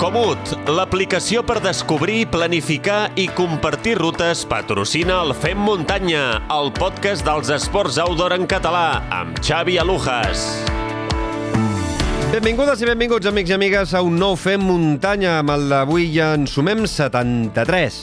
[0.00, 6.22] Comut, l'aplicació per descobrir, planificar i compartir rutes, patrocina el Fem Muntanya,
[6.56, 10.46] el podcast dels esports outdoor en català, amb Xavi Alujas.
[12.32, 15.42] Benvingudes i benvinguts, amics i amigues, a un nou Fem Muntanya.
[15.42, 18.00] Amb el d'avui ja en sumem 73.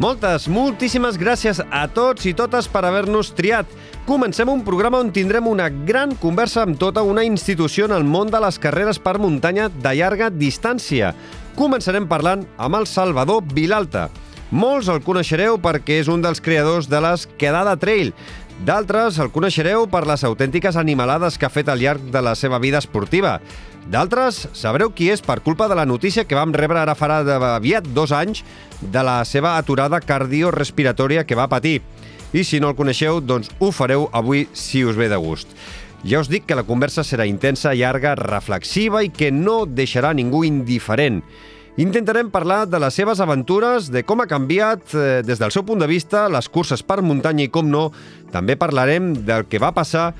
[0.00, 3.68] Moltes, moltíssimes gràcies a tots i totes per haver-nos triat.
[4.06, 8.32] Comencem un programa on tindrem una gran conversa amb tota una institució en el món
[8.32, 11.12] de les carreres per muntanya de llarga distància.
[11.52, 14.06] Començarem parlant amb el Salvador Vilalta.
[14.50, 18.14] Molts el coneixereu perquè és un dels creadors de les Quedada Trail.
[18.64, 22.56] D'altres el coneixereu per les autèntiques animalades que ha fet al llarg de la seva
[22.58, 23.36] vida esportiva.
[23.88, 27.22] D'altres sabreu qui és per culpa de la notícia que vam rebre ara farà
[27.54, 28.44] aviat dos anys
[28.80, 31.80] de la seva aturada cardiorespiratòria que va patir.
[32.32, 35.48] I si no el coneixeu, doncs ho fareu avui si us ve de gust.
[36.04, 40.44] Ja us dic que la conversa serà intensa, llarga, reflexiva i que no deixarà ningú
[40.44, 41.20] indiferent.
[41.80, 45.80] Intentarem parlar de les seves aventures, de com ha canviat eh, des del seu punt
[45.80, 47.90] de vista les curses per muntanya i com no.
[48.32, 50.10] També parlarem del que va passar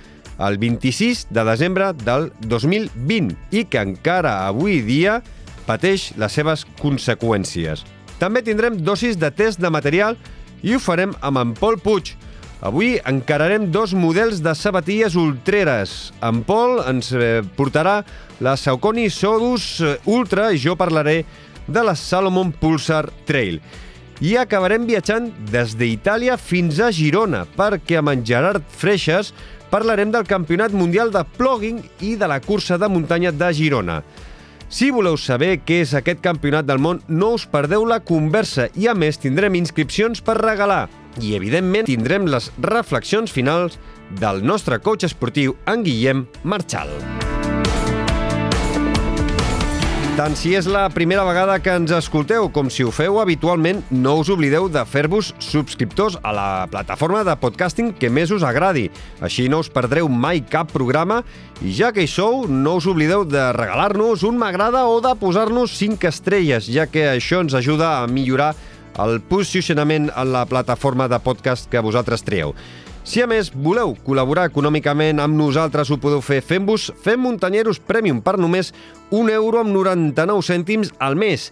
[0.47, 5.21] el 26 de desembre del 2020 i que encara avui dia
[5.69, 7.85] pateix les seves conseqüències.
[8.21, 10.17] També tindrem dosis de test de material
[10.63, 12.15] i ho farem amb en Pol Puig.
[12.61, 16.11] Avui encararem dos models de sabatilles ultreres.
[16.21, 18.03] En Pol ens eh, portarà
[18.45, 21.23] la Saucony Sodus eh, Ultra i jo parlaré
[21.71, 23.61] de la Salomon Pulsar Trail.
[24.21, 29.33] I acabarem viatjant des d'Itàlia fins a Girona, perquè amb en Gerard Freixas
[29.71, 34.03] parlarem del Campionat Mundial de Plogging i de la cursa de muntanya de Girona.
[34.71, 38.87] Si voleu saber què és aquest campionat del món, no us perdeu la conversa i,
[38.87, 40.85] a més, tindrem inscripcions per regalar.
[41.19, 43.81] I, evidentment, tindrem les reflexions finals
[44.23, 46.95] del nostre coach esportiu, en Guillem Marchal.
[50.21, 54.19] Tant si és la primera vegada que ens escolteu com si ho feu habitualment, no
[54.21, 58.91] us oblideu de fer-vos subscriptors a la plataforma de podcasting que més us agradi.
[59.25, 61.23] Així no us perdreu mai cap programa
[61.65, 65.79] i ja que hi sou, no us oblideu de regalar-nos un m'agrada o de posar-nos
[65.81, 68.53] 5 estrelles, ja que això ens ajuda a millorar
[69.01, 72.53] el posicionament en la plataforma de podcast que vosaltres trieu.
[73.11, 78.21] Si a més voleu col·laborar econòmicament amb nosaltres, ho podeu fer fent-vos Fem Muntanyeros Premium
[78.23, 78.69] per només
[79.11, 81.49] 1 euro amb 99 cèntims al mes.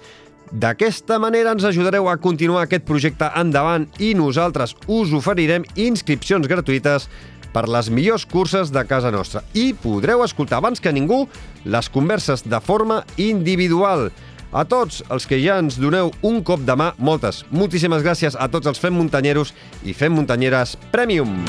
[0.53, 7.09] D'aquesta manera ens ajudareu a continuar aquest projecte endavant i nosaltres us oferirem inscripcions gratuïtes
[7.51, 11.25] per les millors curses de casa nostra i podreu escoltar abans que ningú
[11.67, 14.13] les converses de forma individual.
[14.49, 18.49] A tots els que ja ens doneu un cop de mà, moltes, moltíssimes gràcies a
[18.49, 19.53] tots els Fem Muntanyeros
[19.85, 21.43] i Fem Muntanyeres Premium.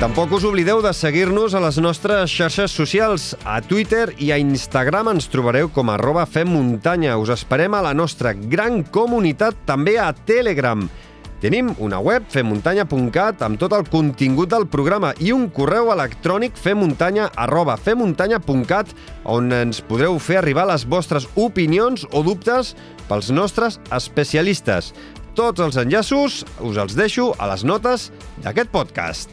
[0.00, 3.34] Tampoc us oblideu de seguir-nos a les nostres xarxes socials.
[3.44, 7.18] A Twitter i a Instagram ens trobareu com arroba femmuntanya.
[7.20, 10.86] Us esperem a la nostra gran comunitat també a Telegram.
[11.40, 17.30] Tenim una web, femmuntanya.cat, amb tot el contingut del programa i un correu electrònic femmuntanya
[17.32, 18.92] arroba femmuntanya.cat
[19.24, 22.74] on ens podreu fer arribar les vostres opinions o dubtes
[23.08, 24.92] pels nostres especialistes.
[25.32, 28.10] Tots els enllaços us els deixo a les notes
[28.44, 29.32] d'aquest podcast.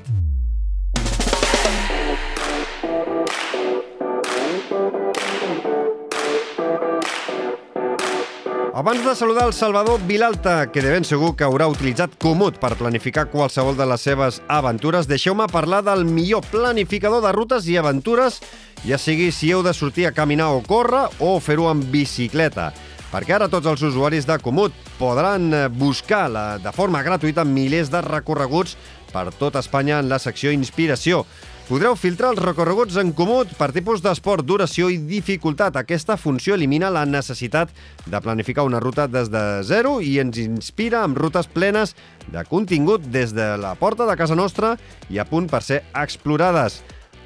[8.77, 12.75] Abans de saludar el Salvador Vilalta, que de ben segur que haurà utilitzat Comut per
[12.77, 18.37] planificar qualsevol de les seves aventures, deixeu-me parlar del millor planificador de rutes i aventures,
[18.85, 22.69] ja sigui si heu de sortir a caminar o córrer o fer-ho en bicicleta.
[23.09, 27.89] Perquè ara tots els usuaris de Comut podran eh, buscar la, de forma gratuïta milers
[27.89, 28.77] de recorreguts
[29.09, 31.25] per tot Espanya en la secció Inspiració.
[31.67, 35.75] Podreu filtrar els recorreguts en comut per tipus d'esport, duració i dificultat.
[35.75, 37.73] Aquesta funció elimina la necessitat
[38.07, 41.91] de planificar una ruta des de zero i ens inspira amb rutes plenes
[42.31, 44.77] de contingut des de la porta de casa nostra
[45.11, 46.77] i a punt per ser explorades.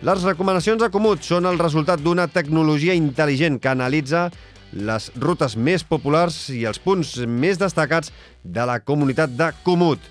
[0.01, 4.31] Les recomanacions de Comut són el resultat d'una tecnologia intel·ligent que analitza
[4.73, 8.09] les rutes més populars i els punts més destacats
[8.41, 10.01] de la comunitat de Comut.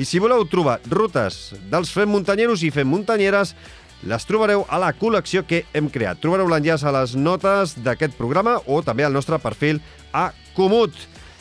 [0.00, 3.50] I si voleu trobar rutes dels Fem Muntanyeros i Fem Muntanyeres,
[4.02, 6.20] les trobareu a la col·lecció que hem creat.
[6.22, 9.80] Trobareu l'enllaç a les notes d'aquest programa o també al nostre perfil
[10.12, 10.94] a Comut.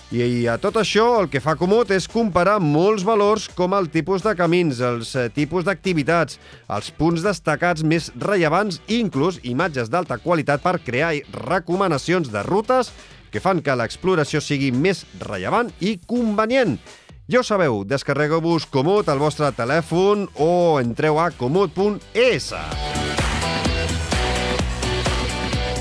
[0.10, 4.24] I a tot això el que fa Comut és comparar molts valors com el tipus
[4.26, 10.66] de camins, els eh, tipus d'activitats, els punts destacats més rellevants inclús imatges d'alta qualitat
[10.66, 11.14] per crear
[11.46, 12.90] recomanacions de rutes
[13.30, 16.80] que fan que l'exploració sigui més rellevant i convenient.
[17.30, 22.48] Ja ho sabeu, descarregueu-vos Comut al vostre telèfon o entreu a comut.es.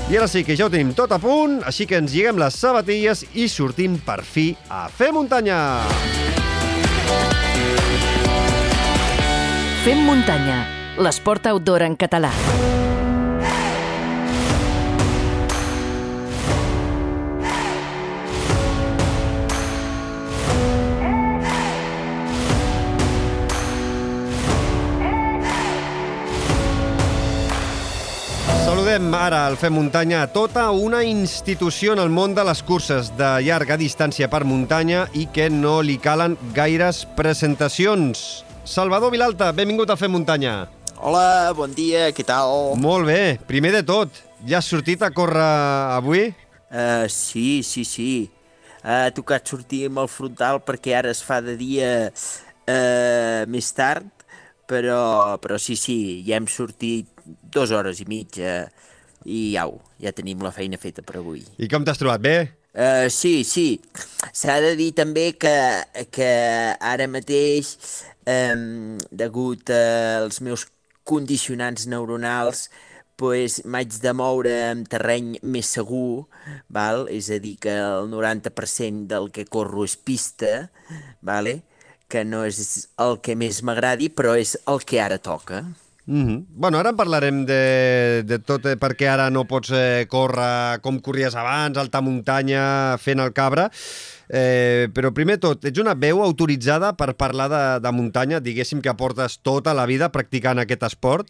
[0.09, 2.53] I ara sí que ja ho tenim tot a punt, així que ens lliguem les
[2.53, 5.57] sabatilles i sortim per fi a fer muntanya.
[9.81, 10.61] Fem muntanya,
[11.01, 12.29] l'esport outdoor en català.
[28.69, 33.07] Saludem ara al Fem Muntanya a tota una institució en el món de les curses
[33.17, 38.43] de llarga distància per muntanya i que no li calen gaires presentacions.
[38.69, 40.53] Salvador Vilalta, benvingut al Fem Muntanya.
[41.01, 42.75] Hola, bon dia, què tal?
[42.77, 43.39] Molt bé.
[43.49, 45.49] Primer de tot, ja has sortit a córrer
[45.97, 46.27] avui?
[46.69, 48.11] Uh, sí, sí, sí.
[48.83, 53.73] Uh, ha tocat sortir amb el frontal perquè ara es fa de dia uh, més
[53.73, 54.13] tard,
[54.69, 57.09] però, però sí, sí, ja hem sortit
[57.41, 58.61] dues hores i mitja
[59.25, 61.43] i au, ja tenim la feina feta per avui.
[61.59, 62.23] I com t'has trobat?
[62.23, 62.37] Bé?
[62.69, 63.81] Uh, sí, sí.
[64.31, 65.55] S'ha de dir també que,
[66.13, 66.29] que
[66.79, 67.73] ara mateix,
[68.29, 70.67] um, degut als meus
[71.09, 72.69] condicionants neuronals,
[73.19, 76.29] pues, m'haig de moure en terreny més segur,
[76.71, 77.07] val?
[77.11, 80.69] és a dir, que el 90% del que corro és pista,
[81.19, 81.59] vale?
[82.09, 85.65] que no és el que més m'agradi, però és el que ara toca.
[86.09, 86.45] Mm -hmm.
[86.49, 90.99] Bueno, ara en parlarem de, de tot, eh, perquè ara no pots eh, córrer com
[90.99, 93.69] corries abans, alta muntanya, fent el cabra.
[94.27, 98.93] Eh, però primer tot, ets una veu autoritzada per parlar de, de muntanya, diguéssim que
[98.95, 101.29] portes tota la vida practicant aquest esport.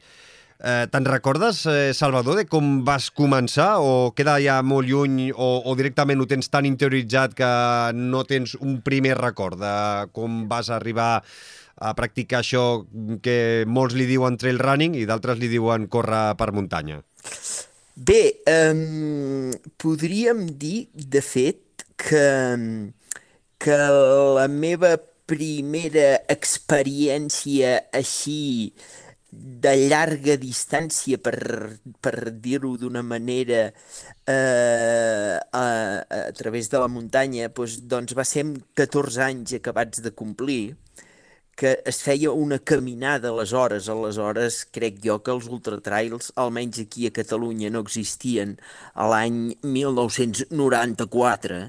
[0.63, 5.61] Eh, Te'n recordes, eh, Salvador, de com vas començar o queda ja molt lluny o,
[5.65, 7.51] o directament ho tens tan interioritzat que
[7.95, 11.23] no tens un primer record de com vas arribar
[11.79, 12.83] a practicar això
[13.23, 16.99] que molts li diuen trail running i d'altres li diuen córrer per muntanya?
[17.99, 22.23] Bé, um, podríem dir, de fet, que,
[23.59, 23.77] que
[24.39, 24.95] la meva
[25.29, 28.71] primera experiència així
[29.29, 31.35] de llarga distància, per,
[32.01, 33.67] per dir-ho d'una manera,
[34.25, 35.65] eh, a,
[36.01, 40.63] a través de la muntanya, doncs, doncs va ser amb 14 anys acabats de complir,
[41.59, 43.89] que es feia una caminada aleshores.
[43.91, 48.55] Aleshores, crec jo que els ultratrails, almenys aquí a Catalunya, no existien
[48.95, 51.59] a l'any 1994,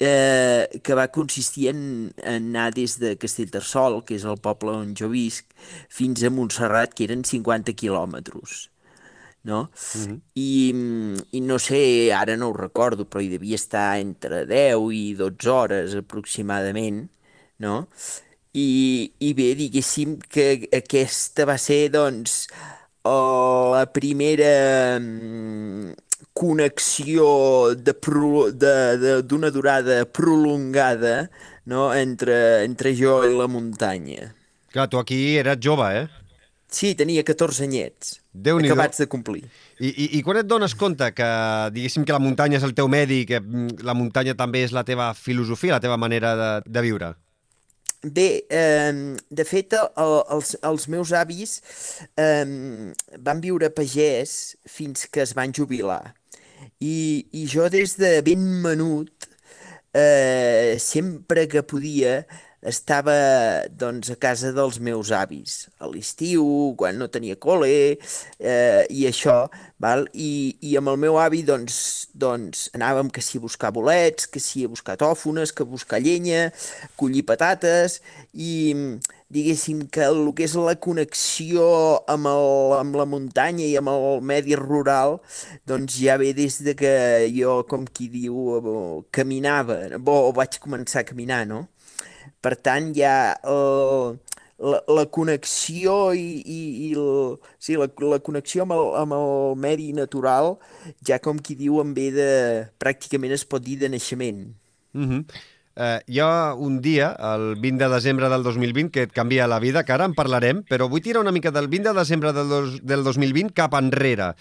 [0.00, 1.80] eh, que va consistir en,
[2.20, 5.48] en anar des de Castellterçol, que és el poble on jo visc,
[5.88, 8.68] fins a Montserrat, que eren 50 quilòmetres
[9.42, 9.60] no?
[9.60, 10.20] Uh -huh.
[10.34, 10.74] I,
[11.32, 15.48] I no sé, ara no ho recordo, però hi devia estar entre 10 i 12
[15.48, 17.08] hores aproximadament,
[17.56, 17.88] no?
[18.52, 22.46] I, i bé, diguéssim que aquesta va ser, doncs,
[23.04, 25.92] la primera mm,
[26.34, 31.30] connexió d'una durada prolongada
[31.66, 31.94] no?
[31.94, 34.34] entre, entre jo i la muntanya.
[34.70, 36.08] Clar, tu aquí eres jove, eh?
[36.70, 39.42] Sí, tenia 14 anyets, acabats de complir.
[39.80, 41.30] I, i, I quan et dones compte que,
[41.74, 44.84] diguéssim, que la muntanya és el teu medi, que mm, la muntanya també és la
[44.86, 47.10] teva filosofia, la teva manera de, de viure?
[48.02, 51.58] Bé, eh, de fet, el, els, els meus avis
[52.16, 52.46] eh,
[53.26, 56.14] van viure pagès fins que es van jubilar.
[56.80, 59.28] I, i jo des de ben menut,
[59.92, 62.22] eh, sempre que podia,
[62.62, 63.14] estava
[63.72, 66.44] doncs, a casa dels meus avis, a l'estiu,
[66.76, 67.96] quan no tenia col·le,
[68.36, 69.46] eh, i això,
[69.80, 70.04] val?
[70.12, 74.42] I, i amb el meu avi doncs, doncs anàvem que si a buscar bolets, que
[74.44, 76.50] si a buscar tòfones, que a buscar llenya,
[77.00, 78.00] collir patates,
[78.36, 78.52] i
[79.32, 81.64] diguéssim que el que és la connexió
[82.10, 85.20] amb, el, amb la muntanya i amb el medi rural,
[85.64, 86.94] doncs ja ve des de que
[87.32, 91.64] jo, com qui diu, caminava, o vaig començar a caminar, no?
[92.40, 94.16] Per tant, hi ha el,
[94.60, 99.56] la, la connexió i, i, i el, sí, la, la connexió amb el, amb el
[99.60, 100.54] medi natural,
[101.06, 102.32] ja com qui diu, em ve de...
[102.82, 104.44] pràcticament es pot dir de naixement.
[104.92, 105.24] Mm -hmm.
[105.80, 109.84] Hi ha un dia, el 20 de desembre del 2020, que et canvia la vida,
[109.84, 112.84] que ara en parlarem, però vull tirar una mica del 20 de desembre del, dos,
[112.84, 114.34] del 2020 cap enrere.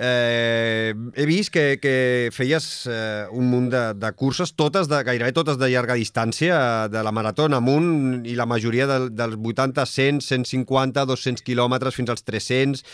[0.00, 5.32] Eh, he vist que, que feies eh, un munt de, de curses, totes de, gairebé
[5.34, 10.20] totes de llarga distància, de la marató amunt, i la majoria de, dels 80, 100,
[10.22, 12.84] 150, 200 quilòmetres fins als 300.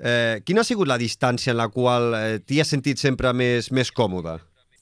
[0.00, 3.68] Eh, quina ha sigut la distància en la qual eh, t'hi has sentit sempre més,
[3.68, 4.38] més còmode?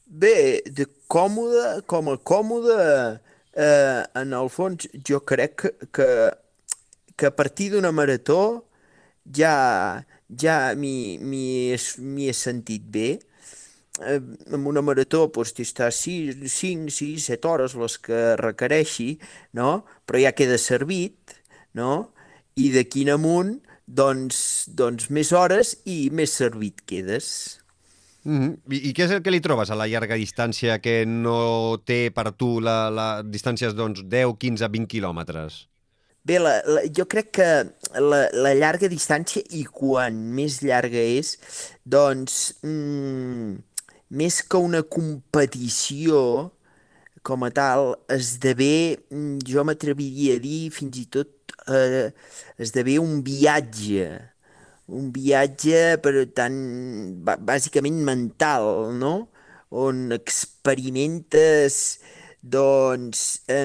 [0.06, 2.78] Bé, de còmode, com a còmode,
[3.58, 6.08] eh, en el fons, jo crec que, que,
[7.18, 8.62] que a partir d'una marató
[9.34, 13.18] ja, ja m'hi he, sentit bé.
[13.98, 14.20] Eh,
[14.54, 19.18] amb una marató t'hi estàs 6, 5, 6, 7 hores, les que requereixi,
[19.58, 19.84] no?
[20.06, 21.34] però ja queda servit,
[21.74, 22.12] no?
[22.58, 23.56] i d'aquí en amunt,
[23.86, 27.58] doncs, doncs més hores i més servit quedes.
[28.24, 28.74] Mm -hmm.
[28.74, 32.10] I, I què és el que li trobes a la llarga distància que no té
[32.10, 35.68] per tu la, la distàncies doncs, 10, 15, 20 quilòmetres?
[36.28, 37.44] Bé, la, la, jo crec que
[38.04, 41.30] la, la llarga distància, i quan més llarga és,
[41.88, 43.54] doncs, mm,
[44.20, 46.18] més que una competició
[47.24, 52.10] com a tal, esdevé, mm, jo m'atreviria a dir, fins i tot eh,
[52.60, 54.10] esdevé un viatge,
[55.00, 56.58] un viatge, per tant,
[57.24, 58.68] bàsicament mental,
[59.00, 59.14] no?
[59.72, 61.80] On experimentes,
[62.44, 63.64] doncs, eh,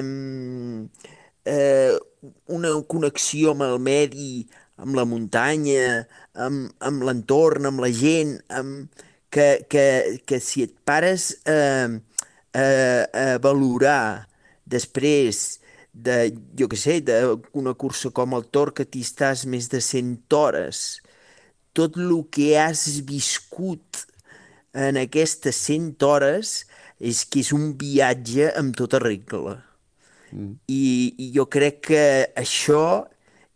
[1.44, 1.94] eh,
[2.48, 4.44] una connexió amb el medi,
[4.80, 9.02] amb la muntanya, amb, amb l'entorn, amb la gent, amb,
[9.34, 9.86] que, que,
[10.26, 11.90] que si et pares eh,
[12.54, 14.28] a, a valorar
[14.64, 15.60] després
[15.94, 20.16] de, jo què sé, d'una cursa com el Tor que t'hi estàs més de 100
[20.34, 20.84] hores,
[21.74, 24.04] tot el que has viscut
[24.74, 26.56] en aquestes 100 hores
[26.98, 29.58] és que és un viatge amb tota regla.
[30.34, 30.56] Mm.
[30.68, 30.84] I,
[31.18, 32.04] I jo crec que
[32.36, 33.06] això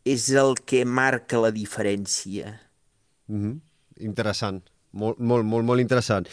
[0.08, 2.54] és el que marca la diferència.
[3.28, 3.60] Mm -hmm.
[4.06, 4.62] Interessant.
[4.92, 6.26] Molt, molt, molt, molt interessant.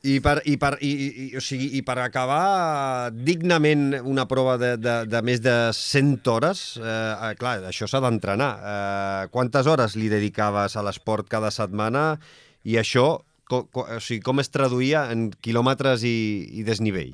[0.00, 4.76] I per, i, per, i, i, o sigui, I per acabar dignament una prova de,
[4.80, 8.52] de, de més de 100 hores, eh, clar, això s'ha d'entrenar.
[8.56, 12.18] Eh, quantes hores li dedicaves a l'esport cada setmana
[12.64, 17.12] i això co, co, o sigui, com es traduïa en quilòmetres i, i desnivell?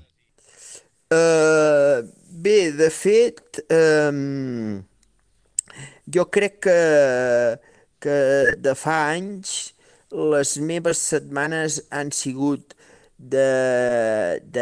[1.10, 4.82] Uh, bé, de fet, um,
[6.12, 6.80] jo crec que,
[8.02, 8.18] que
[8.62, 9.74] de fa anys
[10.10, 12.74] les meves setmanes han sigut
[13.16, 14.52] d'entre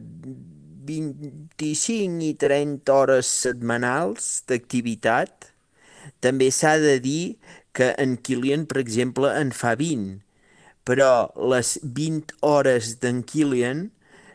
[0.00, 0.50] de,
[0.84, 5.50] 25 i 30 hores setmanals d'activitat.
[6.22, 7.36] També s'ha de dir
[7.76, 10.18] que en Kilian, per exemple, en fa 20,
[10.86, 13.88] però les 20 hores d'en Kilian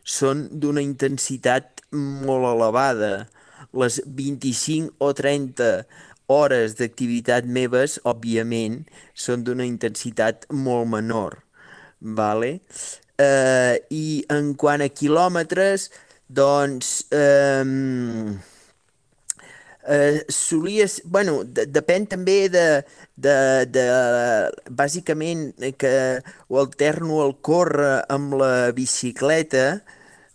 [0.08, 3.28] són d'una intensitat molt elevada.
[3.78, 5.72] Les 25 o 30
[6.32, 8.82] hores d'activitat meves, òbviament,
[9.16, 11.42] són d'una intensitat molt menor.
[12.00, 12.58] Vale?
[13.20, 15.90] Eh, I en quant a quilòmetres,
[16.28, 17.00] doncs...
[17.12, 17.64] Eh,
[19.88, 21.02] eh, solies...
[21.06, 22.66] Bueno, de, depèn també de,
[23.16, 23.38] de,
[23.72, 23.86] de...
[24.70, 25.50] Bàsicament
[25.80, 25.94] que
[26.48, 29.82] ho alterno el córrer amb la bicicleta,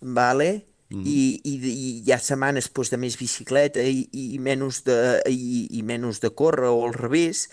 [0.03, 0.67] vale?
[0.93, 1.07] Mm.
[1.07, 4.97] I, i, i hi ha setmanes doncs, de més bicicleta i, i, menys de,
[5.31, 7.47] i, i menys de córrer o al revés,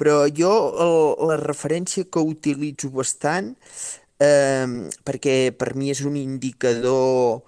[0.00, 0.50] però jo
[0.82, 0.96] el,
[1.30, 3.52] la referència que utilitzo bastant,
[4.18, 4.66] eh,
[5.06, 7.44] perquè per mi és un indicador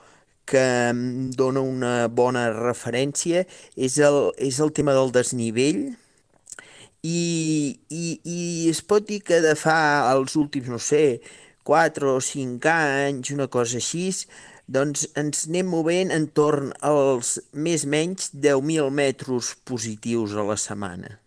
[0.47, 3.42] que em dona una bona referència,
[3.75, 5.88] és el, és el tema del desnivell,
[7.02, 8.40] i, i, i
[8.71, 9.78] es pot dir que de fa
[10.12, 11.18] els últims, no sé,
[11.62, 14.11] 4 o 5 anys, una cosa així,
[14.66, 21.19] doncs ens anem movent entorn als més menys 10.000 metres positius a la setmana.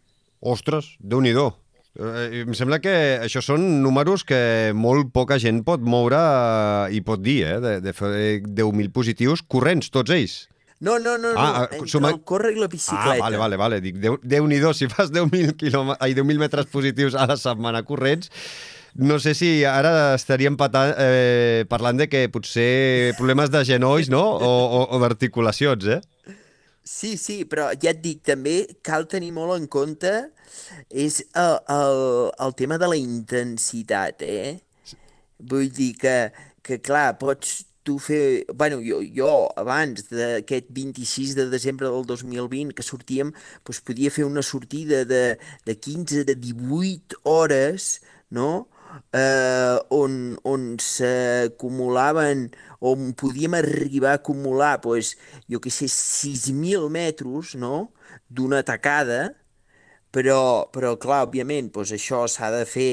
[0.41, 5.81] Ostres, déu nhi eh, em sembla que això són números que molt poca gent pot
[5.81, 6.19] moure
[6.91, 7.59] i pot dir, eh?
[7.63, 10.43] de, de fer 10.000 positius corrents, tots ells.
[10.79, 11.77] No, no, no, ah, no.
[11.77, 12.11] entre suma...
[12.11, 13.15] el córrer i la bicicleta.
[13.15, 13.79] Ah, vale, vale, vale.
[13.81, 16.15] Dic, Déu, Déu nhi si fas 10.000 quilòmetres...
[16.19, 18.29] 10 metres positius a la setmana corrents,
[18.95, 24.23] no sé si ara estaríem patant, eh, parlant de que potser problemes de genolls, no?
[24.23, 26.01] O, o, o d'articulacions, eh?
[26.85, 30.11] Sí, sí, però ja et dic, també cal tenir molt en compte
[30.87, 32.01] és el, el,
[32.45, 34.59] el tema de la intensitat, eh?
[35.43, 36.17] Vull dir que,
[36.63, 38.45] que clar, pots tu fer...
[38.55, 43.33] bueno, jo, jo abans d'aquest 26 de desembre del 2020 que sortíem,
[43.67, 45.35] doncs podia fer una sortida de,
[45.67, 47.99] de 15, de 18 hores,
[48.31, 48.69] no?,
[49.13, 52.49] eh, on, on s'acumulaven,
[52.79, 55.15] on podíem arribar a acumular, pues,
[55.51, 57.89] jo què sé, 6.000 metres, no?,
[58.29, 59.35] d'una tacada,
[60.15, 62.91] però, però clar, òbviament, pues, això s'ha de fer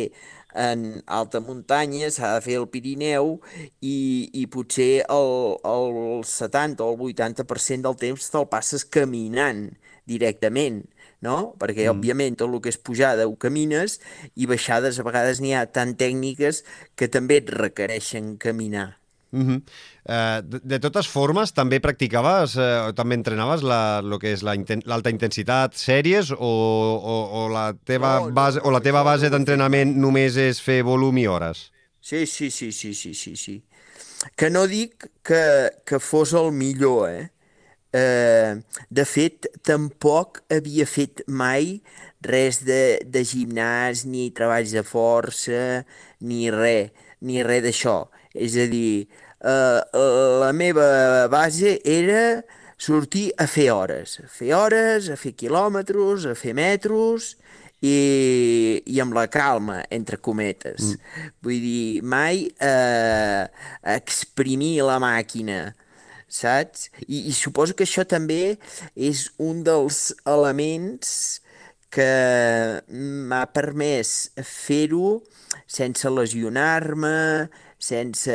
[0.54, 3.38] en alta muntanya, s'ha de fer el Pirineu
[3.80, 5.30] i, i potser el,
[5.64, 9.71] el 70 o el 80% del temps te'l passes caminant
[10.09, 10.82] directament
[11.23, 11.55] no?
[11.59, 11.95] Perquè, mm.
[11.95, 14.00] òbviament, tot el que és pujada ho camines
[14.35, 16.64] i baixades a vegades n'hi ha tan tècniques
[16.99, 18.99] que també et requereixen caminar.
[19.33, 19.61] Mm -hmm.
[20.12, 24.43] uh, de, de totes formes, també practicaves, uh, o també entrenaves la, lo que és
[24.43, 29.02] l'alta inten intensitat, sèries, o, o, o la teva No, no, base, o la teva
[29.02, 31.73] base d'entrenament només és fer volum i hores?
[32.00, 33.62] Sí, sí, sí, sí, sí, sí, sí.
[34.37, 37.32] Que no dic que, que fos el millor, eh?
[37.93, 38.57] Eh,
[38.89, 41.83] de fet, tampoc havia fet mai
[42.25, 45.83] res de, de gimnàs, ni treballs de força,
[46.25, 47.99] ni res, ni res d'això.
[48.33, 49.09] És a dir,
[49.45, 49.81] eh,
[50.41, 52.43] la meva base era
[52.83, 57.37] sortir a fer hores, a fer hores, a fer quilòmetres, a fer metros,
[57.83, 60.95] i, i amb la calma, entre cometes.
[60.95, 61.31] Mm.
[61.43, 63.47] Vull dir, mai eh,
[63.97, 65.75] exprimir la màquina,
[66.33, 66.89] saps?
[67.07, 68.57] I, I suposo que això també
[68.97, 71.43] és un dels elements
[71.93, 72.09] que
[72.89, 75.21] m'ha permès fer-ho
[75.69, 77.49] sense lesionar-me,
[77.83, 78.35] sense,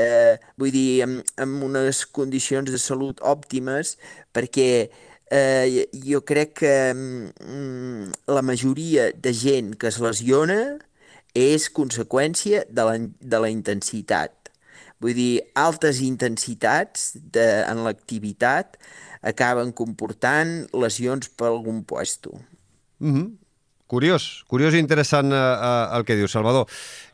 [0.59, 3.95] vull dir, amb, amb unes condicions de salut òptimes,
[4.35, 4.69] perquè
[5.31, 10.59] eh, jo crec que mm, la majoria de gent que es lesiona
[11.37, 14.36] és conseqüència de la, de la intensitat.
[15.03, 18.79] Vull dir, altes intensitats de, en l'activitat
[19.21, 22.33] acaben comportant lesions per algun puesto.
[22.99, 23.46] Mm -hmm.
[23.87, 26.67] Curiós, curiós i interessant eh, eh, el que diu Salvador.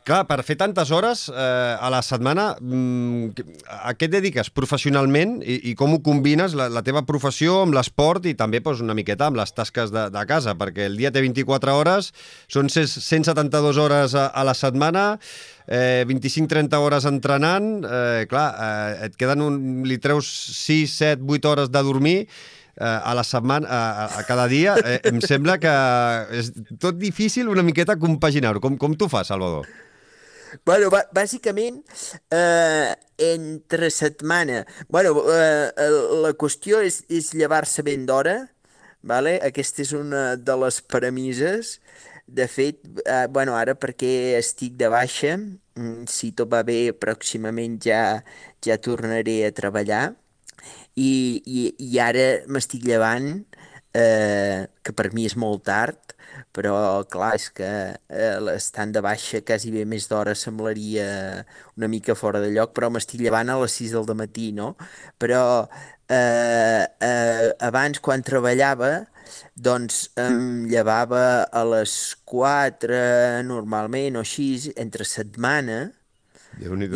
[0.03, 5.37] Clar, per fer tantes hores eh, a la setmana, mm, a què et dediques professionalment
[5.45, 8.95] i, i com ho combines, la, la teva professió amb l'esport i també pues, una
[8.97, 10.57] miqueta amb les tasques de, de casa?
[10.59, 12.09] Perquè el dia té 24 hores,
[12.51, 15.05] són 172 hores a, a la setmana,
[15.67, 20.25] eh, 25-30 hores entrenant, eh, clar, eh, et queden un, li treus
[20.57, 22.17] 6, 7, 8 hores de dormir,
[22.79, 25.73] a la setmana, a, a cada dia, eh, em sembla que
[26.39, 26.51] és
[26.81, 28.61] tot difícil una miqueta compaginar-ho.
[28.63, 29.69] Com, com tu fas, Salvador?
[30.65, 31.81] Bueno, bàsicament,
[32.31, 34.65] eh, entre setmana...
[34.87, 35.71] Bueno, eh,
[36.21, 38.35] la qüestió és, és llevar-se ben d'hora,
[39.01, 39.39] vale?
[39.41, 41.79] aquesta és una de les premisses.
[42.25, 47.79] De fet, eh, bueno, ara perquè estic de baixa, mm, si tot va bé, pròximament
[47.83, 48.23] ja,
[48.63, 50.13] ja tornaré a treballar,
[50.95, 53.29] i, i, i ara m'estic llevant,
[53.93, 56.13] eh, que per mi és molt tard,
[56.53, 56.75] però
[57.09, 61.07] clar, és que eh, l'estant de baixa quasi bé més d'hora semblaria
[61.77, 64.73] una mica fora de lloc, però m'estic llevant a les 6 del matí, no?
[65.21, 65.43] Però
[66.09, 68.93] eh, eh, abans, quan treballava,
[69.55, 71.95] doncs em llevava a les
[72.29, 73.01] 4
[73.49, 74.49] normalment o així,
[74.85, 75.79] entre setmana,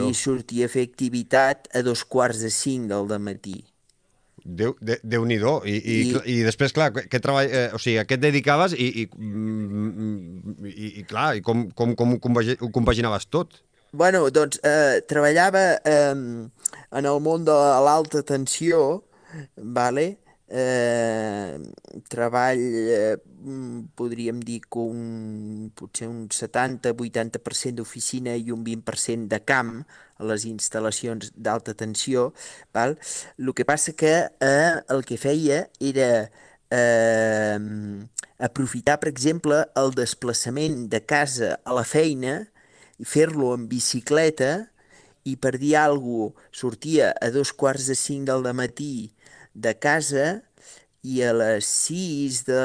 [0.05, 3.57] i sortia a fer activitat a dos quarts de 5 del matí.
[4.47, 7.97] Déu, de, déu nhi I, i, I, I després, clar, què treball, eh, o sigui,
[7.99, 9.07] a què et dedicaves i, i,
[10.71, 12.19] i, i clar, i com, com, com ho,
[12.71, 13.59] compaginaves tot?
[13.91, 19.03] Bueno, doncs eh, treballava eh, en el món de l'alta tensió,
[19.57, 20.15] vale?
[20.47, 21.59] eh,
[22.07, 23.17] treball, eh,
[23.95, 29.81] podríem dir que un, potser un 70-80% d'oficina i un 20% de camp
[30.19, 32.31] les instal·lacions d'alta tensió.
[32.73, 32.97] Val?
[33.37, 36.29] El que passa que eh, el que feia era
[36.71, 37.59] eh,
[38.37, 42.39] aprofitar, per exemple, el desplaçament de casa a la feina
[42.97, 44.67] i fer-lo en bicicleta
[45.27, 49.11] i per dir alguna cosa sortia a dos quarts de cinc del matí
[49.53, 50.41] de casa
[51.03, 52.61] i a les 6 de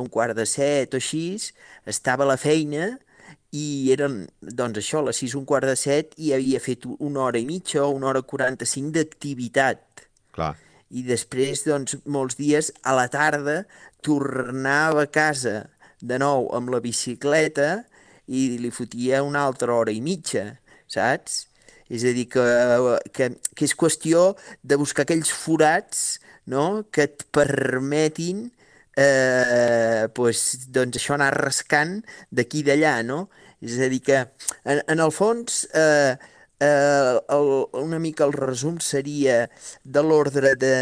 [0.00, 1.38] un quart de set o així
[1.88, 2.98] estava a la feina
[3.52, 7.26] i eren, doncs això, a les 6, un quart de set i havia fet una
[7.26, 10.06] hora i mitja o una hora 45 d'activitat.
[10.32, 10.54] Clar.
[10.92, 13.62] I després, doncs, molts dies a la tarda
[14.04, 15.66] tornava a casa
[16.00, 17.84] de nou amb la bicicleta
[18.26, 20.46] i li fotia una altra hora i mitja,
[20.88, 21.46] saps?
[21.92, 22.42] És a dir, que,
[23.12, 24.32] que, que és qüestió
[24.64, 26.86] de buscar aquells forats no?
[26.90, 28.46] que et permetin
[28.96, 31.98] eh, pues, doncs això anar rascant
[32.32, 33.26] d'aquí i d'allà, no?
[33.62, 34.18] És a dir que,
[34.66, 36.16] en, en el fons, eh,
[36.58, 39.46] eh, el, una mica el resum seria
[39.84, 40.74] de l'ordre de,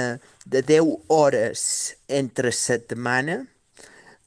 [0.46, 1.62] de 10 hores
[2.08, 3.42] entre setmana,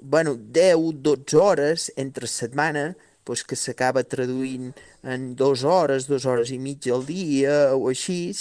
[0.04, 2.92] bueno, 10-12 hores entre setmana,
[3.24, 4.74] doncs que s'acaba traduint
[5.08, 8.34] en dues hores, dues hores i mitja al dia o així,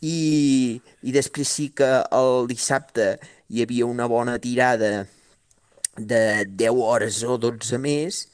[0.00, 3.16] i, i després sí que el dissabte
[3.52, 5.06] hi havia una bona tirada
[5.96, 8.26] de 10 hores o 12 més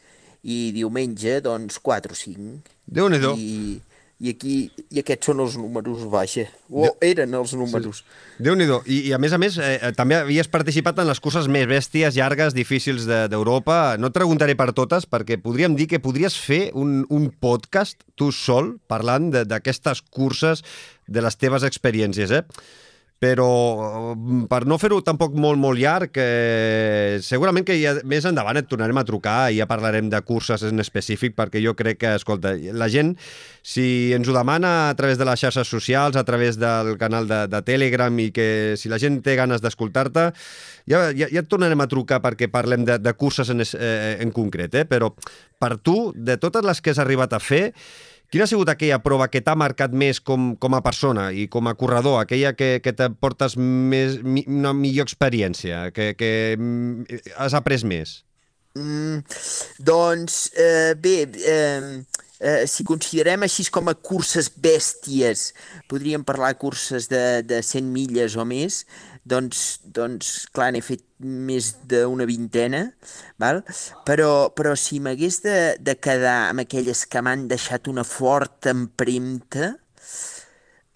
[0.43, 2.77] i diumenge doncs 4 o 5.
[2.87, 3.81] déu nhi I,
[4.23, 4.57] i aquí
[4.95, 6.45] i aquests són els números, vaja.
[6.71, 6.93] O De...
[7.11, 8.03] eren els números.
[8.03, 8.43] Sí.
[8.47, 8.79] Déu-n'hi-do.
[8.87, 11.67] I, I, a més a més, eh, eh, també havies participat en les curses més
[11.71, 13.79] bèsties, llargues, difícils d'Europa.
[13.97, 18.07] De, no et preguntaré per totes, perquè podríem dir que podries fer un, un podcast
[18.15, 20.63] tu sol, parlant d'aquestes curses,
[21.11, 22.45] de les teves experiències, eh?
[23.23, 28.59] Però mm, per no fer-ho tampoc molt, molt llarg, eh, segurament que ja, més endavant
[28.59, 32.17] et tornarem a trucar i ja parlarem de curses en específic, perquè jo crec que,
[32.19, 33.15] escolta, la gent,
[33.63, 37.45] si ens ho demana a través de les xarxes socials, a través del canal de,
[37.53, 40.33] de Telegram i que si la gent té ganes d'escoltar-te,
[40.91, 44.35] ja, ja, ja et tornarem a trucar perquè parlem de, de curses en, eh, en
[44.35, 44.89] concret, eh?
[44.89, 45.13] però
[45.63, 47.69] per tu, de totes les que has arribat a fer,
[48.33, 51.67] Quina ha sigut aquella prova que t'ha marcat més com, com a persona i com
[51.69, 57.53] a corredor, aquella que, que te portes més, una millor experiència, que, que mm, has
[57.53, 58.23] après més?
[58.73, 59.21] Mm,
[59.85, 62.01] doncs, eh, bé, eh,
[62.41, 65.51] eh, si considerem així com a curses bèsties,
[65.93, 68.87] podríem parlar de curses de, de 100 milles o més,
[69.25, 72.83] doncs, doncs clar, n'he fet més d'una vintena,
[73.41, 73.63] val?
[74.09, 79.73] Però, però si m'hagués de, de quedar amb aquelles que m'han deixat una forta empremta,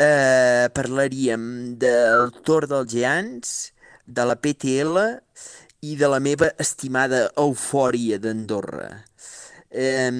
[0.02, 3.54] eh, parlaríem del Tor dels Geants,
[4.06, 5.00] de la PTL
[5.86, 8.90] i de la meva estimada eufòria d'Andorra.
[9.70, 10.10] Eh,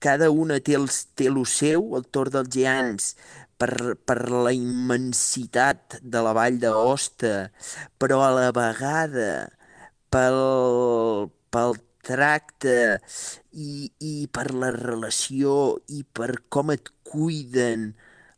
[0.00, 3.12] cada una té el, té el seu, el Tor dels Geants
[3.60, 7.50] per, per la immensitat de la vall d'Aosta,
[8.00, 9.50] però a la vegada
[10.12, 10.40] pel,
[11.52, 12.76] pel tracte
[13.52, 15.52] i, i per la relació
[15.92, 17.90] i per com et cuiden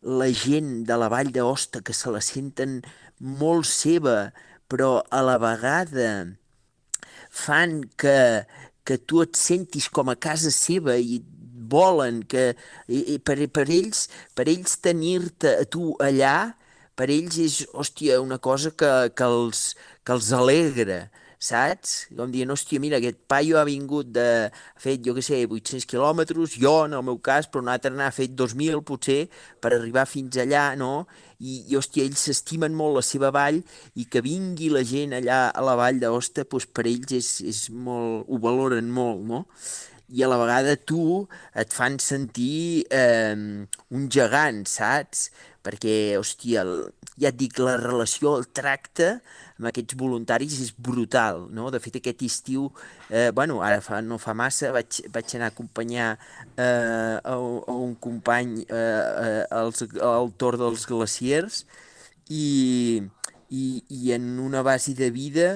[0.03, 2.81] la gent de la vall d'Aosta que se la senten
[3.23, 4.33] molt seva,
[4.67, 6.11] però a la vegada
[7.31, 8.43] fan que,
[8.85, 11.23] que tu et sentis com a casa seva i
[11.73, 12.53] volen, que
[12.87, 14.07] i, i per, per, ells,
[14.37, 16.37] per ells tenir-te a tu allà,
[16.99, 19.73] per ells és, hòstia, una cosa que, que, els,
[20.05, 21.07] que els alegra,
[21.43, 21.95] saps?
[22.15, 24.27] Com dient, hòstia, mira, aquest paio ha vingut de...
[24.53, 27.91] ha fet, jo què sé, 800 quilòmetres, jo, en el meu cas, però un altre
[27.95, 29.25] n'ha fet 2.000, potser,
[29.63, 31.07] per arribar fins allà, no?
[31.43, 33.59] I, i hòstia, ells s'estimen molt la seva vall
[33.99, 37.65] i que vingui la gent allà a la vall d'Osta, doncs per ells és, és
[37.75, 38.29] molt...
[38.29, 39.47] ho valoren molt, no?
[40.13, 41.25] I a la vegada tu
[41.57, 43.35] et fan sentir eh,
[43.97, 45.31] un gegant, saps?
[45.63, 46.91] Perquè, hòstia, el,
[47.23, 49.09] ja et dic, la relació, el tracte
[49.57, 51.71] amb aquests voluntaris és brutal, no?
[51.73, 52.67] De fet, aquest estiu,
[53.09, 56.11] eh, bueno, ara fa, no fa massa, vaig, vaig anar a acompanyar
[56.57, 61.63] eh, a, a un company eh, eh, als, al Tor dels Glaciers
[62.29, 63.03] i,
[63.49, 65.49] i, i en una base de vida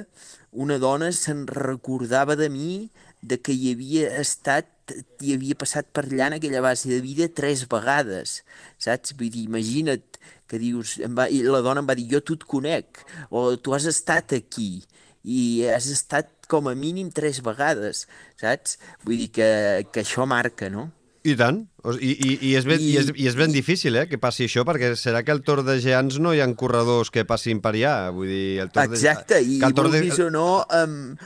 [0.56, 2.88] una dona se'n recordava de mi
[3.22, 4.72] de que hi havia estat
[5.20, 8.42] hi havia passat per allà en aquella base de vida tres vegades,
[8.78, 9.16] saps?
[9.18, 12.36] Vull dir, imagina't que dius, em va, i la dona em va dir, jo tu
[12.38, 14.84] et conec, o tu has estat aquí,
[15.26, 18.04] i has estat com a mínim tres vegades,
[18.38, 18.78] saps?
[19.02, 19.48] Vull dir que,
[19.90, 20.92] que això marca, no?
[21.26, 21.64] I tant.
[21.98, 24.46] I, i, i, és ben, I, i, és, I és ben difícil, eh, que passi
[24.46, 27.72] això, perquè serà que al Tor de Geants no hi ha corredors que passin per
[27.74, 27.96] allà.
[28.14, 29.56] Vull dir, el Tor Exacte, de...
[29.58, 30.28] i vulguis de...
[30.28, 31.18] o no, amb,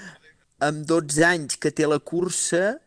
[0.65, 2.79] amb 12 anys que té la cursa,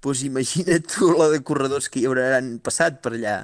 [0.00, 3.36] doncs imagina't tu la de corredors que hi hauran passat per allà.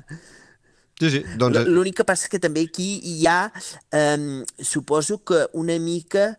[0.97, 1.61] Sí, sí, doncs...
[1.61, 3.51] Eh, l'únic que passa que també aquí hi ha,
[3.93, 6.31] eh, suposo que una mica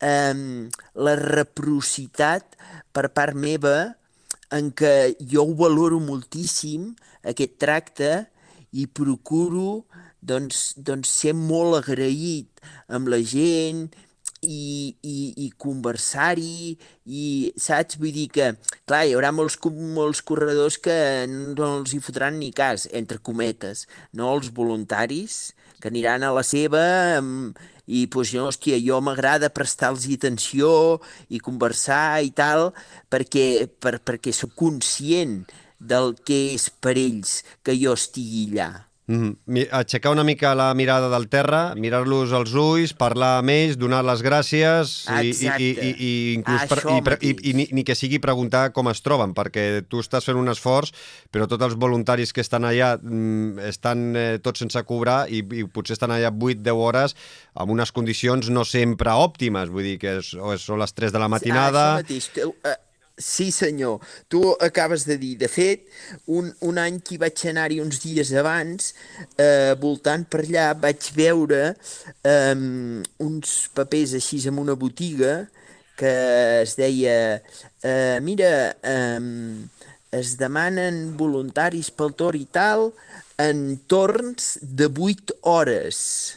[0.00, 0.34] eh,
[0.96, 2.56] la reprocitat
[2.96, 3.76] per part meva
[4.56, 6.94] en què jo ho valoro moltíssim,
[7.26, 8.10] aquest tracte,
[8.76, 9.84] i procuro
[10.26, 13.86] doncs, doncs ser molt agraït amb la gent
[14.42, 17.98] i, i, i conversar-hi i, saps?
[18.00, 18.50] Vull dir que,
[18.88, 19.58] clar, hi haurà molts,
[19.96, 20.96] molts corredors que
[21.28, 24.32] no els hi fotran ni cas, entre cometes, no?
[24.34, 26.82] Els voluntaris que aniran a la seva
[27.86, 30.70] i, pues, jo, hòstia, jo m'agrada prestar-los atenció
[31.28, 32.72] i conversar i tal
[33.12, 35.44] perquè, per, perquè sóc conscient
[35.78, 38.85] del que és per ells que jo estigui allà.
[39.06, 39.68] Mm -hmm.
[39.70, 44.22] Aixecar una mica la mirada del terra, mirar-los als ulls, parlar amb ells, donar les
[44.22, 46.82] gràcies i, i, i, i, inclús per,
[47.20, 50.36] i, i, i, ni, ni que sigui preguntar com es troben, perquè tu estàs fent
[50.36, 50.90] un esforç,
[51.30, 55.64] però tots els voluntaris que estan allà mm, estan eh, tots sense cobrar i, i
[55.64, 57.14] potser estan allà 8-10 hores
[57.54, 61.18] amb unes condicions no sempre òptimes, vull dir que és, o són les 3 de
[61.18, 61.94] la matinada...
[61.94, 62.85] Ah, això mateix.
[63.18, 64.00] Sí, senyor.
[64.28, 65.38] Tu acabes de dir.
[65.40, 65.86] De fet,
[66.28, 68.90] un, un any que hi vaig anar-hi uns dies abans,
[69.40, 72.56] eh, voltant per allà, vaig veure eh,
[73.24, 75.46] uns papers així en una botiga
[75.96, 76.12] que
[76.60, 77.40] es deia,
[77.80, 79.64] eh, mira, eh,
[80.12, 82.90] es demanen voluntaris pel tor i tal
[83.40, 86.36] en torns de 8 hores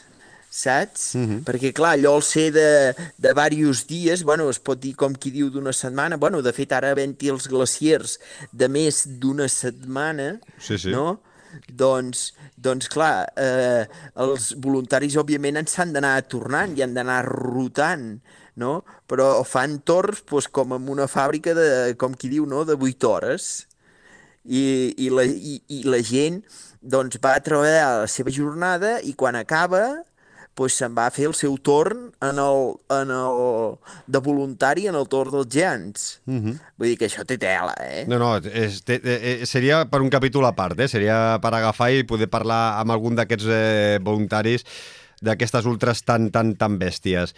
[0.64, 1.14] saps?
[1.14, 1.40] Mm -hmm.
[1.46, 5.30] Perquè, clar, allò al ser de, de diversos dies, bueno, es pot dir com qui
[5.30, 8.18] diu d'una setmana, bueno, de fet, ara havent-hi els glaciers
[8.52, 10.90] de més d'una setmana, Sí, sí.
[10.90, 11.20] no?
[11.66, 18.20] Doncs, doncs clar, eh, els voluntaris, òbviament, ens s'han d'anar tornant i han d'anar rotant,
[18.56, 18.84] no?
[19.08, 23.08] Però fan torns doncs, com en una fàbrica de, com qui diu, no?, de 8
[23.08, 23.66] hores.
[24.44, 26.40] I, i, la, i, i la gent
[26.80, 30.00] doncs, va a treballar la seva jornada i quan acaba
[30.60, 34.98] doncs se'n va a fer el seu torn en el, en el, de voluntari en
[35.00, 36.20] el torn dels gegants.
[36.26, 36.60] Mm -hmm.
[36.76, 38.04] Vull dir que això té tela, eh?
[38.06, 40.88] No, no, és, té, eh, seria per un capítol a part, eh?
[40.88, 44.64] seria per agafar i poder parlar amb algun d'aquests eh, voluntaris
[45.22, 47.34] d'aquestes ultres tan, tan, tan bèsties.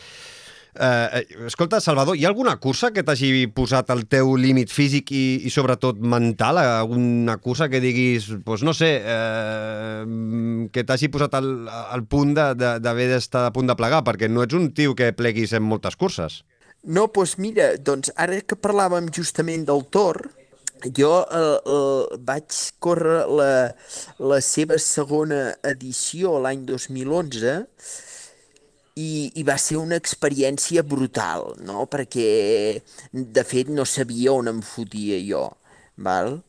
[0.74, 5.24] Eh, escolta, Salvador, hi ha alguna cursa que t'hagi posat el teu límit físic i,
[5.44, 6.56] i sobretot mental?
[6.62, 13.10] Alguna cursa que diguis, doncs no sé, eh, que t'hagi posat al, al punt d'haver
[13.10, 16.40] d'estar a punt de plegar, perquè no ets un tio que pleguis en moltes curses.
[16.82, 20.24] No, doncs mira, doncs ara que parlàvem justament del Tor,
[20.96, 23.52] jo eh, eh, vaig córrer la,
[24.18, 27.60] la seva segona edició l'any 2011
[28.98, 31.86] i, i va ser una experiència brutal, no?
[31.90, 32.80] perquè
[33.12, 35.46] de fet no sabia on em fotia jo,
[35.96, 36.40] val?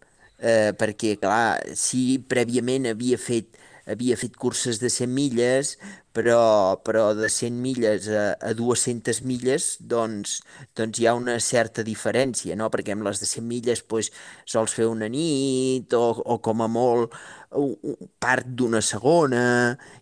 [0.43, 3.55] Eh, perquè clar, sí, prèviament havia fet,
[3.89, 5.73] havia fet curses de 100 milles,
[6.15, 10.37] però, però de 100 milles a, a 200 milles doncs,
[10.77, 12.69] doncs hi ha una certa diferència, no?
[12.71, 14.11] perquè amb les de 100 milles doncs,
[14.45, 17.17] sols fer una nit o, o com a molt
[18.23, 19.45] part d'una segona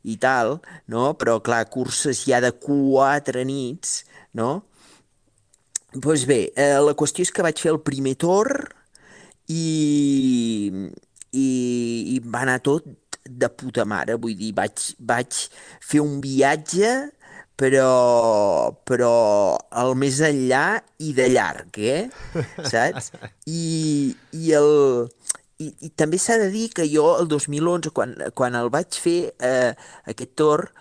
[0.03, 1.13] i tal, no?
[1.17, 4.03] però clar, curses ja de quatre nits,
[4.37, 4.61] no?
[5.91, 8.69] Doncs pues bé, eh, la qüestió és que vaig fer el primer torn
[9.51, 10.71] i,
[11.35, 11.47] i,
[12.15, 12.87] i va anar tot
[13.25, 15.37] de puta mare, vull dir, vaig, vaig
[15.85, 16.91] fer un viatge
[17.61, 19.13] però, però
[19.83, 22.07] el més enllà i de llarg, eh?
[22.71, 23.11] Saps?
[23.45, 24.71] I, i el,
[25.61, 29.19] i, i també s'ha de dir que jo el 2011, quan, quan el vaig fer,
[29.37, 29.73] eh,
[30.09, 30.71] aquest torn,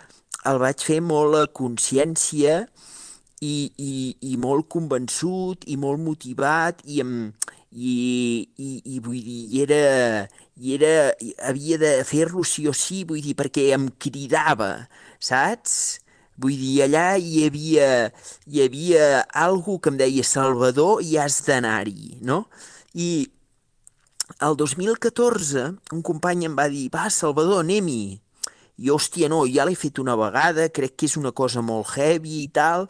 [0.48, 2.62] el vaig fer molt a consciència
[3.44, 3.92] i, i,
[4.32, 7.92] i molt convençut i molt motivat i, amb, i,
[8.56, 9.82] i, i vull dir, era,
[10.60, 11.12] i era,
[11.48, 16.00] havia de fer-lo sí o sí, vull dir, perquè em cridava, saps?
[16.40, 17.88] Vull dir, allà hi havia,
[18.48, 22.42] hi havia algú que em deia Salvador i has d'anar-hi, no?
[22.92, 23.28] I
[24.44, 28.20] el 2014 un company em va dir, va, Salvador, anem-hi.
[28.80, 32.42] I, hòstia, no, ja l'he fet una vegada, crec que és una cosa molt heavy
[32.44, 32.88] i tal,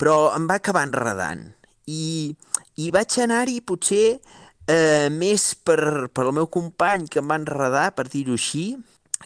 [0.00, 1.44] però em va acabar enredant.
[1.88, 2.32] I,
[2.80, 4.20] i vaig anar-hi potser
[4.68, 5.80] eh, més per,
[6.12, 8.68] per el meu company que em va enredar, per dir-ho així,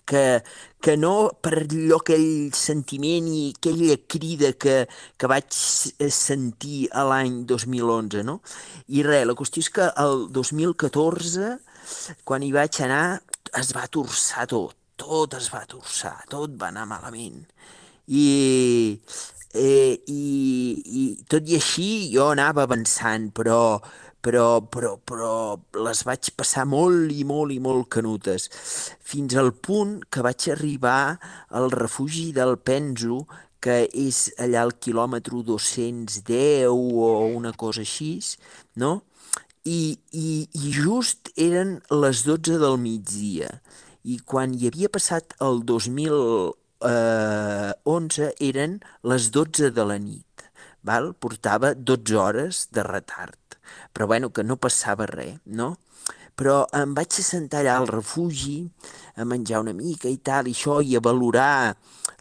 [0.09, 0.43] que,
[0.81, 4.77] que no per allò aquell sentiment i aquella crida que,
[5.19, 8.39] que vaig sentir a l'any 2011, no?
[8.89, 11.53] I res, la qüestió és que el 2014,
[12.29, 13.21] quan hi vaig anar,
[13.59, 17.43] es va torçar tot, tot es va torçar, tot va anar malament.
[18.09, 18.27] I,
[19.55, 20.23] eh, i,
[21.03, 23.61] i tot i així jo anava avançant, però,
[24.23, 28.49] però, però, però les vaig passar molt i molt i molt canutes,
[29.03, 31.19] fins al punt que vaig arribar
[31.51, 33.27] al refugi del Penzo,
[33.63, 36.75] que és allà al quilòmetre 210 o
[37.31, 38.19] una cosa així,
[38.75, 39.03] no?
[39.63, 43.63] I, i, i just eren les 12 del migdia.
[44.03, 50.27] I quan hi havia passat el 2011 eren les 12 de la nit.
[50.83, 51.15] Val?
[51.15, 53.42] Portava 12 hores de retard.
[53.93, 55.77] Però bueno, que no passava res, no?
[56.39, 58.63] Però em vaig assentar allà al refugi
[59.21, 61.75] a menjar una mica i tal, i això, i a valorar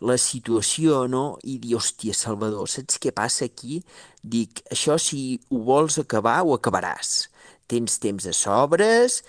[0.04, 1.38] la situació, no?
[1.48, 3.80] I dir, hòstia, Salvador, saps què passa aquí?
[4.22, 7.30] Dic, això si ho vols acabar, ho acabaràs.
[7.72, 9.22] Tens temps de sobres,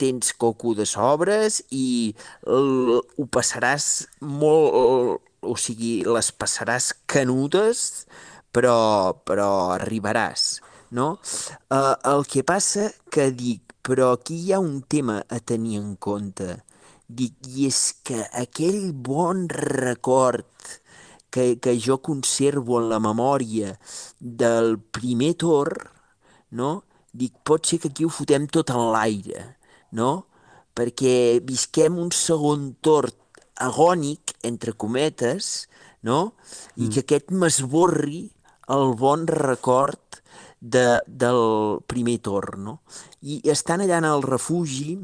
[0.00, 2.14] tens coco de sobres i
[2.48, 5.26] ho passaràs molt...
[5.40, 8.04] O sigui, les passaràs canudes,
[8.52, 10.58] però, però arribaràs
[10.90, 11.18] no?
[11.70, 15.94] Uh, el que passa que dic, però aquí hi ha un tema a tenir en
[15.96, 16.60] compte.
[17.06, 20.46] Dic, i és que aquell bon record
[21.30, 23.74] que, que jo conservo en la memòria
[24.20, 25.88] del primer torn,
[26.50, 26.82] no?
[27.10, 29.46] Dic, pot ser que aquí ho fotem tot en l'aire,
[29.96, 30.26] no?
[30.76, 33.16] Perquè visquem un segon torn
[33.60, 35.68] agònic, entre cometes,
[36.06, 36.32] no?
[36.76, 36.92] I mm.
[36.94, 38.22] que aquest m'esborri
[38.70, 40.09] el bon record
[40.60, 42.76] de, del primer torn, no?
[43.22, 44.98] I estant allà en el refugi,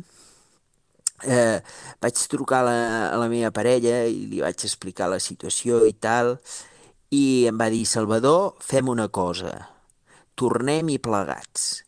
[1.24, 1.58] eh,
[2.02, 5.96] vaig trucar a la, a la meva parella i li vaig explicar la situació i
[5.96, 6.36] tal,
[7.10, 9.54] i em va dir, Salvador, fem una cosa,
[10.36, 11.82] tornem-hi plegats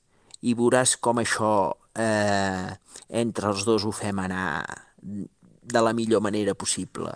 [0.47, 1.53] i veuràs com això
[1.99, 2.71] eh,
[3.09, 4.63] entre els dos ho fem anar
[4.99, 7.13] de la millor manera possible.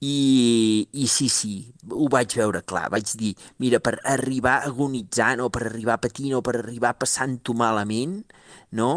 [0.00, 1.54] I, I sí, sí,
[1.90, 2.88] ho vaig veure clar.
[2.92, 8.18] Vaig dir, mira, per arribar agonitzant o per arribar patint o per arribar passant-ho malament,
[8.76, 8.90] no?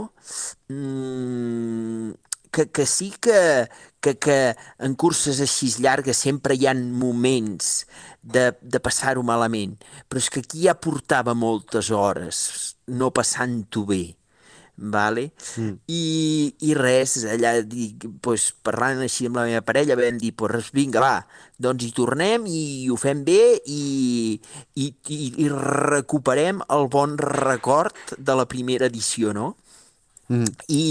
[0.73, 2.12] Mm,
[2.51, 3.69] que, que sí que,
[4.01, 4.38] que, que
[4.79, 7.86] en curses així llargues sempre hi han moments
[8.21, 9.77] de, de passar-ho malament,
[10.10, 12.39] però és que aquí ja portava moltes hores
[12.88, 14.16] no passant-ho bé
[14.78, 15.32] vale?
[15.58, 15.74] Mm.
[15.90, 20.72] I, i res, allà dic, pues, parlant així amb la meva parella vam dir, pues,
[20.76, 21.16] vinga, va,
[21.58, 22.62] doncs hi tornem i
[22.94, 24.38] ho fem bé i,
[24.78, 29.56] i, i, i recuperem el bon record de la primera edició, no?
[30.30, 30.54] Mm.
[30.70, 30.86] I,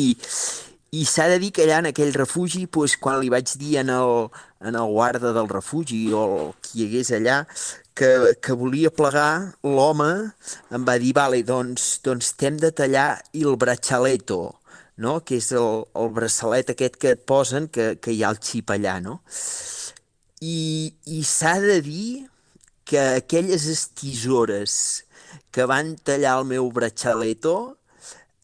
[0.96, 3.94] i s'ha de dir que allà en aquell refugi, pues, quan li vaig dir en
[3.94, 4.28] el,
[4.66, 7.44] en el guarda del refugi o qui hi hagués allà
[7.96, 10.10] que, que volia plegar, l'home
[10.76, 14.40] em va dir, vale, doncs, doncs t'hem de tallar el braccialetto,
[15.02, 15.18] no?
[15.24, 18.72] que és el, el braçalet aquest que et posen, que, que hi ha el xip
[18.74, 19.22] allà, no?
[20.44, 22.26] I, i s'ha de dir
[22.86, 24.76] que aquelles estisores
[25.50, 27.56] que van tallar el meu braccialetto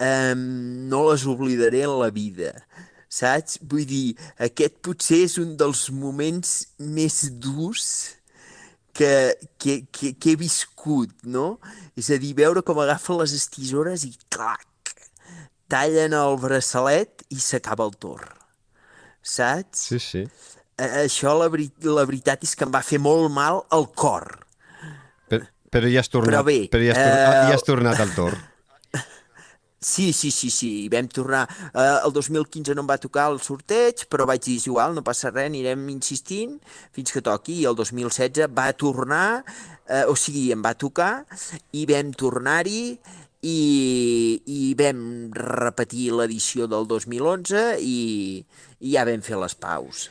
[0.01, 2.55] eh, no les oblidaré en la vida,
[3.13, 3.61] saps?
[3.61, 7.93] Vull dir, aquest potser és un dels moments més durs
[8.93, 11.57] que, que, que, que he viscut, no?
[11.99, 14.95] És a dir, veure com agafen les estisores i clac,
[15.73, 18.29] tallen el braçalet i s'acaba el torn,
[19.23, 19.87] saps?
[19.89, 20.27] Sí, sí.
[20.83, 24.27] Això, la, veri la veritat és que em va fer molt mal al cor.
[25.31, 28.03] Però, però ja has tornat, però bé, però ja has, tornat, uh, ja has tornat
[28.03, 28.49] al torn.
[29.83, 31.49] Sí, sí, sí, sí, vam tornar.
[31.75, 35.33] Eh, el 2015 no em va tocar el sorteig, però vaig dir, igual, no passa
[35.33, 36.55] res, anirem insistint
[36.95, 37.59] fins que toqui.
[37.65, 39.43] I el 2016 va tornar,
[39.89, 41.27] eh, o sigui, em va tocar,
[41.75, 42.85] i vam tornar-hi
[43.43, 43.59] i,
[44.47, 47.99] i vam repetir l'edició del 2011 i,
[48.79, 50.07] i ja vam fer les paus.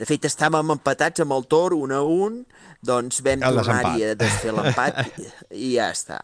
[0.00, 2.40] De fet, estàvem empatats amb el Tor, un a un,
[2.80, 5.02] doncs vam tornar-hi a desfer l'empat
[5.52, 6.16] i ja està.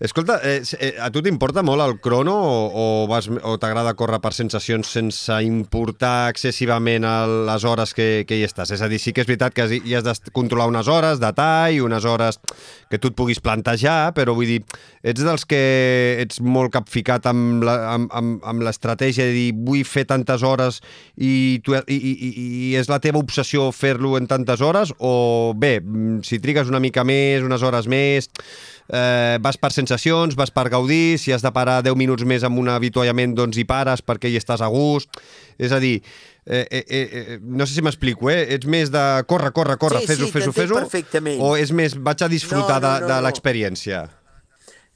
[0.00, 4.18] Escolta, eh, eh, a tu t'importa molt el crono o, o, vas, o t'agrada córrer
[4.22, 7.06] per sensacions sense importar excessivament
[7.46, 8.72] les hores que, que hi estàs?
[8.74, 11.30] És a dir, sí que és veritat que hi has de controlar unes hores de
[11.36, 12.40] tall, unes hores
[12.90, 14.60] que tu et puguis plantejar, però vull dir,
[15.06, 15.62] ets dels que
[16.24, 17.62] ets molt capficat amb
[18.66, 20.80] l'estratègia de dir vull fer tantes hores
[21.14, 25.76] i, tu, i, i, i és la teva obsessió fer-lo en tantes hores o bé,
[26.26, 28.30] si trigues una mica més, unes hores més
[28.88, 32.58] eh, vas per sensacions, vas per gaudir, si has de parar 10 minuts més amb
[32.60, 35.20] un avituallament, doncs hi pares perquè hi estàs a gust.
[35.58, 35.96] És a dir,
[36.46, 38.44] eh, eh, eh, no sé si m'explico, eh?
[38.56, 41.40] Ets més de córrer, córrer, córrer, sí, fes-ho, sí, fes-ho, fes-ho, perfectament.
[41.40, 44.04] o és més vaig a disfrutar no, no, no, de, de l'experiència?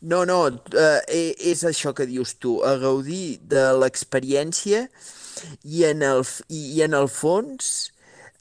[0.01, 0.43] No, no,
[0.79, 4.87] eh, és això que dius tu, a gaudir de l'experiència
[5.65, 7.91] i, en el, i en el fons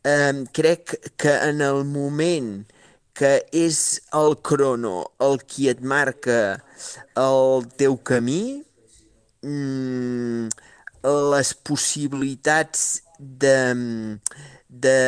[0.05, 2.67] eh, crec que en el moment
[3.17, 3.79] que és
[4.13, 6.59] el crono el qui et marca
[7.17, 8.61] el teu camí,
[9.41, 10.49] mm,
[11.33, 13.57] les possibilitats de,
[14.69, 14.99] de,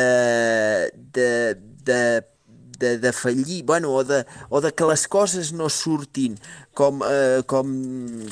[1.14, 1.30] de,
[1.84, 2.00] de,
[2.80, 6.38] de, de fallir, bueno, o de, o de que les coses no surtin
[6.74, 7.70] com, eh, com,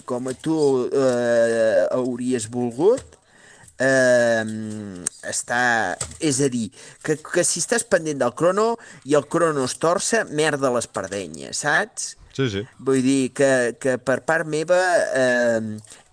[0.09, 3.19] com tu eh, hauries volgut,
[3.79, 4.43] eh,
[5.27, 5.97] està...
[6.21, 6.69] És a dir,
[7.05, 8.75] que, que si estàs pendent del crono
[9.09, 12.15] i el crono es torça, merda les pardenyes, saps?
[12.39, 12.63] Sí, sí.
[12.79, 13.51] Vull dir que,
[13.83, 14.79] que per part meva
[15.19, 15.61] eh,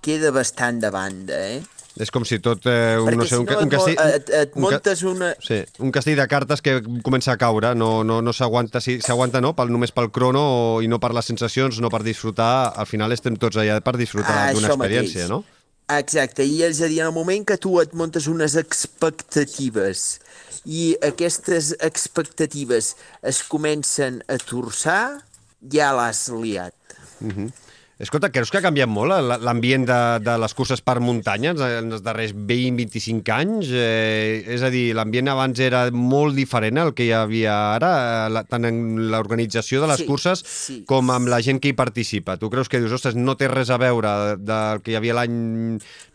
[0.01, 1.61] queda bastant de banda, eh?
[1.95, 2.65] És com si tot...
[2.67, 3.99] Eh, un, Perquè no sé, un, si no un castell...
[4.17, 5.29] et, et muntes un, una...
[5.43, 9.39] Sí, un castell de cartes que comença a caure, no, no, no s'aguanta, si s'aguanta
[9.43, 10.45] no, pel, només pel crono
[10.83, 14.35] i no per les sensacions, no per disfrutar, al final estem tots allà per disfrutar
[14.41, 15.31] ah, d'una experiència, mateix.
[15.31, 15.54] no?
[15.93, 20.17] Exacte, i és a dir, en el moment que tu et montes unes expectatives
[20.65, 25.21] i aquestes expectatives es comencen a torçar,
[25.61, 26.73] ja l'has liat.
[27.21, 27.51] Uh -huh.
[27.95, 32.01] Escolta, creus que ha canviat molt l'ambient de, de les curses per muntanya en els
[32.03, 33.69] darrers 20-25 anys?
[33.71, 37.93] Eh, és a dir, l'ambient abans era molt diferent al que hi havia ara,
[38.27, 38.81] la, tant en
[39.13, 40.77] l'organització de les sí, curses sí.
[40.89, 42.35] com amb la gent que hi participa.
[42.35, 45.39] Tu creus que dius, ostres, no té res a veure del que hi havia l'any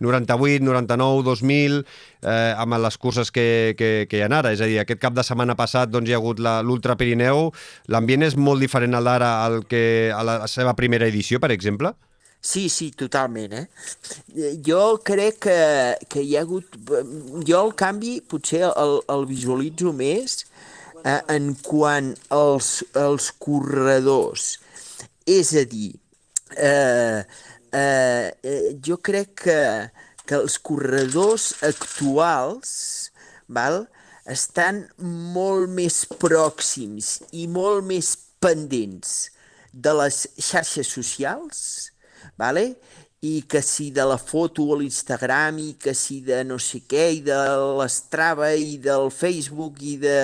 [0.05, 1.80] 98, 99, 2000,
[2.22, 4.52] eh, amb les curses que, que, que hi ha ara.
[4.52, 7.50] És a dir, aquest cap de setmana passat doncs, hi ha hagut l'Ultra Pirineu.
[7.92, 11.94] L'ambient és molt diferent al d'ara al que a la seva primera edició, per exemple?
[12.40, 13.66] Sí, sí, totalment, eh?
[14.64, 15.58] Jo crec que,
[16.08, 16.78] que hi ha hagut...
[17.44, 20.38] Jo el canvi potser el, el visualitzo més
[21.04, 24.54] eh, en quant als, als corredors.
[25.28, 25.92] És a dir,
[26.56, 27.20] eh,
[27.76, 28.32] eh,
[28.88, 29.60] jo crec que,
[30.26, 32.72] que els corredors actuals
[33.48, 33.84] val,
[34.30, 34.84] estan
[35.34, 38.12] molt més pròxims i molt més
[38.42, 39.30] pendents
[39.72, 41.60] de les xarxes socials,
[42.40, 42.74] vale?
[43.20, 47.02] I que si de la foto a l'Instagram i que si de no sé què
[47.18, 47.36] i de
[47.76, 50.14] l'Strava i del Facebook i de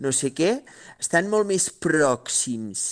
[0.00, 0.54] no sé què,
[0.96, 2.86] estan molt més pròxims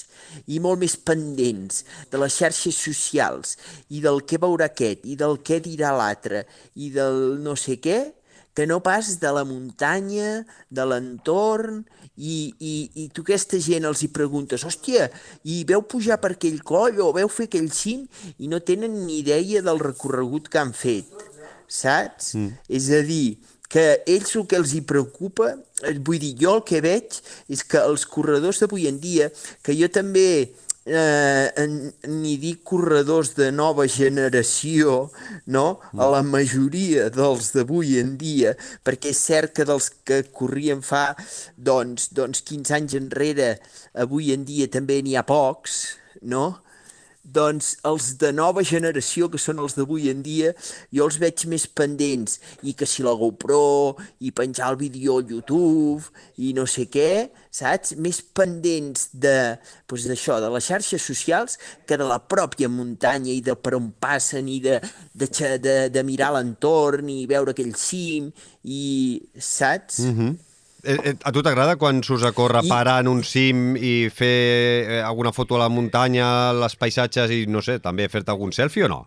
[0.52, 1.80] i molt més pendents
[2.12, 3.56] de les xarxes socials
[3.88, 6.44] i del què veurà aquest i del què dirà l'altre
[6.76, 7.98] i del no sé què,
[8.54, 11.82] que no pas de la muntanya, de l'entorn,
[12.16, 15.08] i, i, i tu aquesta gent els hi preguntes, hòstia,
[15.50, 18.04] i veu pujar per aquell coll o veu fer aquell cim
[18.38, 21.10] i no tenen ni idea del recorregut que han fet,
[21.66, 22.34] saps?
[22.38, 22.54] Mm.
[22.78, 23.36] És a dir,
[23.74, 25.48] que ells el que els hi preocupa,
[25.82, 27.16] eh, vull dir, jo el que veig
[27.50, 29.30] és que els corredors d'avui en dia,
[29.66, 30.54] que jo també
[30.86, 31.66] eh,
[32.08, 35.10] n'hi dic corredors de nova generació,
[35.46, 35.80] no?
[35.96, 38.54] A la majoria dels d'avui en dia,
[38.84, 41.14] perquè és cert que dels que corrien fa,
[41.56, 43.54] doncs, doncs 15 anys enrere,
[43.94, 46.63] avui en dia també n'hi ha pocs, no?
[47.24, 50.52] Doncs els de nova generació, que són els d'avui en dia,
[50.94, 55.32] jo els veig més pendents, i que si la GoPro, i penjar el vídeo al
[55.32, 57.94] YouTube, i no sé què, saps?
[57.96, 59.36] Més pendents de,
[59.90, 61.58] doncs d'això, de les xarxes socials,
[61.88, 64.80] que de la pròpia muntanya, i de per on passen, i de,
[65.14, 68.32] de, de, de mirar l'entorn, i veure aquell cim,
[68.64, 68.82] i
[69.40, 70.04] saps?
[70.10, 70.34] Mm.
[70.84, 72.68] Eh, eh, a tu t'agrada quan surts a córrer, I...
[72.68, 74.36] parar en un cim i fer
[74.84, 78.84] eh, alguna foto a la muntanya, les paisatges i, no sé, també fer-te algun selfie
[78.84, 79.00] o no?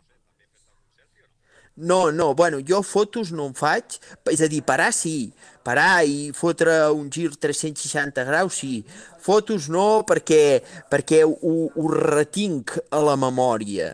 [1.78, 3.99] No, no, bueno, jo fotos no en faig,
[4.34, 5.30] és a dir, parar sí,
[5.61, 8.80] parar i fotre un gir 360 graus sí,
[9.21, 13.91] fotos no perquè, perquè ho, ho retinc a la memòria.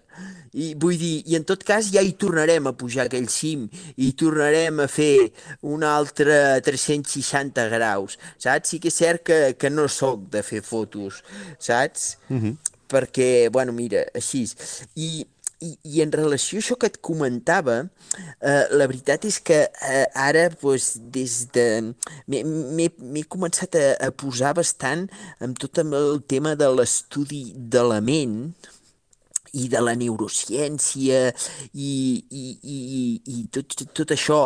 [0.54, 3.66] I vull dir, i en tot cas ja hi tornarem a pujar aquell cim,
[3.98, 5.32] i tornarem a fer
[5.66, 8.74] un altre 360 graus, saps?
[8.74, 11.24] Sí que és cert que, que no sóc de fer fotos,
[11.58, 12.18] saps?
[12.30, 12.58] Mm -hmm.
[12.94, 14.46] Perquè, bueno, mira, així.
[14.96, 15.26] I,
[15.64, 17.78] i, I en relació a això que et comentava,
[18.42, 21.66] eh, la veritat és que eh, ara, doncs, des de...
[22.28, 25.08] M'he començat a, a posar bastant
[25.40, 28.54] amb tot el tema de l'estudi de la ment,
[29.54, 31.20] i de la neurociència
[31.74, 31.92] i,
[32.30, 32.78] i, i,
[33.36, 34.40] i tot, tot això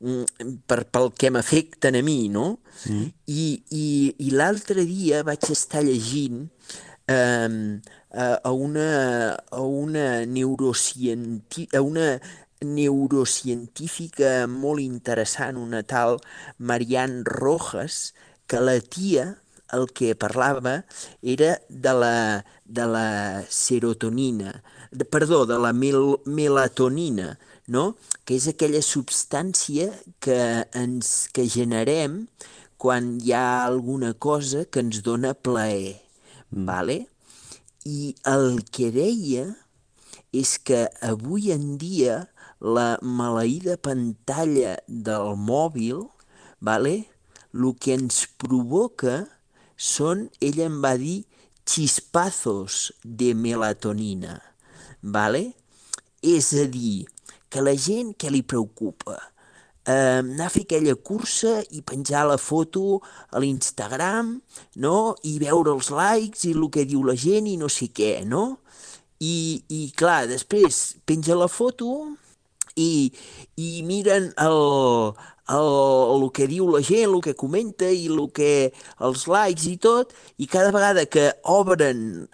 [0.00, 2.46] mm, per, pel que m'afecten a mi, no?
[2.88, 3.10] Mm.
[3.28, 3.44] I,
[3.76, 3.86] i,
[4.24, 6.48] i l'altre dia vaig estar llegint
[7.08, 7.80] eh,
[8.14, 8.88] a una,
[9.50, 12.08] a una a una
[12.64, 16.18] neurocientífica molt interessant, una tal
[16.58, 18.14] Marianne Rojas,
[18.46, 19.34] que la tia
[19.74, 20.84] el que parlava
[21.22, 27.96] era de la, de la serotonina, de, perdó, de la mel, melatonina, no?
[28.24, 29.90] que és aquella substància
[30.22, 30.38] que,
[30.76, 32.24] ens, que generem
[32.80, 35.98] quan hi ha alguna cosa que ens dona plaer.
[36.50, 36.66] Mm.
[36.68, 36.98] Vale?
[37.84, 39.48] I el que deia
[40.34, 42.24] és que avui en dia
[42.64, 46.06] la maleïda pantalla del mòbil,
[46.64, 47.04] vale?
[47.54, 49.28] el que ens provoca
[49.76, 51.24] són, ella em va dir,
[51.64, 54.40] chispazos de melatonina,
[55.00, 55.54] ¿vale?
[56.22, 57.06] És a dir,
[57.48, 59.16] que la gent que li preocupa
[59.86, 63.00] eh, anar a fer aquella cursa i penjar la foto
[63.30, 64.34] a l'Instagram,
[64.80, 65.14] no?
[65.22, 68.58] I veure els likes i el que diu la gent i no sé què, no?
[69.20, 72.16] I, i clar, després penja la foto
[72.74, 73.12] i,
[73.56, 75.14] i miren el,
[75.50, 75.68] el,
[76.16, 78.72] el que diu la gent, el que comenta i el que,
[79.04, 82.28] els likes i tot, i cada vegada que obren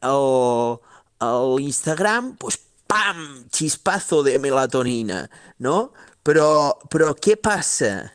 [1.21, 2.59] l'Instagram, doncs
[2.91, 5.29] pam, xispazo de melatonina,
[5.63, 5.93] no?
[6.27, 8.11] Però, però què passa?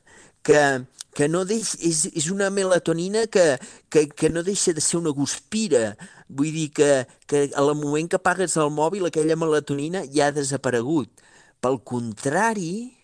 [0.45, 0.83] Que,
[1.15, 3.55] que no deix, és, és una melatonina que,
[3.89, 5.95] que, que no deixa de ser una guspira.
[6.27, 6.91] Vull dir que,
[7.29, 11.09] que al moment que apagues el mòbil aquella melatonina ja ha desaparegut.
[11.63, 12.94] Pel contrari,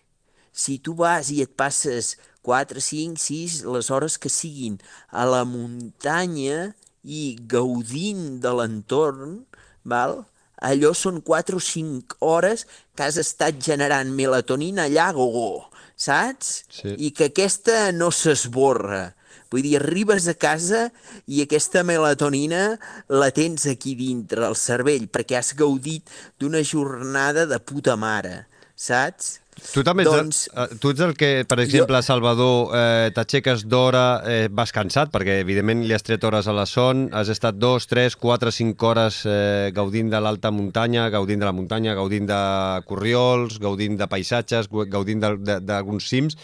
[0.52, 4.78] si tu vas i et passes 4, 5, 6, les hores que siguin
[5.10, 6.72] a la muntanya
[7.02, 9.40] i gaudint de l'entorn,
[9.82, 10.22] val?
[10.62, 16.62] allò són 4 o 5 hores que has estat generant melatonina allà a gogó, saps?
[16.70, 16.94] Sí.
[16.96, 19.12] I que aquesta no s'esborra.
[19.52, 20.86] Vull dir, arribes a casa
[21.28, 22.78] i aquesta melatonina
[23.12, 26.08] la tens aquí dintre, al cervell, perquè has gaudit
[26.40, 29.41] d'una jornada de puta mare, saps?
[29.52, 33.66] Tu també ets, Doncs- doncs, tu ets el que, per exemple, a Salvador, eh, t'aixeques
[33.68, 37.58] d'hora, eh, vas cansat, perquè evidentment li has tret hores a la son, has estat
[37.60, 42.26] dos, tres, quatre, cinc hores eh, gaudint de l'alta muntanya, gaudint de la muntanya, gaudint
[42.26, 42.42] de
[42.88, 46.38] corriols, gaudint de paisatges, gaudint d'alguns cims,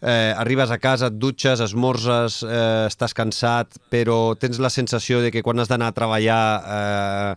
[0.00, 5.30] eh, arribes a casa, et dutxes, esmorzes, eh, estàs cansat, però tens la sensació de
[5.30, 7.34] que quan has d'anar a treballar eh,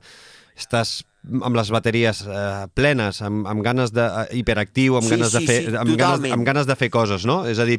[0.59, 5.31] estàs amb les bateries eh, plenes, amb, amb ganes de eh, hiperactiu, amb Sí, ganes
[5.31, 7.45] de sí, fer sí, amb, ganes, amb ganes de fer coses, no?
[7.47, 7.77] És a dir,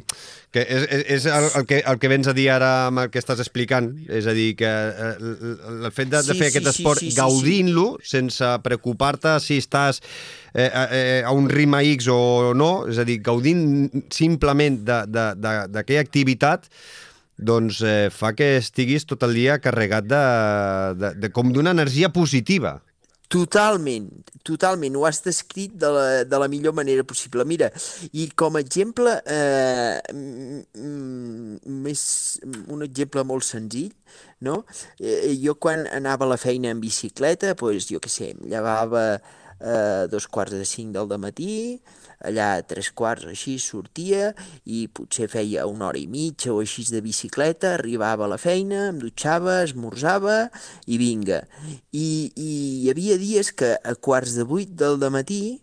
[0.55, 3.11] que és, és, és el, el, que, el que vens a dir ara amb el
[3.12, 6.49] que estàs explicant, és a dir, que eh, el, el fet de, de Sí, fer
[6.49, 7.20] sí, aquest sí, esport sí, sí, sí.
[7.20, 10.01] gaudint-lo, sense preocupar-te si estàs
[10.55, 15.31] eh, eh, a un ritme X o no, és a dir, gaudint simplement de- de-
[15.37, 16.70] de- d'aquella activitat,
[17.37, 20.24] doncs eh, fa que estiguis tot el dia carregat de,
[20.99, 22.78] de, de com d'una energia positiva.
[23.35, 24.05] Totalment,
[24.47, 27.43] totalment, ho has descrit de la, de la millor manera possible.
[27.49, 27.70] Mira,
[28.12, 29.99] i com a exemple, eh,
[30.76, 32.05] més,
[32.70, 33.91] un exemple molt senzill,
[34.45, 34.61] no?
[35.01, 39.07] Eh, jo quan anava a la feina en bicicleta, doncs, jo què sé, em llevava
[39.65, 41.81] eh, dos quarts de cinc del matí,
[42.25, 44.33] allà a tres quarts així sortia
[44.65, 48.89] i potser feia una hora i mitja o així de bicicleta, arribava a la feina,
[48.93, 50.49] em dutxava, esmorzava
[50.87, 51.43] i vinga.
[51.93, 52.51] I, i
[52.85, 55.61] hi havia dies que a quarts de vuit del matí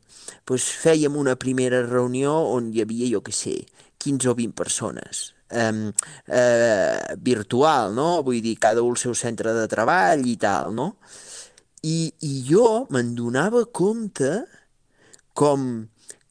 [0.47, 3.58] doncs fèiem una primera reunió on hi havia, jo què sé,
[4.02, 5.32] 15 o 20 persones.
[5.52, 5.91] Um,
[6.32, 8.22] eh, virtual, no?
[8.24, 10.93] Vull dir, cada un al seu centre de treball i tal, no?
[11.82, 14.43] I, i jo me'n donava compte
[15.34, 15.88] com,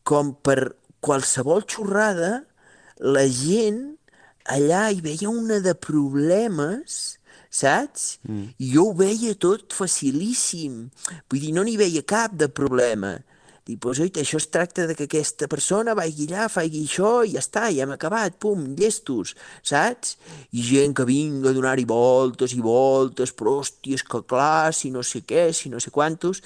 [0.07, 2.44] com per qualsevol xorrada
[3.01, 3.96] la gent
[4.51, 7.18] allà hi veia una de problemes,
[7.51, 8.18] saps?
[8.28, 8.46] Mm.
[8.62, 10.86] I jo ho veia tot facilíssim.
[11.30, 13.16] Vull dir, no n'hi veia cap de problema.
[13.67, 17.35] Dic, pues, oita, això es tracta de que aquesta persona vagi allà, faci això i
[17.35, 19.35] ja està, ja hem acabat, pum, llestos,
[19.67, 20.17] saps?
[20.57, 25.05] I gent que vinga a donar-hi voltes i voltes, però hòsties, que clar, si no
[25.05, 26.43] sé què, si no sé quantos...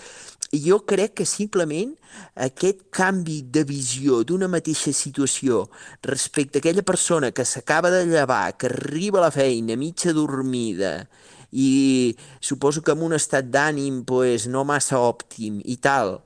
[0.54, 1.94] I jo crec que simplement
[2.38, 5.64] aquest canvi de visió d'una mateixa situació
[6.04, 11.08] respecte a aquella persona que s'acaba de llevar, que arriba a la feina mitja dormida
[11.54, 16.18] i suposo que amb un estat d'ànim pues, no massa òptim i tal,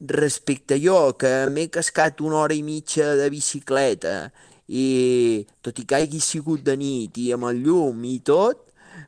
[0.00, 4.30] respecte a jo, que m'he cascat una hora i mitja de bicicleta
[4.68, 8.62] i tot i que hagi sigut de nit i amb el llum i tot,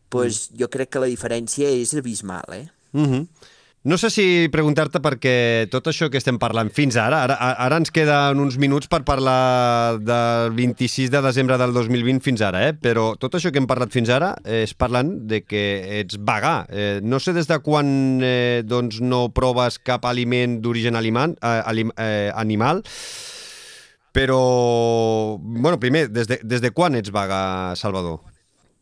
[0.08, 2.66] pues, jo crec que la diferència és abismal, eh?
[2.92, 3.26] Mm -hmm.
[3.86, 7.92] No sé si preguntar-te perquè tot això que estem parlant fins ara, ara, ara ens
[7.94, 12.74] queden uns minuts per parlar del 26 de desembre del 2020 fins ara, eh?
[12.74, 15.62] però tot això que hem parlat fins ara és parlant de que
[16.00, 16.56] ets vegà.
[16.68, 22.32] Eh, no sé des de quan eh, doncs no proves cap aliment d'origen eh, eh,
[22.34, 22.82] animal,
[24.10, 28.18] però, bueno, primer, des de, des de quan ets vegà, Salvador?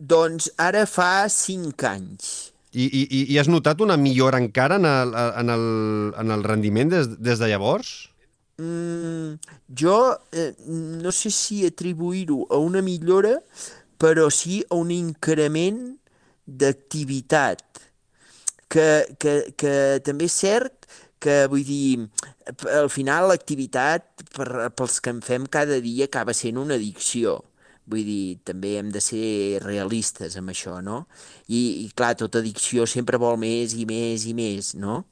[0.00, 2.45] Doncs ara fa 5 anys.
[2.76, 5.64] I, i, i- has notat una millora encara en el, en el,
[6.22, 7.94] en el rendiment des, des de llavors?
[8.58, 9.36] Mm,
[9.68, 9.96] jo
[10.32, 13.34] eh, no sé si atribuir-ho a una millora,
[14.00, 15.82] però sí a un increment
[16.46, 17.62] d'activitat.
[18.68, 19.72] Que, que, que
[20.06, 20.88] també és cert
[21.22, 22.06] que, vull dir,
[22.74, 27.38] al final l'activitat pels que en fem cada dia acaba sent una addicció.
[27.86, 31.04] Vull dir, també hem de ser realistes amb això, no?
[31.46, 35.04] I, i clar, tota addicció sempre vol més i més i més, no?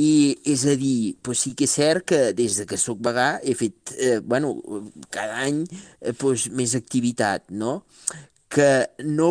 [0.00, 3.30] I és a dir, pues sí que és cert que des de que sóc vegà
[3.42, 4.54] he fet, eh, bueno,
[5.10, 7.80] cada any eh, pues, més activitat, no?
[8.50, 9.30] Que no,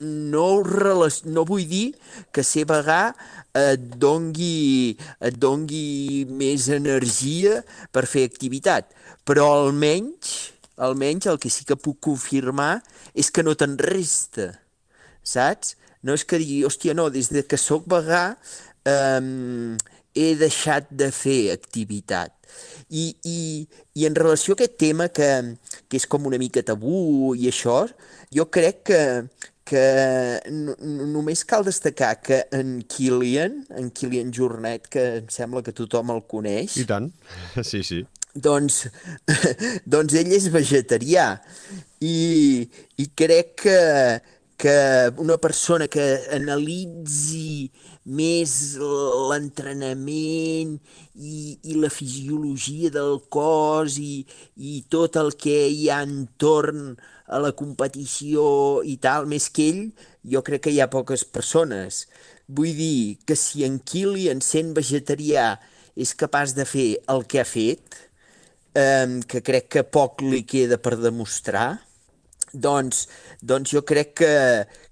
[0.00, 0.46] no,
[1.36, 1.86] no vull dir
[2.32, 3.02] que ser vegà
[3.58, 7.60] et dongui, et dongui més energia
[7.92, 8.88] per fer activitat,
[9.28, 12.82] però almenys, almenys el que sí que puc confirmar
[13.14, 14.52] és que no te'n resta
[15.22, 15.76] saps?
[16.02, 18.36] No és que digui, hòstia, no, des de que sóc vegà
[18.88, 19.76] um,
[20.14, 22.32] he deixat de fer activitat.
[22.90, 23.38] I, i,
[23.96, 25.28] i en relació a aquest tema que,
[25.88, 27.86] que és com una mica tabú i això,
[28.34, 29.00] jo crec que,
[29.64, 29.84] que
[30.52, 30.74] no-
[31.14, 36.24] només cal destacar que en Kilian, en Kilian Jornet, que em sembla que tothom el
[36.28, 37.08] coneix, I tant.
[37.70, 38.02] Sí, sí.
[38.34, 38.86] Doncs,
[39.92, 41.26] doncs ell és vegetarià
[42.00, 43.80] i, i crec que,
[44.56, 44.76] que
[45.22, 47.70] una persona que analitzi
[48.02, 48.76] més
[49.30, 50.74] l'entrenament
[51.14, 54.24] i, i la fisiologia del cos i,
[54.56, 56.96] i tot el que hi ha entorn
[57.32, 59.82] a la competició i tal, més que ell,
[60.28, 62.06] jo crec que hi ha poques persones.
[62.48, 65.54] Vull dir que si en Kilian, sent vegetarià,
[65.96, 68.02] és capaç de fer el que ha fet,
[68.74, 71.82] eh, que crec que poc li queda per demostrar,
[72.52, 73.06] doncs,
[73.40, 74.32] doncs jo crec que,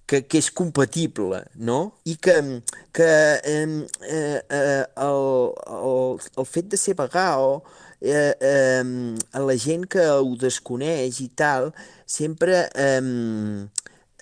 [0.08, 1.80] que, que és compatible, no?
[2.08, 2.36] I que,
[2.96, 3.10] que
[3.44, 3.66] eh,
[4.08, 5.20] eh, el,
[5.66, 7.60] el, el fet de ser vegà o
[8.00, 8.84] eh, eh,
[9.32, 11.70] a la gent que ho desconeix i tal,
[12.06, 13.04] sempre eh,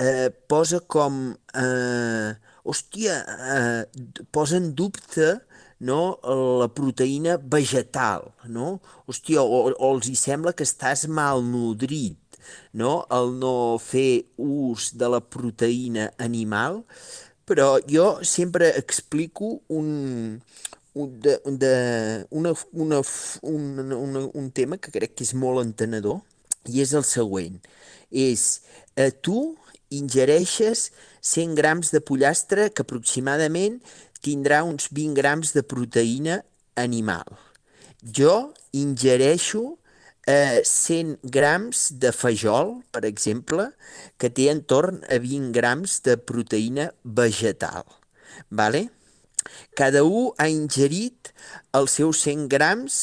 [0.02, 1.32] eh, posa com...
[1.54, 2.36] Eh,
[2.68, 3.84] hòstia, eh,
[4.30, 5.38] posa en dubte
[5.80, 6.18] no?
[6.60, 8.78] la proteïna vegetal, no?
[9.06, 12.40] Hòstia, o, o els hi sembla que estàs malnodrit,
[12.72, 13.04] no?
[13.14, 16.82] el no fer ús de la proteïna animal,
[17.48, 20.40] però jo sempre explico un,
[20.94, 21.74] un, de, de,
[22.30, 23.00] una, una,
[23.42, 26.20] un, una, un tema que crec que és molt entenedor
[26.68, 27.56] i és el següent.
[28.10, 28.60] És,
[28.96, 29.56] eh, tu
[29.94, 30.90] ingereixes
[31.24, 33.78] 100 grams de pollastre que aproximadament
[34.24, 36.42] tindrà uns 20 grams de proteïna
[36.78, 37.26] animal.
[38.02, 39.78] Jo ingereixo
[40.28, 43.70] eh, 100 grams de fajol, per exemple,
[44.20, 47.86] que té entorn a 20 grams de proteïna vegetal.
[48.50, 48.88] Vale?
[49.78, 51.32] Cada un ha ingerit
[51.72, 53.00] els seus 100 grams,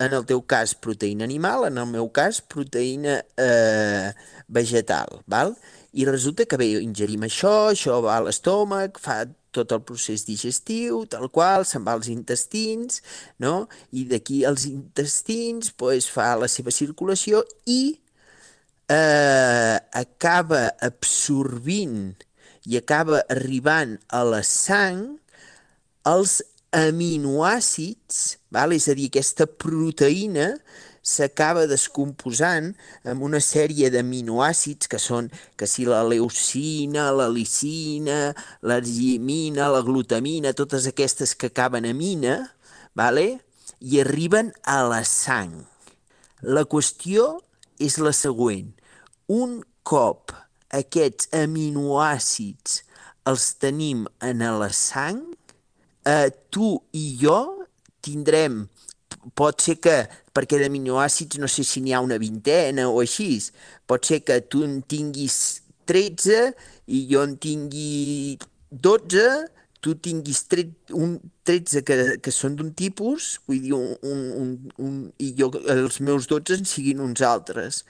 [0.00, 4.14] en el teu cas proteïna animal, en el meu cas proteïna eh,
[4.48, 5.20] vegetal.
[5.28, 5.52] Val?
[5.92, 9.24] I resulta que bé, ingerim això, això va a l'estómac, fa
[9.54, 13.00] tot el procés digestiu, tal qual, se'n va als intestins,
[13.42, 13.68] no?
[13.92, 17.98] I d'aquí als intestins pues, fa la seva circulació i
[18.90, 22.22] eh, acaba absorbint
[22.66, 25.16] i acaba arribant a la sang
[26.08, 26.40] els
[26.76, 28.74] aminoàcids, val?
[28.76, 30.52] és a dir, aquesta proteïna
[31.02, 32.72] s'acaba descomposant
[33.08, 40.52] amb una sèrie d'aminoàcids que són que si la leucina, la lisina, l'argimina, la glutamina,
[40.52, 42.42] totes aquestes que acaben a mina,
[42.94, 43.40] vale?
[43.80, 45.54] i arriben a la sang.
[46.44, 47.40] La qüestió
[47.80, 48.68] és la següent.
[49.32, 50.34] Un cop
[50.76, 52.82] aquests aminoàcids
[53.30, 55.22] els tenim en la sang,
[56.04, 57.64] eh, tu i jo
[58.04, 58.66] tindrem
[59.36, 59.96] pot ser que,
[60.34, 63.32] perquè d'aminoàcids no sé si n'hi ha una vintena o així,
[63.88, 66.52] pot ser que tu en tinguis 13
[66.94, 68.38] i jo en tingui
[68.70, 69.24] 12,
[69.80, 71.16] tu tinguis 13, un
[71.48, 76.00] 13 que, que són d'un tipus, vull dir, un, un, un, un, i jo els
[76.04, 77.84] meus 12 en siguin uns altres.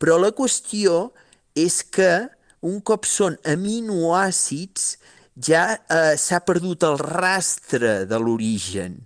[0.00, 1.10] Però la qüestió
[1.58, 2.12] és que
[2.64, 4.96] un cop són aminoàcids
[5.36, 9.00] ja eh, s'ha perdut el rastre de l'origen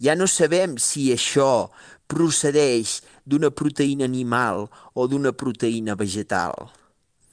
[0.00, 1.70] ja no sabem si això
[2.10, 6.54] procedeix d'una proteïna animal o d'una proteïna vegetal.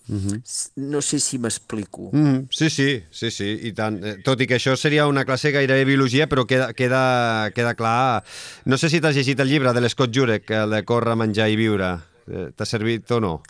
[0.07, 0.41] Mm -hmm.
[0.75, 2.09] No sé si m'explico.
[2.13, 2.47] Mm -hmm.
[2.49, 4.03] Sí, sí, sí, sí, i tant.
[4.03, 8.23] Eh, tot i que això seria una classe gairebé biologia, però queda, queda, queda clar...
[8.65, 11.55] No sé si t'has llegit el llibre de l'Scott Jurek, el de Córrer, menjar i
[11.55, 11.99] viure.
[12.27, 13.41] Eh, t'ha servit o no?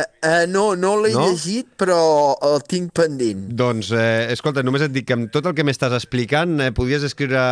[0.00, 1.26] Uh, uh, no, no l'he no?
[1.28, 1.98] llegit, però
[2.46, 3.42] el tinc pendent.
[3.58, 7.04] Doncs, eh, escolta, només et dic que amb tot el que m'estàs explicant eh, podries
[7.06, 7.42] escriure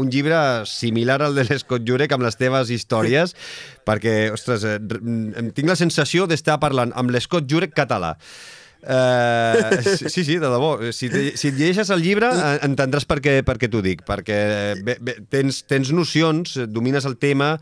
[0.00, 0.38] un llibre
[0.68, 3.36] similar al de l'Scott Jurek amb les teves històries,
[3.88, 4.78] perquè, ostres, eh,
[5.56, 8.16] tinc la sensació d'estar parlant amb l'Scott Jurek català.
[8.82, 10.76] Uh, sí, sí, de debò.
[10.92, 12.28] Si, te, si et llegeixes el llibre
[12.66, 14.38] entendràs per què, per què t'ho dic, perquè
[14.84, 17.56] bé, bé, tens, tens nocions, domines el tema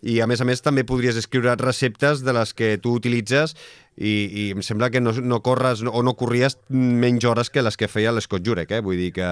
[0.00, 3.56] i a més a més també podries escriure receptes de les que tu utilitzes
[4.00, 7.76] i, i em sembla que no, no corres o no corries menys hores que les
[7.76, 8.80] que feia l'Scott Jurek, eh?
[8.80, 9.28] vull dir que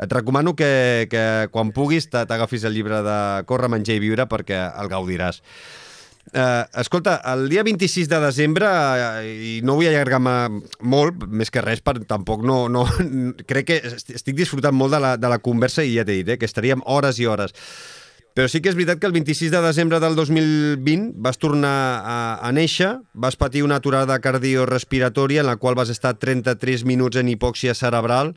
[0.00, 3.20] et recomano que, que quan puguis t'agafis el llibre de
[3.50, 5.42] Corre, menjar i viure perquè el gaudiràs.
[6.30, 11.62] Uh, escolta, el dia 26 de desembre, uh, i no vull allargar-me molt, més que
[11.64, 12.84] res, per tampoc no, no...
[13.50, 16.38] Crec que estic disfrutant molt de la, de la conversa i ja t'he dit, eh,
[16.38, 17.56] que estaríem hores i hores.
[18.30, 22.18] Però sí que és veritat que el 26 de desembre del 2020 vas tornar a,
[22.38, 27.32] a néixer, vas patir una aturada cardiorespiratòria en la qual vas estar 33 minuts en
[27.32, 28.36] hipòxia cerebral,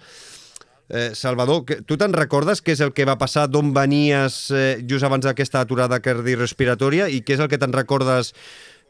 [0.90, 5.08] Eh, Salvador, tu te'n recordes què és el que va passar, d'on venies eh, just
[5.08, 8.34] abans d'aquesta aturada cardiorespiratòria i què és el que te'n recordes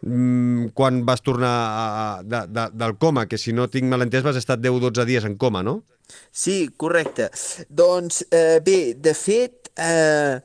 [0.01, 4.39] mm, quan vas tornar a, de, de, del coma, que si no tinc malentès vas
[4.39, 5.83] estar 10 o 12 dies en coma, no?
[6.31, 7.29] Sí, correcte.
[7.69, 10.41] Doncs eh, bé, de fet, eh,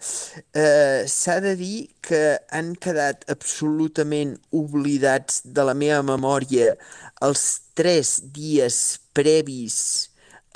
[0.54, 6.74] eh, s'ha de dir que han quedat absolutament oblidats de la meva memòria
[7.24, 7.44] els
[7.76, 10.07] tres dies previs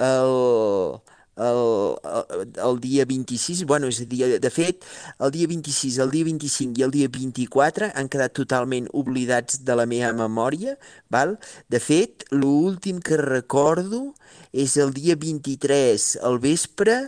[0.03, 1.01] al,
[1.37, 4.85] el, el, el dia 26, bueno, és a dir, de fet,
[5.23, 9.77] el dia 26, el dia 25 i el dia 24 han quedat totalment oblidats de
[9.79, 10.77] la meva memòria,
[11.13, 11.39] val?
[11.73, 14.13] De fet, l'últim que recordo
[14.53, 16.99] és el dia 23 al vespre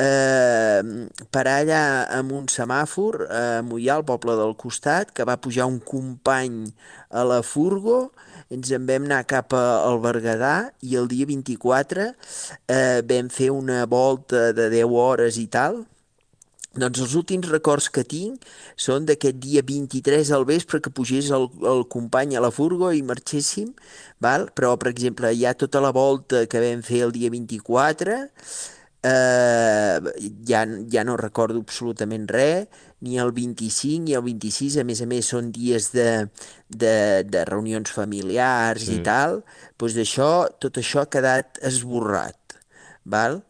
[0.00, 0.80] eh,
[1.28, 1.82] per allà
[2.16, 6.64] amb un semàfor a Mollà, al poble del costat, que va pujar un company
[7.10, 8.08] a la furgo
[8.50, 13.84] ens en vam anar cap al Berguedà i el dia 24 eh, vam fer una
[13.86, 15.84] volta de 10 hores i tal.
[16.70, 18.44] Doncs els últims records que tinc
[18.78, 23.02] són d'aquest dia 23 al vespre que pugés el, el company a la furgo i
[23.02, 23.72] marxéssim,
[24.22, 24.46] val?
[24.54, 28.20] però per exemple ha tota la volta que vam fer el dia 24,
[29.02, 30.14] eh,
[30.46, 30.62] ja,
[30.94, 32.68] ja no recordo absolutament res,
[33.00, 36.08] ni el 25 ni el 26, a més a més són dies de,
[36.68, 36.94] de,
[37.24, 38.98] de reunions familiars sí.
[38.98, 39.40] i tal,
[39.80, 40.30] doncs això,
[40.60, 42.58] tot això ha quedat esborrat,
[43.04, 43.40] val?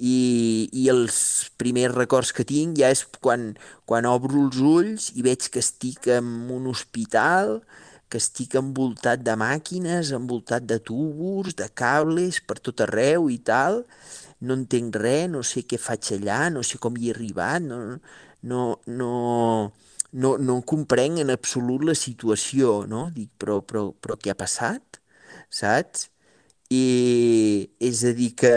[0.00, 1.16] I, i els
[1.60, 3.50] primers records que tinc ja és quan,
[3.84, 7.58] quan obro els ulls i veig que estic en un hospital,
[8.10, 13.84] que estic envoltat de màquines, envoltat de tubos, de cables per tot arreu i tal,
[14.40, 18.00] no entenc res, no sé què faig allà, no sé com hi he arribat, no,
[18.42, 19.72] no, no,
[20.12, 23.08] no, no comprenc en absolut la situació, no?
[23.14, 25.00] Dic, però, però, però què ha passat?
[25.50, 26.08] Saps?
[26.70, 26.84] I
[27.82, 28.54] és a dir, que,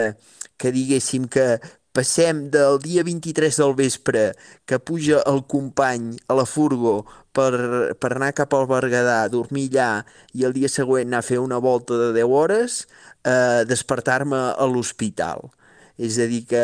[0.56, 1.58] que diguéssim que
[1.94, 4.22] passem del dia 23 del vespre
[4.66, 7.04] que puja el company a la furgo
[7.34, 9.90] per, per anar cap al Berguedà, dormir allà
[10.34, 12.80] i el dia següent anar a fer una volta de 10 hores,
[13.22, 15.50] eh, despertar-me a l'hospital.
[15.96, 16.62] És a dir, que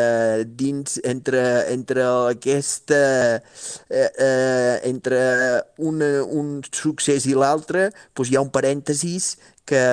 [0.59, 2.03] dins, entre, entre
[2.33, 3.01] aquesta,
[3.87, 5.21] eh, eh, entre
[5.79, 9.83] una, un succés i l'altre, doncs hi ha un parèntesis que,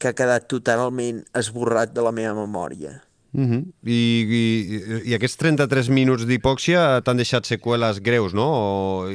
[0.00, 3.02] que ha quedat totalment esborrat de la meva memòria.
[3.36, 3.62] Uh -huh.
[3.84, 4.00] I,
[4.40, 8.48] i, I aquests 33 minuts d'hipòxia t'han deixat seqüeles greus, no?
[8.48, 9.06] O,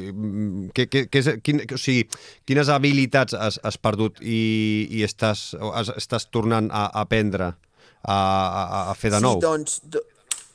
[0.75, 2.07] que, que, que és, quin, o sigui,
[2.45, 7.55] quines habilitats has, has perdut i, i estàs, has, estàs tornant a aprendre?
[8.04, 9.38] A, a, a fer de nou.
[9.38, 10.02] Sí, doncs, do,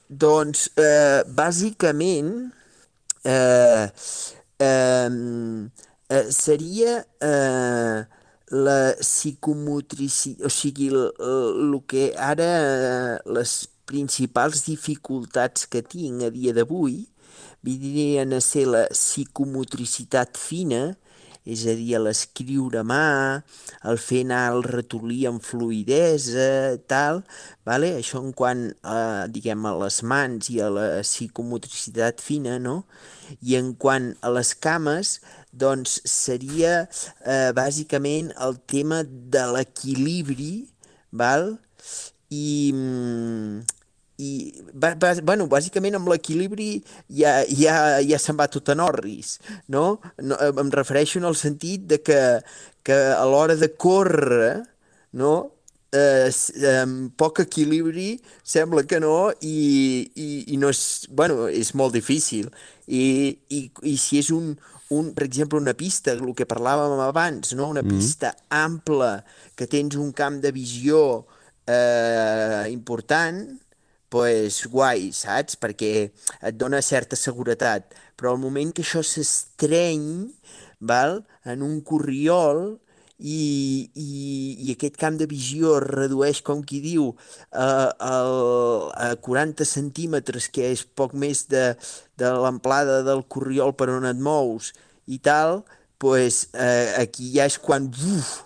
[0.08, 2.32] doncs eh, bàsicament
[3.24, 3.86] eh,
[4.58, 5.10] eh,
[6.10, 8.04] eh, seria eh,
[8.54, 16.30] la psicomotricitat, o sigui, el, el que ara eh, les principals dificultats que tinc a
[16.34, 17.04] dia d'avui
[17.66, 20.94] vindrien a ser la psicomotricitat fina,
[21.46, 23.42] és a dir, l'escriure a mà,
[23.86, 27.22] el fer anar el ratolí amb fluidesa, tal,
[27.68, 27.92] vale?
[28.00, 28.98] això en quant a,
[29.30, 32.80] diguem, a les mans i a la psicomotricitat fina, no?
[33.46, 35.20] I en quant a les cames,
[35.54, 40.66] doncs seria eh, bàsicament el tema de l'equilibri,
[41.14, 41.54] val?
[42.34, 43.75] I, mm,
[44.18, 44.30] i
[44.72, 46.70] bueno, bàsicament amb l'equilibri
[47.12, 49.36] ja, ja, ja se'n va tot en orris,
[49.68, 49.98] no?
[50.22, 50.38] no?
[50.48, 52.20] Em refereixo en el sentit de que,
[52.86, 54.62] que a l'hora de córrer,
[55.16, 55.34] no?
[55.96, 56.28] Eh,
[56.82, 62.50] amb poc equilibri sembla que no i, i, i no és, bueno, és molt difícil
[62.86, 63.04] i,
[63.48, 64.50] i, i si és un,
[64.96, 67.70] un, per exemple, una pista, el que parlàvem abans, no?
[67.70, 67.94] una mm.
[67.94, 69.20] pista ampla,
[69.56, 71.00] que tens un camp de visió
[71.66, 73.46] eh, important,
[74.12, 75.58] pues, guai, saps?
[75.60, 77.94] Perquè et dona certa seguretat.
[78.16, 80.26] Però al moment que això s'estreny
[80.80, 82.78] val, en un corriol
[83.18, 84.08] i, i,
[84.66, 87.10] i aquest camp de visió es redueix, com qui diu,
[87.52, 88.16] a, a,
[89.08, 91.70] a 40 centímetres, que és poc més de,
[92.20, 94.72] de l'amplada del corriol per on et mous
[95.06, 95.62] i tal,
[96.02, 98.42] pues, eh, aquí ja és quan uf,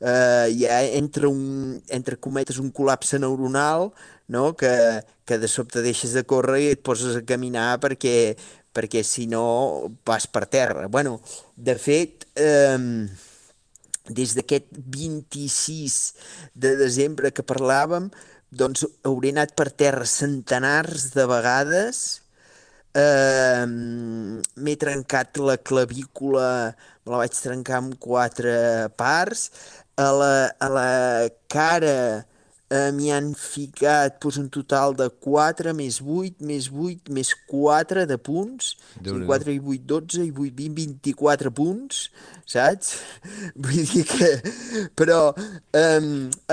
[0.00, 3.92] eh, ja entra, un, entre cometes un col·lapse neuronal
[4.28, 4.54] no?
[4.56, 4.72] que,
[5.24, 8.36] que de sobte deixes de córrer i et poses a caminar perquè,
[8.76, 10.86] perquè si no vas per terra.
[10.88, 11.20] bueno,
[11.56, 12.78] de fet, eh,
[14.08, 15.98] des d'aquest 26
[16.54, 18.08] de desembre que parlàvem,
[18.50, 22.22] doncs hauré anat per terra centenars de vegades,
[22.96, 26.74] eh, m'he trencat la clavícula,
[27.04, 29.50] me la vaig trencar en quatre parts,
[29.98, 30.90] a la, a la
[31.50, 32.24] cara
[32.70, 38.06] eh, m'hi han ficat doncs, un total de 4 més 8 més 8 més 4
[38.10, 38.74] de punts.
[38.98, 42.06] Sí, 4 i 8, 12 i 8, 20, 24 punts,
[42.46, 42.96] saps?
[43.64, 44.32] Vull dir que...
[44.98, 45.20] Però
[45.76, 46.00] eh,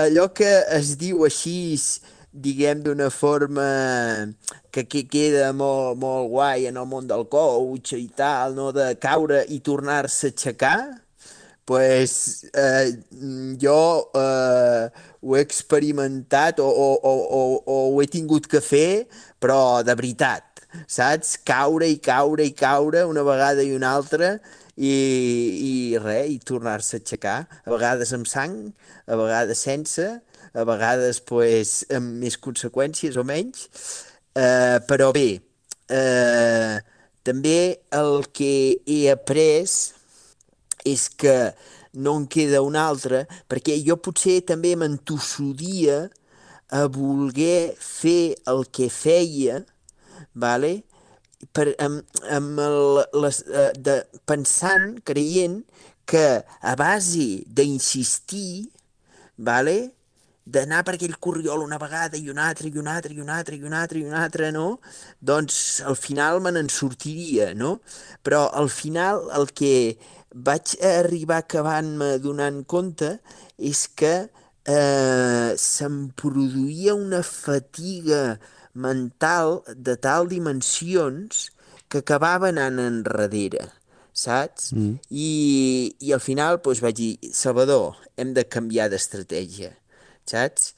[0.06, 1.56] allò que es diu així
[2.36, 3.64] diguem, d'una forma
[4.70, 8.70] que, que queda molt, molt guai en el món del coach i tal, no?
[8.76, 10.78] de caure i tornar-se a aixecar,
[11.66, 12.92] pues, eh,
[13.58, 13.78] jo
[14.14, 14.90] eh,
[15.26, 19.06] ho he experimentat o, o, o, o, o ho he tingut que fer,
[19.42, 21.34] però de veritat, saps?
[21.46, 24.36] Caure i caure i caure una vegada i una altra
[24.76, 28.56] i, i res, i tornar-se a aixecar, a vegades amb sang,
[29.06, 30.06] a vegades sense,
[30.56, 33.66] a vegades pues, amb més conseqüències o menys,
[34.36, 35.28] eh, però bé,
[35.90, 36.76] eh,
[37.26, 37.58] també
[37.96, 38.52] el que
[38.86, 39.74] he après
[40.86, 41.36] és que
[41.96, 46.06] no en queda un altre, perquè jo potser també m'entossudia
[46.76, 49.62] a voler fer el que feia,
[50.34, 50.82] vale?
[51.52, 52.78] per, amb, amb el,
[53.22, 55.60] les, eh, de, pensant, creient
[56.08, 56.24] que
[56.62, 58.70] a base d'insistir,
[59.36, 59.78] vale?
[60.46, 63.56] d'anar per aquell corriol una vegada i una altra i una altra i una altra
[63.56, 64.78] i una altra i una altra, no?
[65.18, 67.80] Doncs al final me n'en sortiria, no?
[68.22, 69.72] Però al final el que
[70.36, 73.16] vaig arribar acabant-me donant compte
[73.56, 74.14] és que
[74.68, 78.36] eh, se'm produïa una fatiga
[78.74, 81.48] mental de tal dimensions
[81.88, 83.70] que acabava anant enrere,
[84.12, 84.72] saps?
[84.76, 84.98] Mm.
[85.08, 85.30] I,
[86.02, 89.72] I al final doncs, vaig dir, Salvador, hem de canviar d'estratègia,
[90.28, 90.74] saps?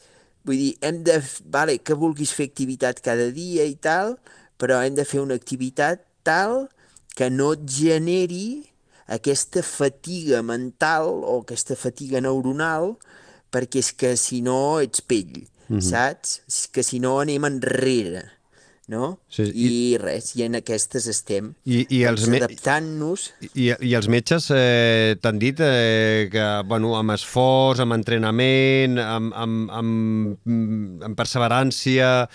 [0.46, 1.18] Vull dir, hem de...
[1.50, 4.16] Vale, que vulguis fer activitat cada dia i tal,
[4.61, 6.68] però hem de fer una activitat tal
[7.18, 8.68] que no et generi
[9.09, 12.96] aquesta fatiga mental o aquesta fatiga neuronal,
[13.52, 15.80] perquè és que si no ets pell mm -hmm.
[15.80, 16.68] saps?
[16.72, 18.24] Que si no anem enrere,
[18.88, 19.20] no?
[19.28, 21.52] Sí, I, I res, i en aquestes estem.
[21.64, 23.26] I, i els doncs, adaptant-nos...
[23.52, 29.32] I, I els metges eh, t'han dit eh, que, bueno, amb esforç, amb entrenament, amb,
[29.34, 30.48] amb, amb,
[31.04, 32.28] amb perseverància,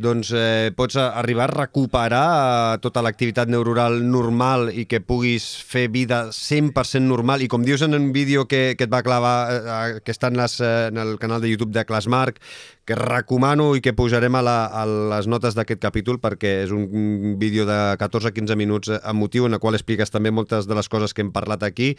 [0.00, 5.88] doncs eh, pots arribar a recuperar eh, tota l'activitat neuronal normal i que puguis fer
[5.92, 7.44] vida 100% normal.
[7.44, 10.40] I com dius en un vídeo que, que et va clavar, eh, que està en,
[10.40, 12.40] les, eh, en el canal de YouTube de Clasmark,
[12.88, 17.36] que recomano i que pujarem a, la, a les notes d'aquest capítol perquè és un
[17.38, 21.22] vídeo de 14-15 minuts emotiu en el qual expliques també moltes de les coses que
[21.22, 21.92] hem parlat aquí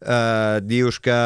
[0.00, 1.16] eh, dius que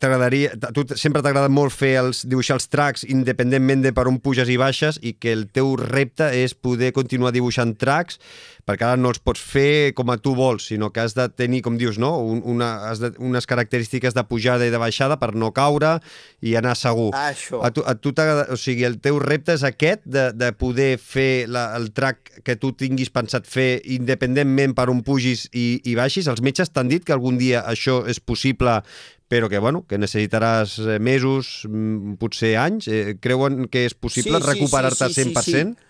[0.00, 4.20] t'agradaria, tu sempre t'ha agradat molt fer els, dibuixar els tracks independentment de per on
[4.22, 8.20] puges i baixes i que el teu repte és poder continuar dibuixant tracks
[8.66, 11.62] perquè ara no els pots fer com a tu vols, sinó que has de tenir,
[11.62, 12.10] com dius, no?
[12.26, 15.96] una, has de, unes característiques de pujada i de baixada per no caure
[16.42, 17.12] i anar segur.
[17.14, 17.62] Ah, això.
[17.62, 21.46] A tu, a tu o sigui, el teu repte és aquest, de, de poder fer
[21.46, 26.26] la, el track que tu tinguis pensat fer independentment per on pugis i, i baixis.
[26.26, 28.80] Els metges t'han dit que algun dia això és possible
[29.28, 32.86] però que, bueno, que necessitaràs eh, mesos, mm, potser anys.
[32.86, 35.42] Eh, creuen que és possible sí, recuperar-te sí, sí, 100%?
[35.42, 35.85] Sí, sí.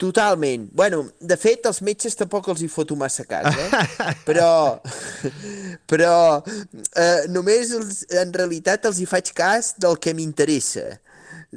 [0.00, 0.68] Totalment.
[0.72, 3.82] Bueno, de fet, els metges tampoc els hi foto massa cas, eh?
[4.28, 4.80] però,
[5.90, 10.88] però eh, només els, en realitat els hi faig cas del que m'interessa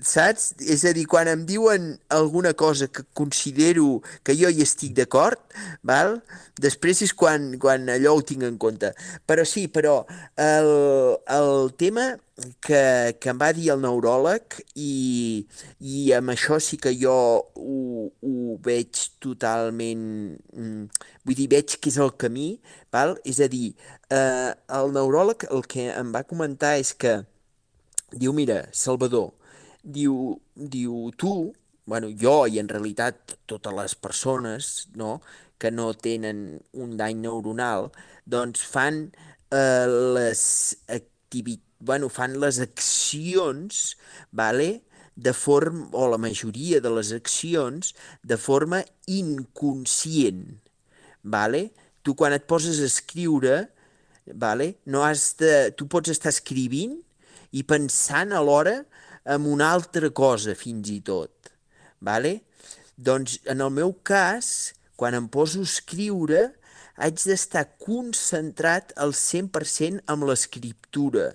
[0.01, 0.53] saps?
[0.61, 5.39] És a dir, quan em diuen alguna cosa que considero que jo hi estic d'acord,
[5.85, 6.19] val?
[6.61, 8.93] després és quan, quan allò ho tinc en compte.
[9.29, 10.03] Però sí, però
[10.37, 10.69] el,
[11.33, 15.45] el tema que, que em va dir el neuròleg i,
[15.79, 20.05] i amb això sí que jo ho, ho veig totalment...
[20.57, 20.87] Mm,
[21.23, 22.47] vull dir, veig que és el camí,
[22.93, 23.15] val?
[23.29, 23.73] és a dir,
[24.09, 27.19] eh, el neuròleg el que em va comentar és que
[28.13, 29.31] diu, mira, Salvador,
[29.83, 31.53] diu, diu tu,
[31.85, 35.19] bueno, jo i en realitat totes les persones no,
[35.59, 37.91] que no tenen un dany neuronal,
[38.25, 39.05] doncs fan
[39.53, 39.85] eh,
[40.17, 40.41] les
[40.87, 43.97] activitats, bueno, fan les accions,
[44.31, 44.81] vale?
[45.15, 50.57] de forma, o la majoria de les accions, de forma inconscient.
[51.21, 51.69] Vale?
[52.01, 53.67] Tu quan et poses a escriure,
[54.25, 54.73] vale?
[54.85, 56.97] no has de, tu pots estar escrivint
[57.53, 58.79] i pensant alhora
[59.29, 61.53] amb una altra cosa fins i tot.
[62.01, 62.39] Vale?
[62.97, 66.49] Doncs en el meu cas, quan em poso a escriure,
[66.97, 71.31] haig d'estar concentrat al 100% amb l'escriptura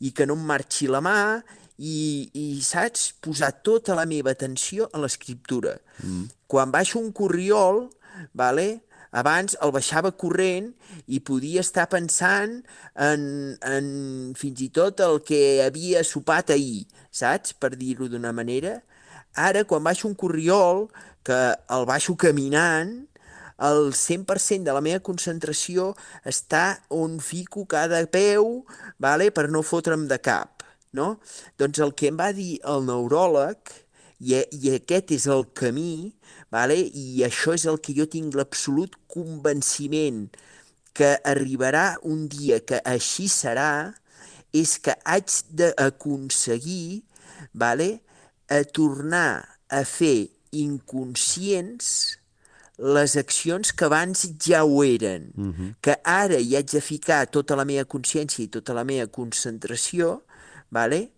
[0.00, 1.18] i que no em marxi la mà
[1.78, 5.76] i, i saps, posar tota la meva atenció a l'escriptura.
[6.02, 6.30] Mm.
[6.50, 7.86] Quan baixo un corriol,
[8.36, 10.70] vale, abans el baixava corrent
[11.06, 12.60] i podia estar pensant
[12.96, 13.24] en,
[13.60, 13.86] en
[14.38, 17.52] fins i tot el que havia sopat ahir, saps?
[17.52, 18.78] Per dir-ho d'una manera.
[19.36, 20.86] Ara, quan baixo un corriol,
[21.24, 21.38] que
[21.72, 23.02] el baixo caminant,
[23.62, 25.92] el 100% de la meva concentració
[26.28, 28.62] està on fico cada peu
[28.98, 30.62] vale, per no fotre'm de cap.
[30.92, 31.22] no?
[31.56, 33.70] Doncs el que em va dir el neuròleg,
[34.22, 36.12] i, i aquest és el camí,
[36.52, 36.76] vale?
[36.76, 40.26] i això és el que jo tinc l'absolut convenciment
[40.92, 43.94] que arribarà un dia que així serà,
[44.52, 47.02] és que haig d'aconseguir
[47.56, 48.02] vale?
[48.52, 49.40] a tornar
[49.72, 52.20] a fer inconscients
[52.78, 55.74] les accions que abans ja ho eren, uh -huh.
[55.80, 60.22] que ara hi haig de ficar tota la meva consciència i tota la meva concentració,
[60.70, 61.10] vale?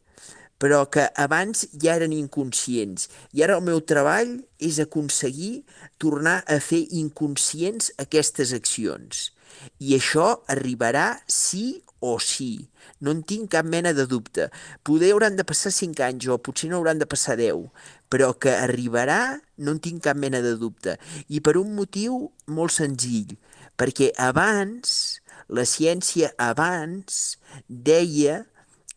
[0.59, 3.09] però que abans ja eren inconscients.
[3.33, 5.65] I ara el meu treball és aconseguir
[5.99, 9.33] tornar a fer inconscients aquestes accions.
[9.79, 12.69] I això arribarà sí o sí.
[13.01, 14.49] No en tinc cap mena de dubte.
[14.83, 17.69] Poder hauran de passar 5 anys o potser no hauran de passar 10,
[18.13, 20.99] però que arribarà no en tinc cap mena de dubte.
[21.29, 23.37] I per un motiu molt senzill,
[23.81, 27.39] perquè abans, la ciència abans
[27.69, 28.45] deia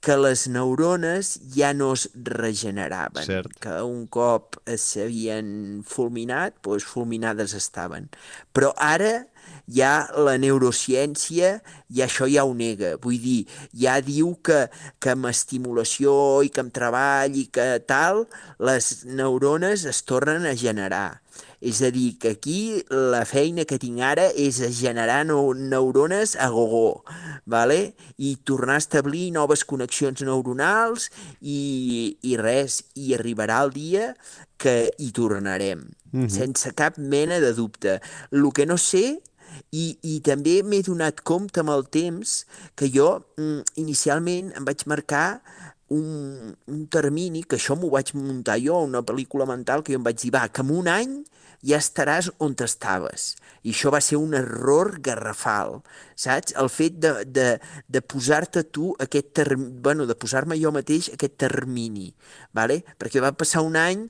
[0.07, 3.55] que les neurones ja no es regeneraven, Cert.
[3.59, 8.07] que un cop s'havien fulminat, doncs fulminades estaven.
[8.53, 9.25] Però ara
[9.68, 11.57] ja la neurociència
[11.91, 12.95] i això ja ho nega.
[13.03, 13.39] Vull dir,
[13.76, 14.65] ja diu que,
[14.99, 18.26] que amb estimulació i que amb treball i que tal,
[18.59, 21.20] les neurones es tornen a generar.
[21.61, 27.03] És a dir, que aquí la feina que tinc ara és generar neurones a gogó,
[27.49, 27.95] vale?
[28.18, 31.09] i tornar a establir noves connexions neuronals
[31.41, 34.11] i, i res, i arribarà el dia
[34.57, 36.30] que hi tornarem, mm -hmm.
[36.30, 38.01] sense cap mena de dubte.
[38.32, 39.22] El que no sé
[39.71, 42.41] i, i també m'he donat compte amb el temps
[42.75, 45.41] que jo mm, inicialment em vaig marcar
[45.89, 50.07] un, un termini, que això m'ho vaig muntar jo, una pel·lícula mental que jo em
[50.07, 51.17] vaig dir, va, que en un any
[51.65, 53.31] ja estaràs on t'estaves.
[53.65, 55.81] I això va ser un error garrafal,
[56.15, 56.53] saps?
[56.59, 57.47] El fet de, de,
[57.87, 62.11] de posar-te tu aquest termini, bueno, de posar-me jo mateix aquest termini,
[62.53, 62.83] vale?
[62.99, 64.05] perquè va passar un any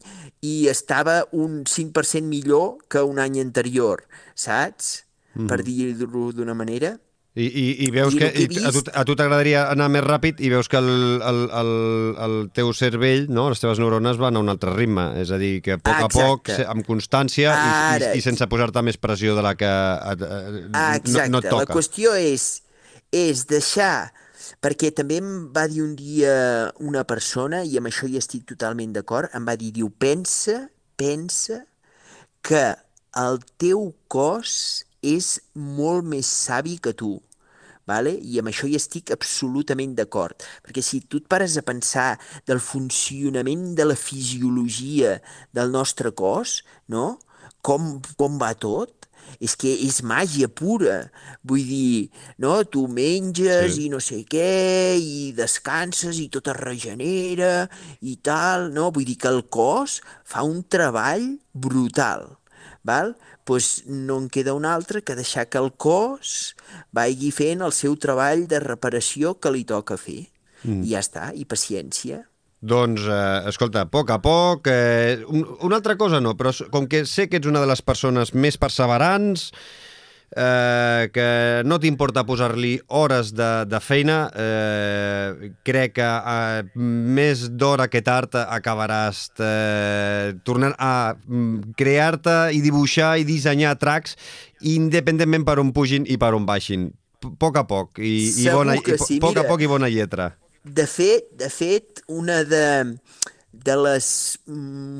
[0.45, 4.03] i estava un 5% millor que un any anterior,
[4.35, 5.06] saps?
[5.37, 5.47] Mm.
[5.51, 6.95] Per dir-ho d'una manera.
[7.37, 8.87] I, i, i veus I que, que he i a tu, vist-
[9.19, 10.87] t'agradaria anar més ràpid i veus que el,
[11.21, 11.69] el, el,
[12.25, 15.59] el teu cervell, no, les teves neurones van a un altre ritme, és a dir,
[15.61, 16.65] que a poc a poc, Exacte.
[16.73, 18.09] amb constància i, Ara.
[18.15, 21.29] i, i sense posar-te més pressió de la que eh, Ah, no, exacte.
[21.29, 21.67] no et toca.
[21.67, 22.47] La qüestió és,
[23.13, 24.09] és deixar
[24.63, 28.97] perquè també em va dir un dia una persona, i amb això hi estic totalment
[28.97, 31.61] d'acord, em va dir, diu, pensa, pensa
[32.41, 32.65] que
[33.13, 37.17] el teu cos és molt més savi que tu.
[37.87, 38.11] Vale?
[38.19, 40.43] I amb això hi estic absolutament d'acord.
[40.65, 45.21] Perquè si tu et pares a pensar del funcionament de la fisiologia
[45.55, 47.15] del nostre cos, no?
[47.63, 49.07] com, com va tot,
[49.43, 50.97] és que és màgia pura.
[51.47, 52.09] Vull dir,
[52.43, 52.57] no?
[52.63, 53.85] tu menges Sí.
[53.85, 57.69] i no sé què, i descanses i tot es regenera
[58.01, 58.89] i tal, no?
[58.91, 62.37] Vull dir que el cos fa un treball brutal,
[62.83, 63.15] val?
[63.47, 66.57] Pues no en queda un altre que deixar que el cos
[66.91, 70.25] vagi fent el seu treball de reparació que li toca fer.
[70.65, 70.83] Mm.
[70.83, 72.25] I ja està, i paciència.
[72.59, 74.67] Doncs, eh, escolta, a poc a poc...
[74.67, 77.83] Eh, un, una altra cosa no, però com que sé que ets una de les
[77.85, 79.53] persones més perseverants,
[80.35, 81.27] eh, que
[81.65, 88.35] no t'importa posar-li hores de, de feina, eh, crec que eh, més d'hora que tard
[88.43, 94.17] acabaràs eh, tornant a mm, crear-te i dibuixar i dissenyar tracks
[94.61, 96.89] independentment per on pugin i per on baixin.
[97.21, 99.49] P- poc a poc i, i, Segur bona, i po- sí, poc a mira.
[99.49, 100.31] poc i bona lletra.
[100.67, 102.63] De fet, de fet, una de,
[103.65, 104.07] de les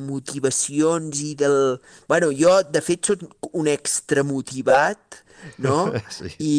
[0.08, 1.78] motivacions i del...
[2.10, 5.22] Bueno, jo, de fet, soc un extramotivat,
[5.64, 5.92] no?
[6.18, 6.32] Sí.
[6.42, 6.58] I,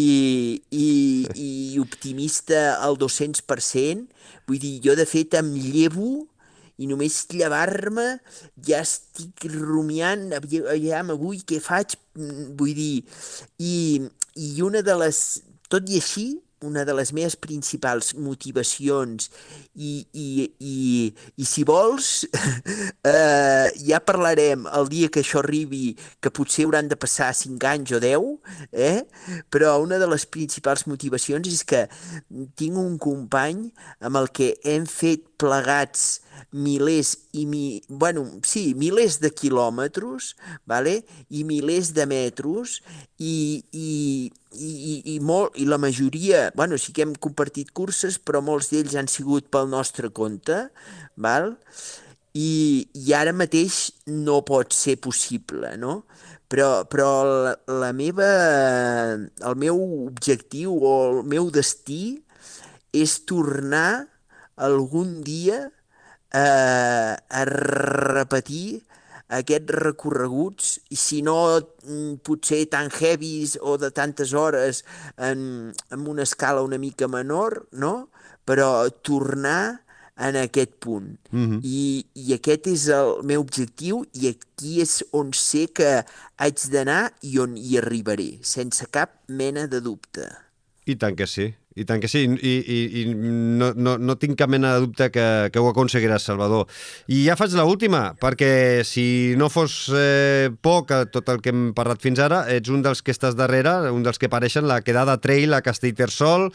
[0.70, 0.88] i,
[1.34, 4.07] i optimista al 200%.
[4.49, 6.26] Vull dir, jo, de fet, em llevo
[6.78, 8.07] i només llevar-me
[8.68, 11.96] ja estic rumiant, avi- aviam, avui què faig?
[12.14, 13.03] Mm, Vull dir,
[13.59, 13.74] i,
[14.38, 15.22] i una de les...
[15.68, 16.28] Tot i així,
[16.64, 19.28] una de les meves principals motivacions
[19.74, 20.28] i, i,
[20.59, 20.78] i,
[21.36, 22.26] i si vols,
[23.12, 27.94] eh, ja parlarem el dia que això arribi, que potser hauran de passar 5 anys
[27.94, 28.28] o 10,
[28.72, 29.04] eh?
[29.52, 31.86] però una de les principals motivacions és que
[32.59, 33.68] tinc un company
[34.00, 36.20] amb el que hem fet plegats
[36.53, 37.82] milers i mi...
[37.89, 40.32] bueno, sí, milers de quilòmetres,
[40.68, 41.03] vale?
[41.30, 42.78] i milers de metros,
[43.18, 44.70] i, i, i,
[45.14, 49.11] i, molt, i la majoria, bueno, sí que hem compartit curses, però molts d'ells han
[49.11, 50.66] sigut pel nostre compte,
[51.16, 51.55] val?
[52.39, 56.03] I, i ara mateix no pot ser possible, no?
[56.49, 58.28] Però, però la, la meva,
[59.18, 62.22] el meu objectiu o el meu destí
[62.97, 64.07] és tornar
[64.59, 65.62] algun dia
[66.34, 68.82] eh, a repetir
[69.28, 74.84] aquests recorreguts i si no mm, potser tan heavies o de tantes hores
[75.16, 78.09] en, en una escala una mica menor, no?
[78.48, 79.84] però tornar
[80.18, 81.18] en aquest punt.
[81.30, 81.61] Mm -hmm.
[81.62, 86.04] I, I aquest és el meu objectiu i aquí és on sé que
[86.36, 90.26] haig d'anar i on hi arribaré, sense cap mena de dubte.
[90.86, 91.54] I tant que sí.
[91.78, 95.10] I tant que sí, i, i, i no, no, no tinc cap mena de dubte
[95.14, 96.66] que, que ho aconseguiràs, Salvador.
[97.06, 102.02] I ja faig l'última, perquè si no fos eh, poc tot el que hem parlat
[102.02, 105.54] fins ara, ets un dels que estàs darrere, un dels que apareixen la quedada trail
[105.54, 106.48] a Castellterçol,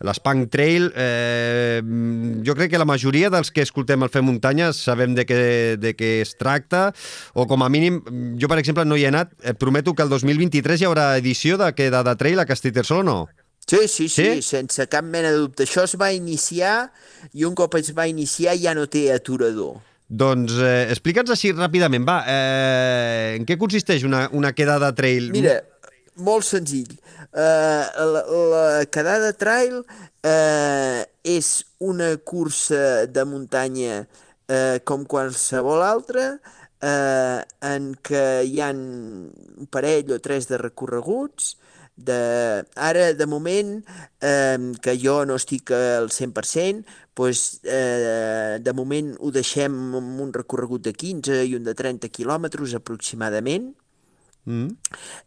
[0.00, 0.90] l'Spank Trail.
[0.96, 1.82] Eh,
[2.46, 5.42] jo crec que la majoria dels que escoltem el Fer Muntanya sabem de què,
[5.80, 6.88] de què es tracta,
[7.34, 8.00] o com a mínim,
[8.40, 11.60] jo per exemple no hi he anat, et prometo que el 2023 hi haurà edició
[11.60, 13.20] de quedada trail a Castellterçol o no?
[13.70, 15.62] Sí, sí, sí, sí, sense cap mena de dubte.
[15.68, 16.90] Això es va iniciar
[17.38, 19.78] i un cop es va iniciar ja no té aturador.
[20.10, 25.28] Doncs eh, explica'ns així ràpidament, va, eh, en què consisteix una, una quedada trail?
[25.30, 25.60] Mira,
[26.26, 26.96] molt senzill.
[27.30, 36.32] Uh, la, la quedada trail uh, és una cursa de muntanya uh, com qualsevol altra,
[36.34, 37.38] uh,
[37.70, 38.82] en què hi han
[39.30, 41.54] un parell o tres de recorreguts,
[41.96, 43.84] de, ara, de moment,
[44.20, 46.84] eh, que jo no estic al 100%,
[47.16, 52.08] doncs, eh, de moment ho deixem amb un recorregut de 15 i un de 30
[52.08, 53.74] quilòmetres aproximadament.
[54.48, 54.70] Mm.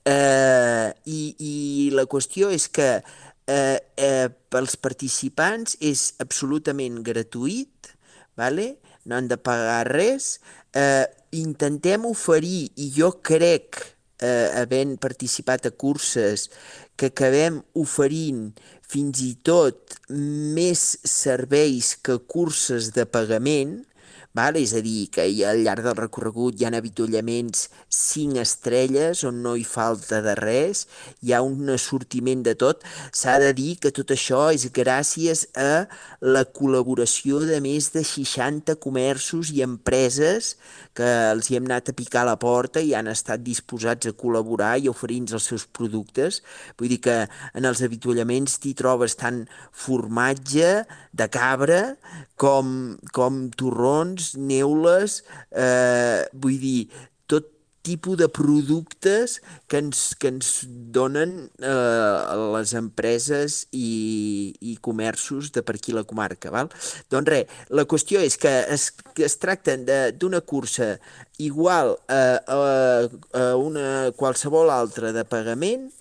[0.10, 1.56] Eh, i, I
[1.94, 7.94] la qüestió és que eh, eh, pels participants és absolutament gratuït,
[8.40, 8.74] vale?
[9.06, 10.40] no han de pagar res.
[10.74, 11.06] Eh,
[11.38, 13.82] intentem oferir, i jo crec
[14.24, 16.48] eh, havent participat a curses
[16.96, 18.52] que acabem oferint
[18.94, 23.82] fins i tot més serveis que curses de pagament,
[24.34, 24.56] Val?
[24.58, 29.54] És a dir, que al llarg del recorregut hi ha avituallaments 5 estrelles on no
[29.54, 30.88] hi falta de res,
[31.22, 32.82] hi ha un assortiment de tot.
[33.14, 35.86] S'ha de dir que tot això és gràcies a
[36.26, 40.56] la col·laboració de més de 60 comerços i empreses
[40.98, 44.16] que els hi hem anat a picar a la porta i han estat disposats a
[44.18, 46.42] col·laborar i oferir-nos els seus productes.
[46.80, 47.18] Vull dir que
[47.54, 49.44] en els avituallaments t'hi trobes tant
[49.86, 50.74] formatge
[51.14, 51.82] de cabra
[52.40, 55.22] com, com torrons, neules,
[55.52, 56.80] eh, vull dir,
[57.84, 60.64] tipus de productes que ens, que ens
[60.96, 66.52] donen eh, les empreses i, i comerços de per aquí la comarca.
[66.54, 66.72] Val?
[67.14, 69.86] Doncs res, la qüestió és que es, que es tracten
[70.18, 70.96] d'una cursa
[71.44, 72.62] igual a, a,
[73.36, 75.92] a una qualsevol altra de pagament,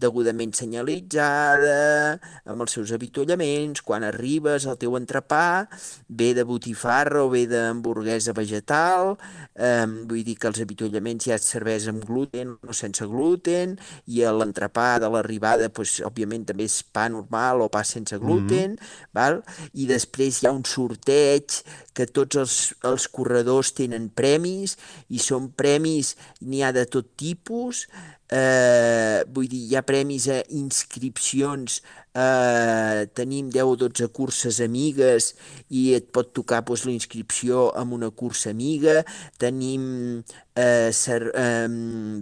[0.00, 5.68] degudament senyalitzada, amb els seus avituallaments, quan arribes al teu entrepà,
[6.08, 9.14] ve de botifarra o ve d'hamburguesa vegetal,
[9.54, 13.76] eh, vull dir que els avituallaments ja et serveix amb gluten o sense gluten,
[14.06, 18.76] i a l'entrepà de l'arribada, doncs, òbviament, també és pa normal o pa sense gluten,
[18.76, 19.12] mm -hmm.
[19.12, 19.42] val?
[19.74, 21.62] i després hi ha un sorteig
[21.94, 24.76] que tots els, els corredors tenen premis,
[25.08, 27.86] i són premis, n'hi ha de tot tipus,
[28.30, 31.80] eh, vull dir, hi ha premis a inscripcions,
[32.14, 35.34] eh, tenim 10 o 12 curses amigues
[35.70, 39.00] i et pot tocar doncs, la inscripció amb una cursa amiga,
[39.38, 40.22] tenim
[40.54, 41.68] eh, ser, eh,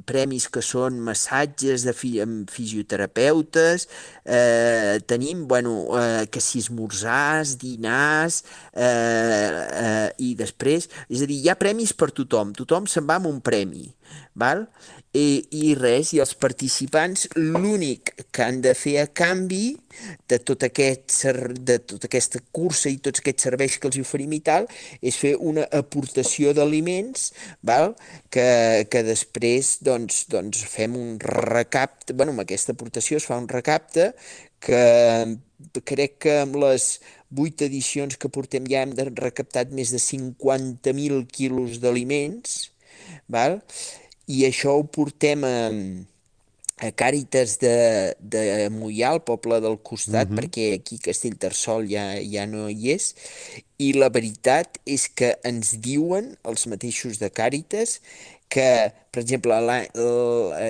[0.08, 3.88] premis que són massatges de fi, amb fisioterapeutes,
[4.24, 8.42] eh, tenim, bueno, eh, que si esmorzars, dinars,
[8.72, 13.18] eh, eh, i després, és a dir, hi ha premis per tothom, tothom se'n va
[13.20, 13.88] amb un premi,
[14.38, 14.66] val?
[15.18, 19.72] I, i res, i els participants l'únic que han de fer a canvi
[20.30, 21.14] de, tot aquest,
[21.66, 24.68] de tota aquesta cursa i tots aquests serveis que els oferim i tal,
[25.02, 27.32] és fer una aportació d'aliments,
[27.66, 27.94] val?
[28.30, 33.48] Que, que després doncs, doncs fem un recapte, bueno, amb aquesta aportació es fa un
[33.50, 34.12] recapte
[34.62, 34.82] que
[35.84, 36.98] crec que amb les
[37.34, 42.60] vuit edicions que portem ja hem recaptat més de 50.000 quilos d'aliments,
[43.28, 43.60] val?
[44.28, 45.56] I això ho portem a,
[46.84, 47.74] a Càritas de,
[48.20, 48.42] de
[48.74, 50.38] Mollà, el poble del costat, uh -huh.
[50.38, 53.14] perquè aquí Castellterçol ja, ja no hi és,
[53.78, 58.00] i la veritat és que ens diuen els mateixos de Càritas
[58.48, 59.54] que, per exemple,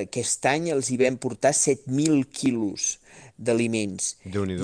[0.03, 2.99] aquest any els hi vam portar 7.000 quilos
[3.39, 4.17] d'aliments.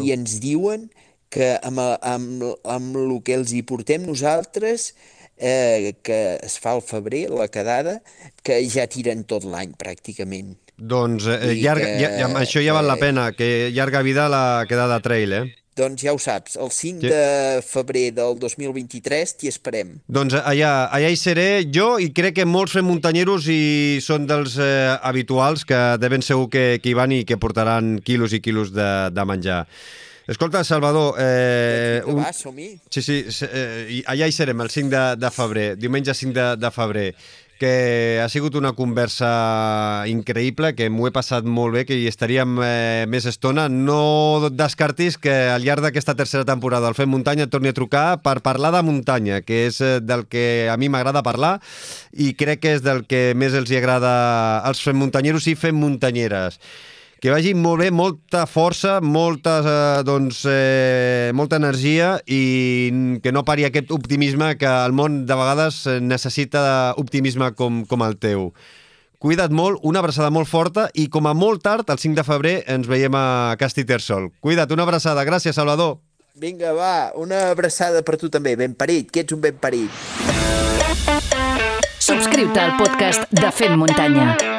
[0.05, 0.91] I ens diuen
[1.31, 4.93] que amb, amb, amb el que els hi portem nosaltres
[5.39, 8.01] eh, que es fa al febrer, la quedada,
[8.43, 10.55] que ja tiren tot l'any pràcticament.
[10.77, 14.65] Doncs eh, llarga, que, ja, ja, això ja val la pena, que llarga vida la
[14.69, 15.45] quedada trail, eh?
[15.75, 17.09] Doncs ja ho saps, el 5 Sí.
[17.11, 19.97] de febrer del 2023 t'hi esperem.
[20.07, 24.55] Doncs allà, allà hi seré jo i crec que molts fem muntanyeros i són dels
[24.63, 28.41] eh, habituals que de ben segur que, que hi van i que portaran quilos i
[28.41, 29.65] quilos de, de menjar.
[30.27, 32.71] Escolta, Salvador, eh, un, va, som-hi.
[32.89, 36.71] Sí, sí, eh, allà hi serem, el 5 de, de febrer, diumenge 5 de, de
[36.73, 37.11] febrer,
[37.61, 42.57] que ha sigut una conversa increïble, que m'ho he passat molt bé, que hi estaríem
[42.65, 43.67] eh, més estona.
[43.69, 48.07] No descartis que al llarg d'aquesta tercera temporada el Fem Muntanya et torni a trucar
[48.25, 51.59] per parlar de muntanya, que és eh, del que a mi m'agrada parlar
[52.17, 54.17] i crec que és del que més els hi agrada
[54.65, 56.59] als fem muntanyeros i fem muntanyeres.
[57.25, 62.93] Que vagi molt bé, molta força, molta, eh, doncs, eh, molta energia i
[63.25, 68.05] que no pari aquest optimisme que el món de vegades eh, necessita optimisme com, com
[68.05, 68.53] el teu.
[69.17, 72.55] Cuida't molt, una abraçada molt forta i com a molt tard, el 5 de febrer,
[72.69, 74.29] ens veiem a Castitersol.
[74.45, 75.25] Cuida't, una abraçada.
[75.25, 76.03] Gràcies, Salvador.
[76.37, 79.89] Vinga, va, una abraçada per tu també, ben parit, que ets un ben parit.
[82.05, 84.54] Subscriu-te al podcast de Fem Muntanya.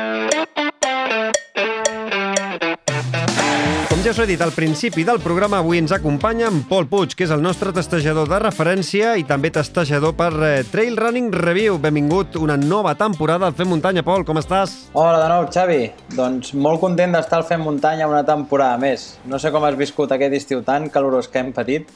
[4.05, 7.23] Ja us he dit al principi del programa, avui ens acompanya en Pol Puig, que
[7.25, 11.79] és el nostre testejador de referència i també testejador per eh, Trail Running Review.
[11.81, 14.03] Benvingut una nova temporada al Fem Muntanya.
[14.05, 14.75] Pol, com estàs?
[14.93, 15.79] Hola de nou, Xavi.
[16.13, 19.15] Doncs molt content d'estar al Fem Muntanya una temporada més.
[19.25, 21.89] No sé com has viscut aquest estiu tan calorós que hem patit,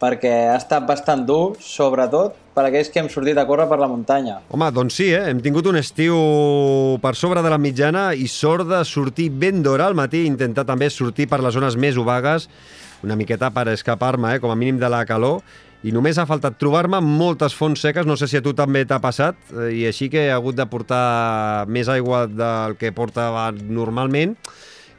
[0.00, 3.88] perquè ha estat bastant dur, sobretot per aquells que hem sortit a córrer per la
[3.90, 4.38] muntanya.
[4.52, 5.26] Home, doncs sí, eh?
[5.30, 6.16] hem tingut un estiu
[7.02, 10.88] per sobre de la mitjana i sort de sortir ben d'hora al matí, intentar també
[10.92, 12.48] sortir per les zones més obagues,
[13.04, 14.40] una miqueta per escapar-me, eh?
[14.40, 15.42] com a mínim de la calor,
[15.86, 18.98] i només ha faltat trobar-me moltes fonts seques, no sé si a tu també t'ha
[19.04, 24.34] passat, eh, i així que he hagut de portar més aigua del que portava normalment,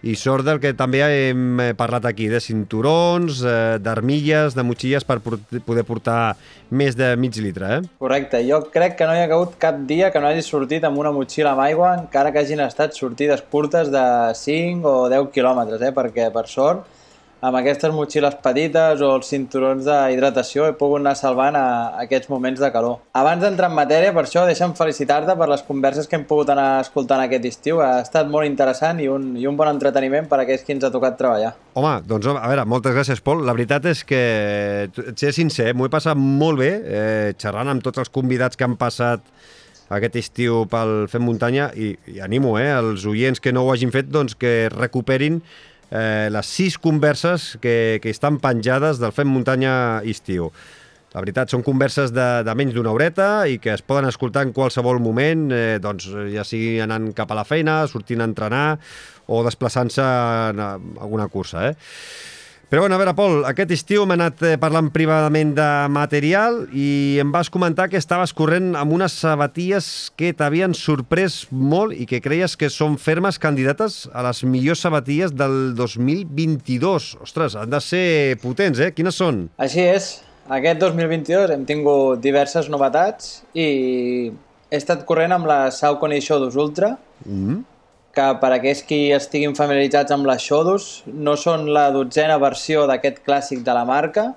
[0.04, 5.06] i sort del que també hem eh, parlat aquí, de cinturons, eh, d'armilles, de motxilles
[5.08, 6.36] per poder portar
[6.70, 7.82] més de mig litre, eh?
[8.02, 11.00] Correcte, jo crec que no hi ha hagut cap dia que no hagi sortit amb
[11.02, 14.06] una motxilla amb aigua, encara que hagin estat sortides curtes de
[14.36, 15.94] 5 o 10 quilòmetres, eh?
[15.96, 16.97] perquè per sort
[17.42, 21.66] amb aquestes motxilles petites o els cinturons d'hidratació he pogut anar salvant a,
[22.04, 22.98] aquests moments de calor.
[23.18, 26.82] Abans d'entrar en matèria, per això, deixa'm felicitar-te per les converses que hem pogut anar
[26.82, 27.82] escoltant aquest estiu.
[27.84, 30.88] Ha estat molt interessant i un, i un bon entreteniment per a aquells que ens
[30.88, 31.54] ha tocat treballar.
[31.78, 33.46] Home, doncs a veure, moltes gràcies, Pol.
[33.46, 34.24] La veritat és que,
[35.14, 38.78] ser sincer, m'ho he passat molt bé eh, xerrant amb tots els convidats que han
[38.80, 39.22] passat
[39.94, 43.94] aquest estiu pel Fem Muntanya i, i animo eh, els oients que no ho hagin
[43.94, 45.40] fet doncs, que recuperin
[45.92, 50.52] eh, les sis converses que, que estan penjades del Fem Muntanya estiu.
[51.16, 54.52] La veritat, són converses de, de menys d'una horeta i que es poden escoltar en
[54.54, 58.66] qualsevol moment, eh, doncs, ja sigui anant cap a la feina, sortint a entrenar
[59.28, 61.70] o desplaçant-se en a- alguna cursa.
[61.72, 61.76] Eh?
[62.68, 67.16] Però bueno, a veure, Pol, aquest estiu hem anat eh, parlant privadament de material i
[67.24, 69.88] em vas comentar que estaves corrent amb unes sabatilles
[70.20, 75.32] que t'havien sorprès molt i que creies que són fermes candidates a les millors sabatilles
[75.32, 77.14] del 2022.
[77.24, 78.06] Ostres, han de ser
[78.44, 78.92] potents, eh?
[78.92, 79.46] Quines són?
[79.64, 80.10] Així és,
[80.52, 83.70] aquest 2022 hem tingut diverses novetats i
[84.28, 87.64] he estat corrent amb la Saucony Shodos Ultra, Mm.
[88.18, 93.22] Que per aquells que estiguin familiaritzats amb les Shodos no són la dotzena versió d'aquest
[93.28, 94.32] clàssic de la marca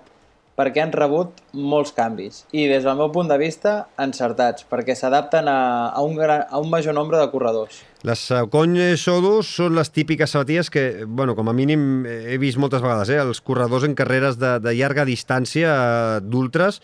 [0.60, 5.48] perquè han rebut molts canvis i des del meu punt de vista encertats perquè s'adapten
[5.48, 7.80] a, a, un gran, a un major nombre de corredors.
[8.04, 12.60] Les Saucony Sodus són les típiques sabatilles que, bueno, com a mínim eh, he vist
[12.60, 16.82] moltes vegades, eh, els corredors en carreres de, de llarga distància eh, d'ultres.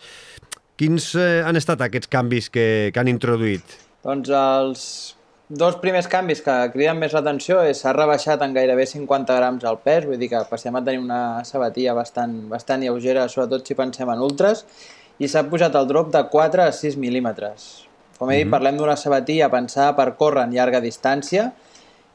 [0.77, 3.77] Quins eh, han estat aquests canvis que, que han introduït?
[4.05, 4.89] Doncs els
[5.49, 9.77] dos primers canvis que criden més l'atenció és s'ha rebaixat en gairebé 50 grams el
[9.79, 14.11] pes, vull dir que passem a tenir una sabatilla bastant, bastant lleugera, sobretot si pensem
[14.11, 14.65] en ultres,
[15.23, 17.87] i s'ha pujat el drop de 4 a 6 mil·límetres.
[18.19, 21.53] Com he dit, parlem d'una sabatilla pensada per córrer en llarga distància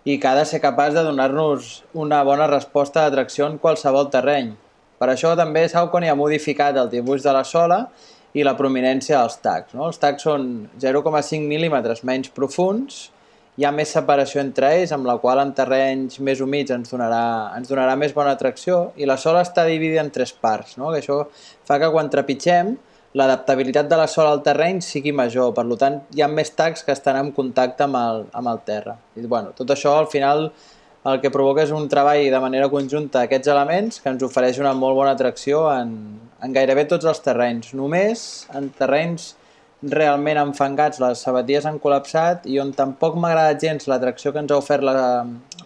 [0.05, 4.11] i que ha de ser capaç de donar-nos una bona resposta de tracció en qualsevol
[4.13, 4.53] terreny.
[5.01, 7.87] Per això també Saucony ha modificat el dibuix de la sola
[8.35, 9.73] i la prominència dels tacs.
[9.73, 9.89] No?
[9.89, 13.07] Els tacs són 0,5 mil·límetres menys profuns,
[13.61, 17.25] hi ha més separació entre ells, amb la qual en terrenys més humits ens donarà,
[17.59, 20.91] ens donarà més bona tracció, i la sola està dividida en tres parts, no?
[20.93, 21.19] que això
[21.69, 22.77] fa que quan trepitgem
[23.21, 26.95] l'adaptabilitat de la sola al terreny sigui major, per tant hi ha més tacs que
[26.97, 28.97] estan en contacte amb el, amb el terra.
[29.17, 30.49] I, bueno, tot això al final
[31.11, 34.73] el que provoca és un treball de manera conjunta d'aquests elements que ens ofereix una
[34.79, 35.93] molt bona tracció en,
[36.41, 37.73] en gairebé tots els terrenys.
[37.77, 39.33] Només en terrenys
[39.83, 44.43] realment enfangats les sabatilles han col·lapsat i on tampoc m'ha agradat gens la tracció que
[44.43, 44.97] ens ha ofert la,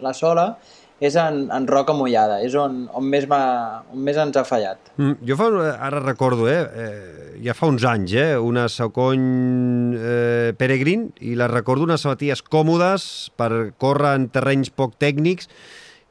[0.00, 0.54] la sola
[0.96, 4.80] és en, en roca mullada, és on, on, més, on més ens ha fallat.
[4.96, 10.54] Mm, jo fa, ara recordo, eh, eh, ja fa uns anys, eh, una Saucony eh,
[10.56, 15.50] Peregrin, i la recordo unes sabatilles còmodes per córrer en terrenys poc tècnics,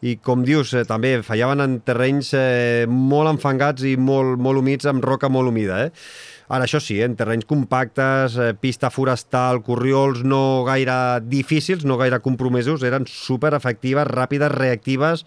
[0.05, 4.85] i com dius, eh, també fallaven en terrenys eh, molt enfangats i molt, molt humits,
[4.85, 5.87] amb roca molt humida.
[5.87, 6.34] Eh?
[6.47, 12.19] Ara, això sí, en terrenys compactes, eh, pista forestal, corriols no gaire difícils, no gaire
[12.21, 15.25] compromesos, eren super efectives, ràpides, reactives.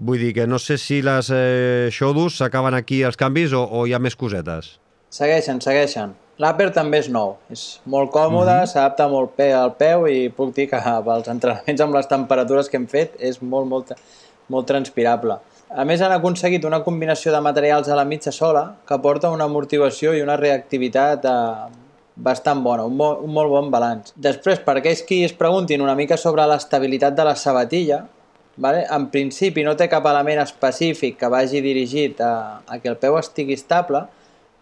[0.00, 3.84] Vull dir que no sé si les eh, Shodus s'acaben aquí els canvis o, o
[3.86, 4.78] hi ha més cosetes.
[5.12, 6.16] Segueixen, segueixen.
[6.40, 8.72] L'Aper també és nou, és molt còmode, mm -hmm.
[8.72, 12.78] s'adapta molt bé al peu i puc dir que pels entrenaments amb les temperatures que
[12.78, 13.92] hem fet és molt, molt,
[14.48, 15.36] molt transpirable.
[15.70, 19.46] A més, han aconseguit una combinació de materials a la mitja sola que porta una
[19.46, 21.34] amortiguació i una reactivitat eh,
[22.16, 24.10] bastant bona, un, mo un molt bon balanç.
[24.18, 28.00] Després, per aquells qui es preguntin una mica sobre l'estabilitat de la sabatilla,
[28.56, 28.82] vale?
[28.90, 32.32] en principi no té cap element específic que vagi dirigit a,
[32.66, 34.02] a que el peu estigui estable,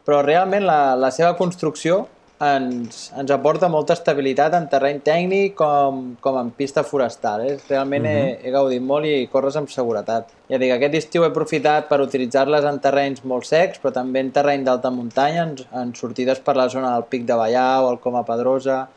[0.04, 2.04] però realment la, la seva construcció
[2.40, 7.42] ens, ens aporta molta estabilitat en terreny tècnic com, com en pista forestal.
[7.46, 7.56] Eh?
[7.68, 8.14] Realment uh -huh.
[8.14, 8.46] he, mhm.
[8.46, 10.30] he gaudit molt i corres amb seguretat.
[10.48, 14.30] Ja dic, aquest estiu he aprofitat per utilitzar-les en terrenys molt secs, però també en
[14.30, 17.98] terreny d'alta muntanya, en, en sortides per la zona del Pic de Ballar o el
[17.98, 18.88] Coma Pedrosa,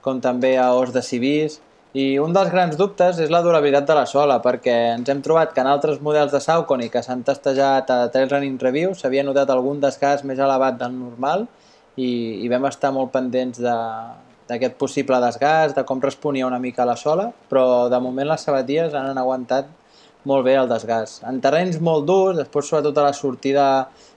[0.00, 1.60] com també a Os de Civís.
[1.94, 5.54] I un dels grans dubtes és la durabilitat de la sola, perquè ens hem trobat
[5.54, 9.50] que en altres models de Saucony que s'han testejat a Trail Running Review s'havia notat
[9.50, 11.46] algun desgast més elevat del normal
[11.98, 12.10] i,
[12.44, 16.96] i vam estar molt pendents d'aquest possible desgast, de com responia una mica a la
[16.96, 19.68] sola, però de moment les sabatilles han aguantat
[20.28, 21.22] molt bé el desgast.
[21.28, 23.66] En terrenys molt durs, després sobretot a la sortida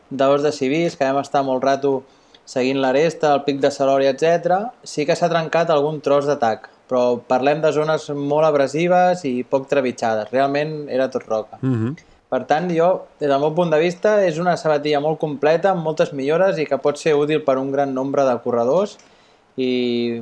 [0.09, 2.01] d'Os de Civís, que vam estar molt rato
[2.45, 4.73] seguint l'aresta, el pic de Salòria, etc.
[4.83, 9.69] sí que s'ha trencat algun tros d'atac, però parlem de zones molt abrasives i poc
[9.71, 10.31] trepitjades.
[10.33, 11.59] Realment era tot roca.
[11.61, 12.10] Mm -hmm.
[12.31, 12.89] Per tant, jo,
[13.19, 16.67] des del meu punt de vista, és una sabatilla molt completa, amb moltes millores i
[16.69, 18.95] que pot ser útil per un gran nombre de corredors
[19.59, 20.21] i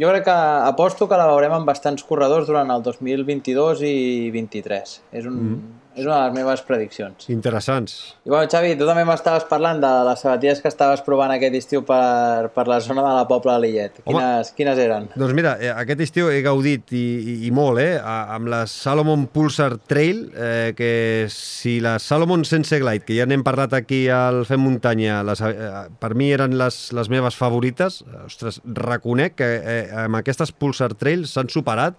[0.00, 0.38] jo crec que
[0.70, 3.94] aposto que la veurem amb bastants corredors durant el 2022 i
[4.32, 4.96] 2023.
[5.20, 7.26] És un, mm és una de les meves prediccions.
[7.32, 7.94] Interessants.
[8.24, 11.82] I bueno, Xavi, tu també m'estaves parlant de les sabatilles que estaves provant aquest estiu
[11.86, 13.98] per, per la zona de la Pobla de Lillet.
[14.06, 15.08] Quines, quines eren?
[15.18, 19.26] Doncs mira, eh, aquest estiu he gaudit i, i, i molt, eh, amb la Salomon
[19.34, 20.92] Pulsar Trail, eh, que
[21.32, 25.86] si la Salomon sense glide, que ja n'hem parlat aquí al Fem Muntanya, les, eh,
[26.00, 31.26] per mi eren les, les meves favorites, ostres, reconec que eh, amb aquestes Pulsar Trail
[31.26, 31.98] s'han superat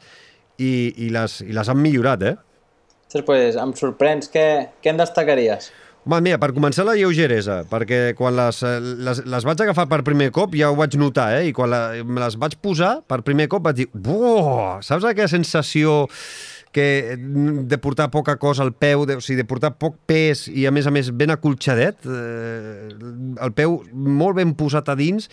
[0.62, 2.38] i, i, les, i les han millorat, eh?
[3.12, 4.30] Ostres, pues, em sorprens.
[4.32, 5.66] Què, què en destacaries?
[6.06, 8.62] Home, mira, per començar la lleugeresa, perquè quan les,
[9.04, 11.50] les, les vaig agafar per primer cop ja ho vaig notar, eh?
[11.50, 15.28] I quan la, me les vaig posar per primer cop vaig dir, buah, saps aquella
[15.28, 16.06] sensació
[16.72, 20.64] que de portar poca cosa al peu, de, o sigui, de portar poc pes i
[20.66, 22.94] a més a més ben acolxadet, eh,
[23.44, 25.28] el peu molt ben posat a dins,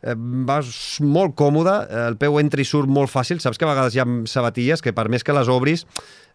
[0.00, 0.16] eh,
[0.48, 0.72] vas
[1.04, 1.76] molt còmode,
[2.08, 4.96] el peu entra i surt molt fàcil, saps que a vegades hi ha sabatilles que
[4.96, 5.84] per més que les obris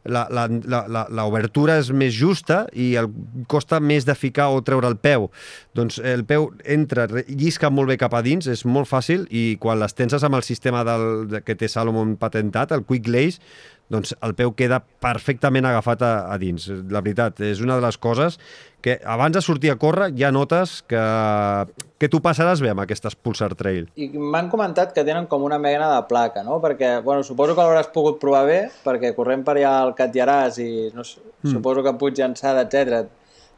[0.06, 3.10] l'obertura és més justa i el
[3.48, 5.30] costa més de ficar o treure el peu.
[5.76, 9.80] Doncs el peu entra, llisca molt bé cap a dins, és molt fàcil i quan
[9.80, 13.40] les tenses amb el sistema del, que té Salomon patentat, el Quick Lace,
[13.94, 16.66] doncs el peu queda perfectament agafat a, a dins.
[16.92, 18.40] La veritat, és una de les coses
[18.84, 21.02] que abans de sortir a córrer ja notes que,
[22.02, 23.86] que tu passaràs bé amb aquestes Pulsar Trail.
[23.96, 26.60] I m'han comentat que tenen com una mena de placa, no?
[26.64, 30.72] Perquè, bueno, suposo que l'hauràs pogut provar bé, perquè corrent per allà al Catlllaràs i
[30.96, 31.54] no, mm.
[31.54, 33.06] suposo que Puig Llançada, etc.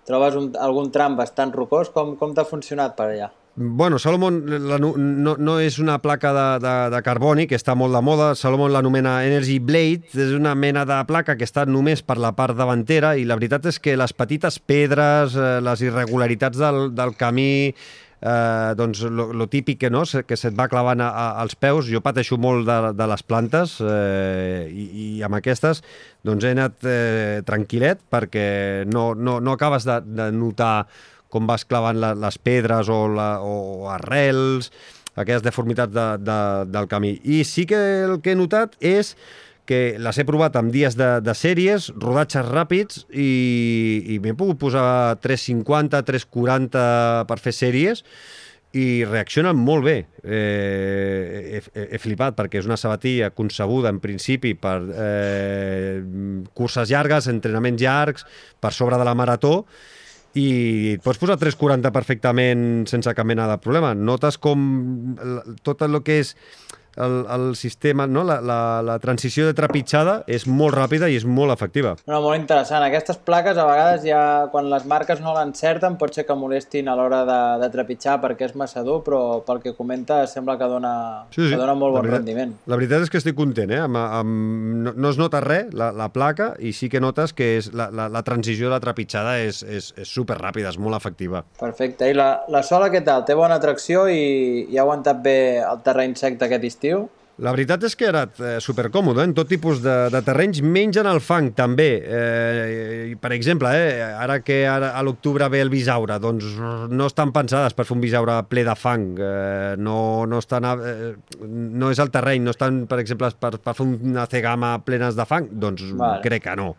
[0.06, 1.90] trobes un, algun tram bastant rocós.
[1.96, 3.32] Com, com t'ha funcionat per allà?
[3.58, 7.96] Bueno, Salomon la, no, no és una placa de, de, de carboni, que està molt
[7.96, 8.34] de moda.
[8.36, 10.12] Salomon l'anomena Energy Blade.
[10.12, 13.70] És una mena de placa que està només per la part davantera i la veritat
[13.72, 19.48] és que les petites pedres, eh, les irregularitats del, del camí, eh, doncs lo, lo
[19.48, 21.88] típic que, no, que se't va clavant a, a, als peus.
[21.88, 25.80] Jo pateixo molt de, de les plantes eh, i, i amb aquestes
[26.28, 28.48] doncs he anat eh, tranquil·let perquè
[28.92, 30.88] no, no, no acabes de, de notar
[31.36, 34.72] com vas clavant la, les pedres o, la, o arrels,
[35.16, 36.38] aquelles deformitats de, de,
[36.72, 37.18] del camí.
[37.24, 39.16] I sí que el que he notat és
[39.66, 43.30] que les he provat amb dies de, de sèries, rodatges ràpids, i,
[44.14, 46.84] i m'he pogut posar 350, 340
[47.30, 48.04] per fer sèries,
[48.76, 49.96] i reaccionen molt bé.
[50.22, 56.02] Eh, he, he flipat perquè és una sabatilla concebuda en principi per eh,
[56.54, 58.28] curses llargues, entrenaments llargs,
[58.60, 59.62] per sobre de la marató,
[60.36, 63.94] i pots posar 340 perfectament sense cap mena de problema.
[63.96, 65.16] Notes com
[65.64, 66.36] tot el que és
[66.98, 68.24] el, el sistema, no?
[68.24, 71.96] la, la, la transició de trepitjada és molt ràpida i és molt efectiva.
[72.08, 72.84] No, molt interessant.
[72.86, 76.96] Aquestes plaques a vegades ja, quan les marques no l'encerten, pot ser que molestin a
[76.98, 80.94] l'hora de, de trepitjar perquè és massa dur, però pel que comenta sembla que dona,
[81.32, 81.52] sí, sí.
[81.54, 82.56] que dona molt la bon veritat, rendiment.
[82.72, 83.82] La veritat és que estic content, eh?
[83.86, 84.36] Amb, amb,
[84.86, 87.90] no, no es nota res, la, la placa, i sí que notes que és la,
[87.94, 91.44] la, la transició de la trepitjada és, és, és super ràpida, és molt efectiva.
[91.60, 92.10] Perfecte.
[92.10, 93.26] I la, la sola què tal?
[93.28, 96.85] Té bona tracció i, i ha aguantat bé el terreny sec d'aquest estiu?
[97.44, 101.10] La veritat és que era eh, supercòmode en tot tipus de, de terrenys, menys en
[101.10, 101.90] el fang també.
[102.00, 107.34] Eh, per exemple, eh, ara que ara, a l'octubre ve el bisaure, doncs no estan
[107.36, 109.10] pensades per fer un bisaure ple de fang.
[109.20, 109.98] Eh, no,
[110.32, 111.12] no, estan, eh,
[111.44, 115.28] no és el terreny, no estan, per exemple, per, per fer una cegama plenes de
[115.28, 115.52] fang?
[115.52, 116.24] Doncs vale.
[116.24, 116.72] crec que no.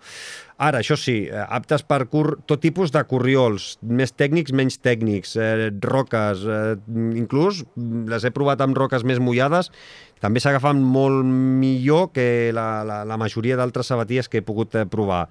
[0.56, 2.38] Ara, això sí, eh, aptes per cur...
[2.48, 6.76] tot tipus de corriols, més tècnics, menys tècnics, eh, roques, eh,
[7.20, 9.68] inclús les he provat amb roques més mullades,
[10.24, 14.86] també s'agafen molt millor que la, la, la majoria d'altres sabaties que he pogut eh,
[14.88, 15.26] provar.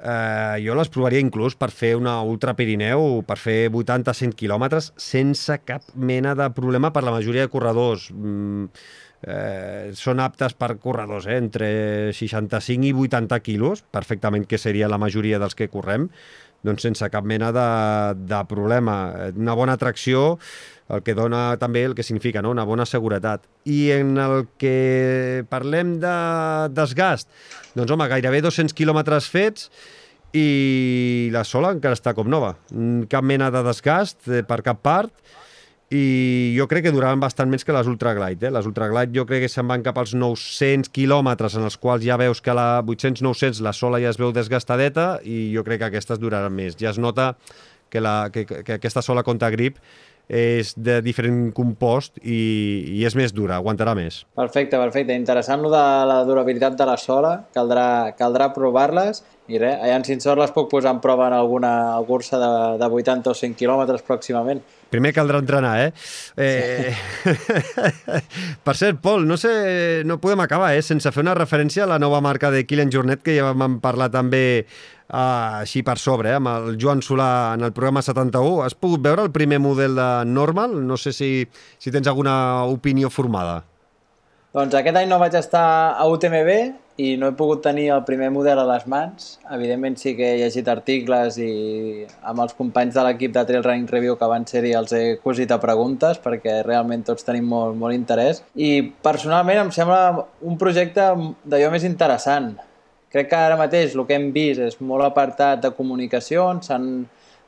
[0.00, 5.60] Eh, jo les provaria inclús per fer una Ultra Pirineu, per fer 80-100 quilòmetres, sense
[5.68, 8.10] cap mena de problema per la majoria de corredors.
[8.12, 8.72] Mm,
[9.26, 11.68] eh, són aptes per corredors, eh, entre
[12.12, 16.08] 65 i 80 quilos, perfectament que seria la majoria dels que correm,
[16.64, 17.66] doncs sense cap mena de,
[18.24, 18.96] de problema.
[19.36, 20.38] Una bona tracció,
[20.88, 22.52] el que dona també el que significa no?
[22.52, 23.44] una bona seguretat.
[23.68, 26.16] I en el que parlem de
[26.76, 27.28] desgast,
[27.76, 29.68] doncs home, gairebé 200 quilòmetres fets
[30.34, 32.54] i la sola encara està com nova.
[33.12, 35.12] Cap mena de desgast eh, per cap part
[35.92, 38.48] i jo crec que duraran bastant més que les Ultraglide.
[38.48, 38.52] Eh?
[38.54, 42.16] Les Ultraglide jo crec que se'n van cap als 900 quilòmetres, en els quals ja
[42.20, 46.22] veus que la 800-900 la sola ja es veu desgastadeta i jo crec que aquestes
[46.22, 46.78] duraran més.
[46.80, 47.34] Ja es nota
[47.90, 49.78] que, la, que, que aquesta sola contra grip
[50.28, 52.38] és de diferent compost i,
[52.96, 54.22] i és més dura, aguantarà més.
[54.36, 55.16] Perfecte, perfecte.
[55.16, 59.22] Interessant lo de la durabilitat de la sola, caldrà, caldrà provar-les
[59.52, 61.74] i res, allà en Cinsor les puc posar en prova en alguna
[62.08, 64.62] cursa de, de 80 o 100 quilòmetres pròximament.
[64.94, 65.90] Primer caldrà entrenar, eh?
[66.40, 66.94] eh...
[68.66, 70.80] per cert, Pol, no sé, no podem acabar, eh?
[70.86, 74.08] Sense fer una referència a la nova marca de Kilian Jornet, que ja vam parlar
[74.14, 74.64] també
[75.08, 76.38] uh, així per sobre, eh?
[76.38, 78.62] amb el Joan Solà en el programa 71.
[78.64, 80.78] Has pogut veure el primer model de Normal?
[80.86, 81.30] No sé si,
[81.78, 83.62] si tens alguna opinió formada.
[84.54, 85.66] Doncs aquest any no vaig estar
[85.98, 86.50] a UTMB
[87.02, 89.32] i no he pogut tenir el primer model a les mans.
[89.50, 93.88] Evidentment sí que he llegit articles i amb els companys de l'equip de Trail Running
[93.90, 97.98] Review que van ser-hi els he cosit a preguntes perquè realment tots tenim molt, molt
[97.98, 98.44] interès.
[98.54, 101.10] I personalment em sembla un projecte
[101.42, 102.54] d'allò més interessant.
[103.14, 106.88] Crec que ara mateix el que hem vist és molt apartat de comunicacions, s'han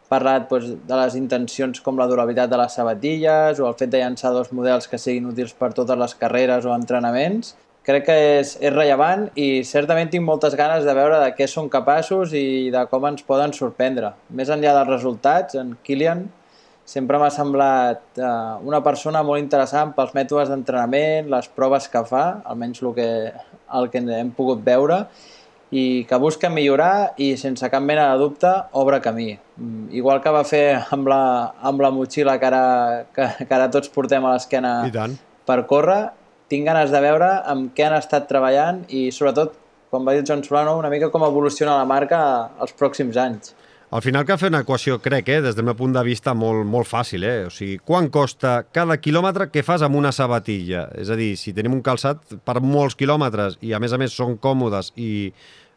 [0.06, 3.98] parlat doncs, de les intencions com la durabilitat de les sabatilles o el fet de
[3.98, 7.56] llançar dos models que siguin útils per totes les carreres o entrenaments.
[7.86, 11.66] Crec que és, és rellevant i certament tinc moltes ganes de veure de què són
[11.70, 14.14] capaços i de com ens poden sorprendre.
[14.30, 16.28] Més enllà dels resultats, en Kilian
[16.86, 22.26] sempre m'ha semblat eh, una persona molt interessant pels mètodes d'entrenament, les proves que fa,
[22.46, 23.08] almenys el que,
[23.80, 25.08] el que hem pogut veure,
[25.74, 29.32] i que busca millorar i sense cap mena de dubte obre camí.
[29.56, 30.64] Mm, igual que va fer
[30.94, 31.22] amb la,
[31.60, 32.64] amb la motxilla que ara,
[33.14, 34.76] que, que ara tots portem a l'esquena
[35.46, 36.00] per córrer,
[36.50, 39.56] tinc ganes de veure amb què han estat treballant i sobretot,
[39.90, 42.20] com va dir el Joan Solano, una mica com evoluciona la marca
[42.62, 43.54] els pròxims anys.
[43.94, 46.64] Al final cal fer una equació, crec, eh, des del meu punt de vista, molt,
[46.66, 47.22] molt fàcil.
[47.22, 47.44] Eh?
[47.46, 50.88] O sigui, quan costa cada quilòmetre que fas amb una sabatilla?
[50.98, 54.16] És a dir, si tenim un calçat per molts quilòmetres i a més a més
[54.16, 55.30] són còmodes i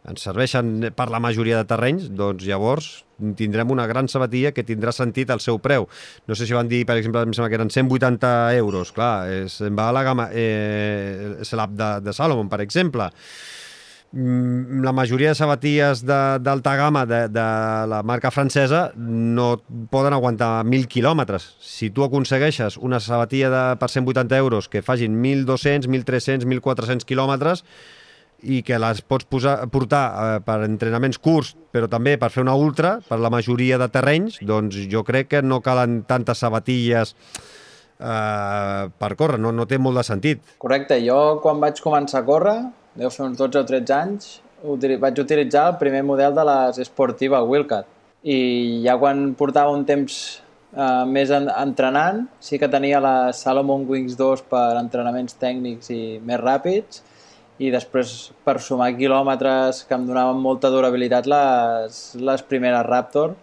[0.10, 2.90] ens serveixen per la majoria de terrenys, doncs llavors
[3.38, 5.86] tindrem una gran sabatilla que tindrà sentit el seu preu.
[6.26, 9.60] No sé si van dir, per exemple, em sembla que eren 180 euros, clar, és,
[9.76, 13.12] va a la gamma, eh, l'app de, de Salomon, per exemple.
[14.12, 17.46] Mm, la majoria de sabatilles d'alta gamma de, de
[17.92, 19.60] la marca francesa no
[19.92, 21.46] poden aguantar 1.000 quilòmetres.
[21.62, 27.64] Si tu aconsegueixes una sabatilla de, per 180 euros que facin 1.200, 1.300, 1.400 quilòmetres
[28.42, 32.58] i que les pots posar, portar eh, per entrenaments curts, però també per fer una
[32.58, 37.14] ultra, per la majoria de terrenys, doncs jo crec que no calen tantes sabatilles
[38.00, 40.56] eh, per córrer, no, no té molt de sentit.
[40.58, 42.60] Correcte, jo quan vaig començar a córrer
[43.00, 44.30] deu fer uns 12 o 13 anys,
[45.00, 47.88] vaig utilitzar el primer model de les Sportiva Wildcat.
[48.24, 50.16] I ja quan portava un temps
[50.76, 56.02] eh, més en, entrenant, sí que tenia la Salomon Wings 2 per entrenaments tècnics i
[56.20, 57.04] més ràpids,
[57.60, 63.36] i després per sumar quilòmetres que em donaven molta durabilitat les, les primeres Raptor,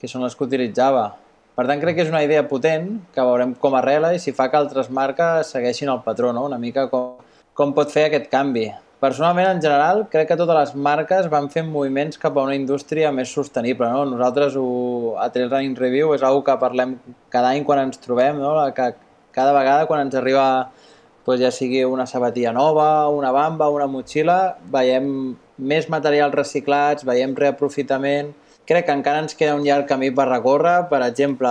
[0.00, 1.10] que són les que utilitzava.
[1.54, 4.48] Per tant, crec que és una idea potent, que veurem com arrela i si fa
[4.50, 6.48] que altres marques segueixin el patró, no?
[6.48, 7.14] una mica com,
[7.54, 8.66] com pot fer aquest canvi.
[9.04, 13.10] Personalment, en general, crec que totes les marques van fent moviments cap a una indústria
[13.12, 13.90] més sostenible.
[13.92, 14.06] No?
[14.08, 16.94] Nosaltres, ho, a Trail Running Review, és una que parlem
[17.34, 18.54] cada any quan ens trobem, no?
[18.72, 18.88] que
[19.36, 20.46] cada vegada quan ens arriba
[21.26, 25.06] doncs ja sigui una sabatilla nova, una bamba, una motxilla, veiem
[25.58, 28.32] més materials reciclats, veiem reaprofitament,
[28.64, 30.78] crec que encara ens queda un llarg camí per recórrer.
[30.88, 31.50] Per exemple,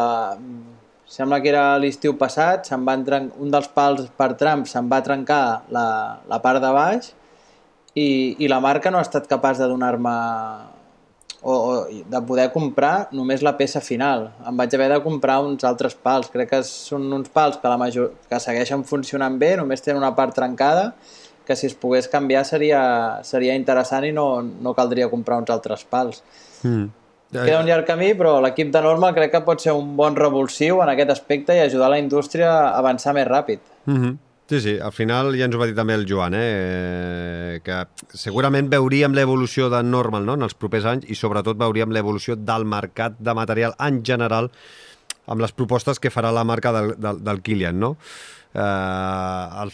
[1.05, 5.43] sembla que era l'estiu passat, se'n va un dels pals per tram se'n va trencar
[5.69, 5.89] la,
[6.25, 7.13] la part de baix
[7.95, 10.13] i, i la marca no ha estat capaç de donar-me
[11.43, 14.29] o, o de poder comprar només la peça final.
[14.47, 16.31] Em vaig haver de comprar uns altres pals.
[16.33, 20.13] Crec que són uns pals que, la major, que segueixen funcionant bé, només tenen una
[20.15, 20.93] part trencada,
[21.43, 22.81] que si es pogués canviar seria,
[23.27, 26.23] seria interessant i no, no caldria comprar uns altres pals.
[26.63, 26.91] Mm.
[27.33, 30.83] Queda un llarg camí, però l'equip de Norma crec que pot ser un bon revulsiu
[30.83, 33.59] en aquest aspecte i ajudar la indústria a avançar més ràpid.
[33.85, 34.17] Mm -hmm.
[34.53, 37.55] Sí, sí, al final ja ens ho va dir també el Joan, eh?
[37.65, 37.77] que
[38.13, 40.35] segurament veuríem l'evolució de Normal no?
[40.37, 44.51] en els propers anys i sobretot veuríem l'evolució del mercat de material en general
[45.25, 47.95] amb les propostes que farà la marca del, del, del Kilian, no?
[48.53, 49.73] eh, el,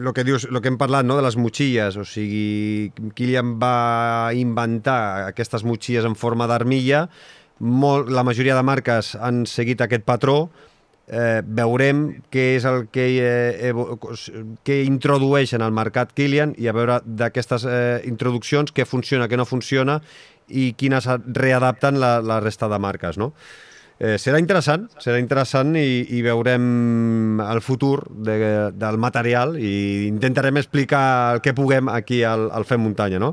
[0.00, 4.32] el, que dius, el que hem parlat no, de les motxilles, o sigui, Kilian va
[4.34, 7.06] inventar aquestes motxilles en forma d'armilla,
[7.62, 10.48] la majoria de marques han seguit aquest patró,
[11.08, 12.02] eh, veurem
[12.32, 13.72] què és el que, eh,
[14.64, 17.78] que introdueixen al mercat Kilian i a veure d'aquestes eh,
[18.08, 19.98] introduccions què funciona, què no funciona
[20.48, 23.32] i quines readapten la, la resta de marques, no?
[23.98, 28.36] Eh, serà interessant, serà interessant i, i veurem el futur de,
[28.70, 33.32] del material i intentarem explicar el que puguem aquí al, al Fem Muntanya, no?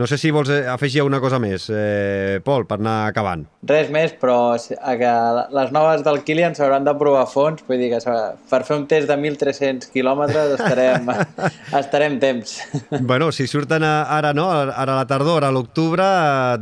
[0.00, 3.42] No sé si vols eh, afegir una cosa més, eh, Pol, per anar acabant.
[3.68, 5.10] Res més, però que
[5.52, 8.14] les noves del Kilian s'hauran de provar fons, vull dir que
[8.48, 11.10] per fer un test de 1.300 quilòmetres estarem,
[11.82, 12.54] estarem temps.
[12.96, 14.46] Bueno, si surten ara, no?
[14.48, 16.06] ara a la tardor, a l'octubre,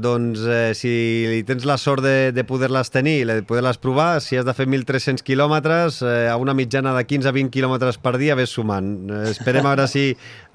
[0.02, 4.48] doncs eh, si tens la sort de, de poder-les tenir, de poder-les provar, si has
[4.48, 8.90] de fer 1.300 quilòmetres, eh, a una mitjana de 15-20 quilòmetres per dia, ves sumant.
[9.06, 10.08] Eh, esperem a veure si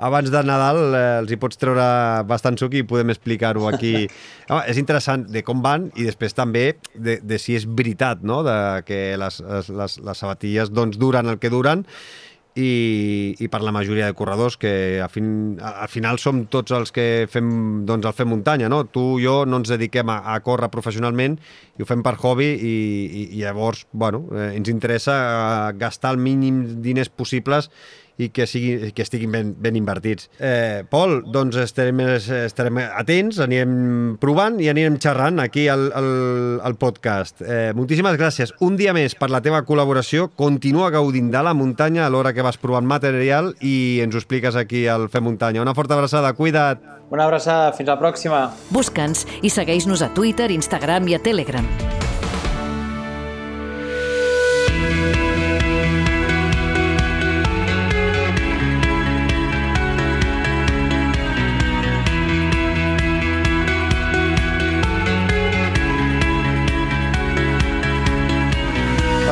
[0.04, 1.88] abans de Nadal eh, els hi pots treure
[2.28, 3.94] bastant suc i podem explicar-ho aquí.
[4.50, 8.42] Home, és interessant de com van i després també de, de si és veritat, no?,
[8.46, 11.86] de que les, les, les sabatilles doncs, duren el que duren
[12.56, 16.94] i, i per la majoria de corredors que a fin, al final som tots els
[16.94, 17.48] que fem,
[17.88, 18.84] doncs, el fem muntanya, no?
[18.86, 21.40] Tu i jo no ens dediquem a, a córrer professionalment
[21.78, 22.76] i ho fem per hobby i,
[23.24, 27.72] i, i llavors, bueno, eh, ens interessa eh, gastar el mínim diners possibles
[28.18, 30.30] i que, sigui, que estiguin ben, ben invertits.
[30.40, 32.00] Eh, Pol, doncs estarem,
[32.44, 36.12] estarem atents, anirem provant i anirem xerrant aquí al, al,
[36.64, 37.42] al podcast.
[37.42, 40.30] Eh, moltíssimes gràcies un dia més per la teva col·laboració.
[40.38, 44.58] Continua gaudint de la muntanya a l'hora que vas provant material i ens ho expliques
[44.60, 45.64] aquí al Fem Muntanya.
[45.64, 46.84] Una forta abraçada, cuida't!
[47.14, 48.48] Una abraçada, fins la pròxima!
[48.74, 52.03] Busca'ns i segueix-nos a Twitter, Instagram i a Telegram.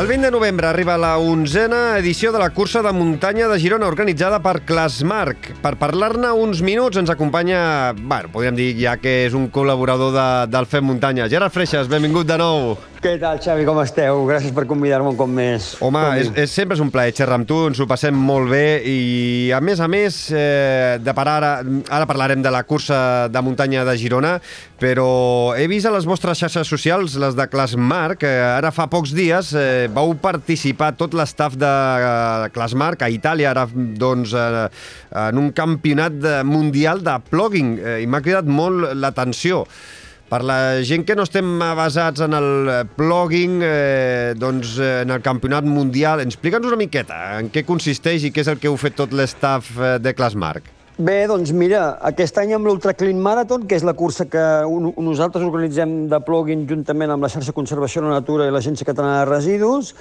[0.01, 3.87] El 20 de novembre arriba la onzena edició de la cursa de muntanya de Girona
[3.89, 5.49] organitzada per Clasmarc.
[5.63, 10.29] Per parlar-ne uns minuts ens acompanya, bueno, podríem dir ja que és un col·laborador de,
[10.53, 11.25] del Fem Muntanya.
[11.25, 12.75] Gerard Freixas, benvingut de nou.
[13.01, 14.19] Què tal, Xavi, com esteu?
[14.29, 15.71] Gràcies per convidar-me un cop més.
[15.81, 18.83] Home, és, és, sempre és un plaer xerrar amb tu, ens ho passem molt bé
[18.85, 18.99] i,
[19.57, 21.49] a més a més, eh, de parar ara,
[21.89, 24.35] ara parlarem de la cursa de muntanya de Girona,
[24.77, 29.15] però he vist a les vostres xarxes socials, les de Clasmarc, que ara fa pocs
[29.17, 34.67] dies eh, vau participar tot l'estaf de eh, Clasmarc a Itàlia, ara doncs eh,
[35.27, 39.63] en un campionat mundial de plugging, eh, i m'ha cridat molt l'atenció.
[40.31, 42.51] Per la gent que no estem basats en el
[42.95, 48.45] blogging, eh, doncs en el campionat mundial, explica'ns una miqueta en què consisteix i què
[48.45, 50.80] és el que heu fet tot l'estaf de Clasmarc.
[51.01, 54.41] Bé, doncs mira, aquest any amb l'Ultra Clean Marathon, que és la cursa que
[55.01, 59.23] nosaltres organitzem de plugin juntament amb la xarxa Conservació de la Natura i l'Agència Catalana
[59.23, 59.95] de Residus,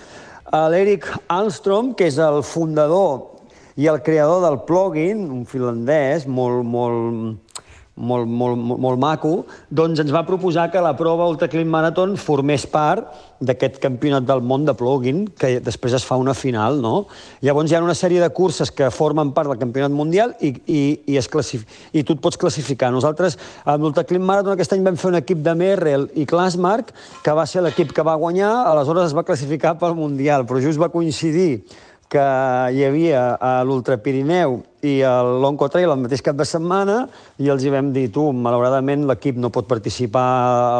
[0.74, 3.40] l'Eric Almstrom, que és el fundador
[3.80, 7.49] i el creador del plugin, un finlandès molt, molt,
[7.96, 9.32] molt, molt, molt, molt maco,
[9.68, 13.10] doncs ens va proposar que la prova Ultra Marathon formés part
[13.40, 17.06] d'aquest campionat del món de plugin, que després es fa una final, no?
[17.40, 20.80] Llavors hi ha una sèrie de curses que formen part del campionat mundial i, i,
[21.06, 21.66] i, es classif...
[21.92, 22.92] i tu et pots classificar.
[22.92, 26.94] Nosaltres, amb l'Ultra Marathon, aquest any vam fer un equip de Merrell i Classmark,
[27.24, 30.80] que va ser l'equip que va guanyar, aleshores es va classificar pel Mundial, però just
[30.80, 31.64] va coincidir
[32.10, 32.26] que
[32.74, 35.00] hi havia a l'Ultra Pirineu i
[35.42, 37.02] l'Onco Trail el mateix cap de setmana
[37.38, 40.28] i els hi vam dir, tu, malauradament l'equip no pot participar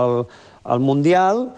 [0.01, 0.23] al,
[0.65, 1.49] al Mundial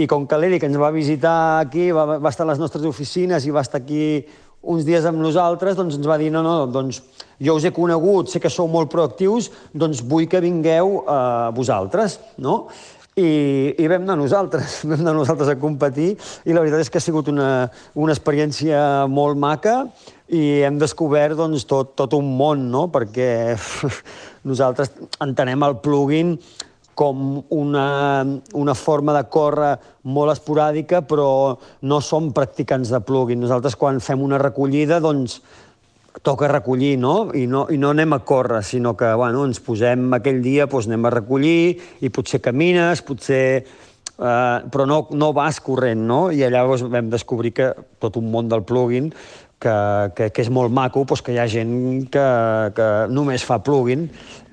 [0.00, 3.46] i com que l'Eric ens va visitar aquí, va, va estar a les nostres oficines
[3.46, 4.22] i va estar aquí
[4.60, 7.00] uns dies amb nosaltres, doncs ens va dir, no, no, doncs
[7.40, 11.20] jo us he conegut, sé que sou molt proactius, doncs vull que vingueu a
[11.56, 12.66] vosaltres, no?
[13.18, 16.12] I, i vam anar nosaltres, vam anar nosaltres a competir
[16.46, 17.50] i la veritat és que ha sigut una,
[17.98, 19.82] una experiència molt maca
[20.30, 22.86] i hem descobert doncs, tot, tot un món, no?
[22.92, 23.56] perquè
[24.50, 26.36] nosaltres entenem el plugin
[27.00, 27.86] com una,
[28.60, 29.72] una forma de córrer
[30.04, 31.56] molt esporàdica, però
[31.88, 33.40] no som practicants de plugin.
[33.40, 35.38] Nosaltres, quan fem una recollida, doncs,
[36.22, 37.30] toca recollir, no?
[37.34, 37.66] I, no?
[37.70, 41.14] I no anem a córrer, sinó que bueno, ens posem aquell dia, doncs anem a
[41.14, 43.44] recollir i potser camines, potser...
[44.20, 46.26] Eh, però no, no vas corrent, no?
[46.28, 47.70] I llavors vam descobrir que
[48.02, 49.08] tot un món del plugin
[49.60, 49.76] que,
[50.16, 51.72] que, que és molt maco, doncs que hi ha gent
[52.12, 52.26] que,
[52.76, 54.08] que només fa plugin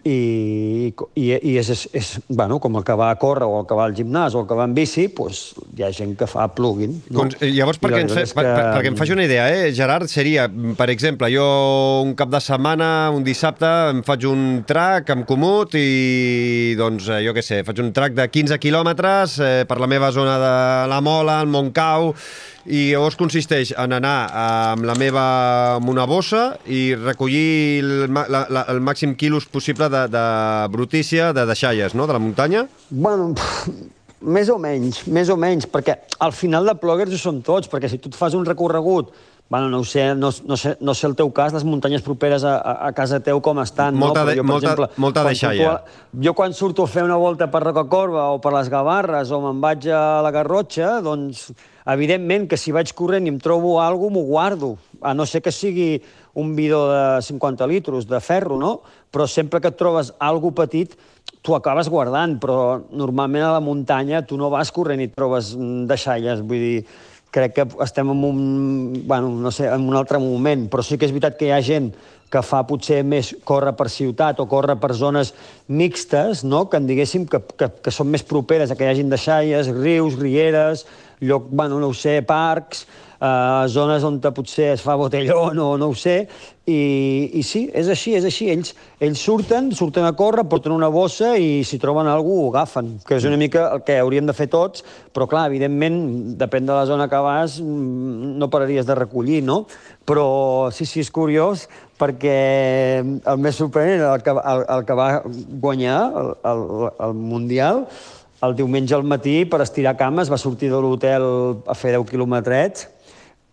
[0.08, 3.68] i, i, i és, és, és, bueno, com el que va a córrer o el
[3.70, 5.42] que va al gimnàs o el que va en bici, doncs
[5.76, 6.96] hi ha gent que fa plugin.
[7.10, 7.22] No?
[7.22, 8.26] Doncs, llavors, perquè, ens, que...
[8.38, 10.48] per, perquè em faci una idea, eh, Gerard, seria,
[10.80, 11.46] per exemple, jo
[12.06, 17.22] un cap de setmana, un dissabte, em faig un track amb Comut i, doncs, eh,
[17.28, 20.54] jo què sé, faig un track de 15 quilòmetres eh, per la meva zona de
[20.92, 22.14] la Mola, el Montcau,
[22.68, 25.24] i llavors consisteix en anar amb la meva
[25.78, 30.26] amb una bossa i recollir el, la, la, el màxim quilos possible de, de
[30.74, 32.66] brutícia, de deixalles, no?, de la muntanya?
[32.90, 33.72] Bueno, pff,
[34.28, 37.92] més o menys, més o menys, perquè al final de plogers ho són tots, perquè
[37.92, 39.16] si tu et fas un recorregut
[39.50, 42.44] Bueno, no ho sé, no, no, sé, no sé el teu cas, les muntanyes properes
[42.44, 44.28] a, a, casa teu com estan, molta no?
[44.28, 45.70] Però jo, per molta, exemple, molta deixalla.
[46.26, 49.62] jo quan surto a fer una volta per Rocacorba o per les Gavarres o me'n
[49.64, 51.48] vaig a la Garrotxa, doncs
[51.88, 55.54] Evidentment que si vaig corrent i em trobo alguna m'ho guardo, a no ser que
[55.56, 56.02] sigui
[56.38, 58.82] un bidó de 50 litres de ferro, no?
[59.12, 60.98] Però sempre que et trobes alguna petit,
[61.42, 65.54] tu acabes guardant, però normalment a la muntanya tu no vas corrent i et trobes
[65.88, 66.84] deixalles, vull dir,
[67.32, 68.44] crec que estem en un,
[69.08, 71.64] bueno, no sé, en un altre moment, però sí que és veritat que hi ha
[71.64, 71.92] gent
[72.32, 75.34] que fa potser més córrer per ciutat o córrer per zones
[75.68, 76.66] mixtes, no?
[76.68, 80.18] que en diguéssim que, que, que són més properes a que hi hagin deixalles, rius,
[80.20, 80.84] rieres,
[81.20, 82.86] lloc, bueno, no ho sé, parcs,
[83.20, 86.28] eh, zones on potser es fa botelló, no, no ho sé,
[86.68, 88.50] i, i sí, és així, és així.
[88.52, 88.74] Ells,
[89.04, 93.18] ells surten, surten a córrer, porten una bossa i si troben alguna ho agafen, que
[93.18, 94.84] és una mica el que hauríem de fer tots,
[95.16, 99.66] però clar, evidentment, depèn de la zona que vas, mm, no pararies de recollir, no?
[100.08, 101.68] Però sí, sí, és curiós,
[101.98, 105.10] perquè el més sorprenent, el que, el, el que va
[105.64, 106.64] guanyar el, el,
[107.08, 107.86] el Mundial,
[108.46, 111.26] el diumenge al matí, per estirar cames, va sortir de l'hotel
[111.66, 112.88] a fer 10 quilometrets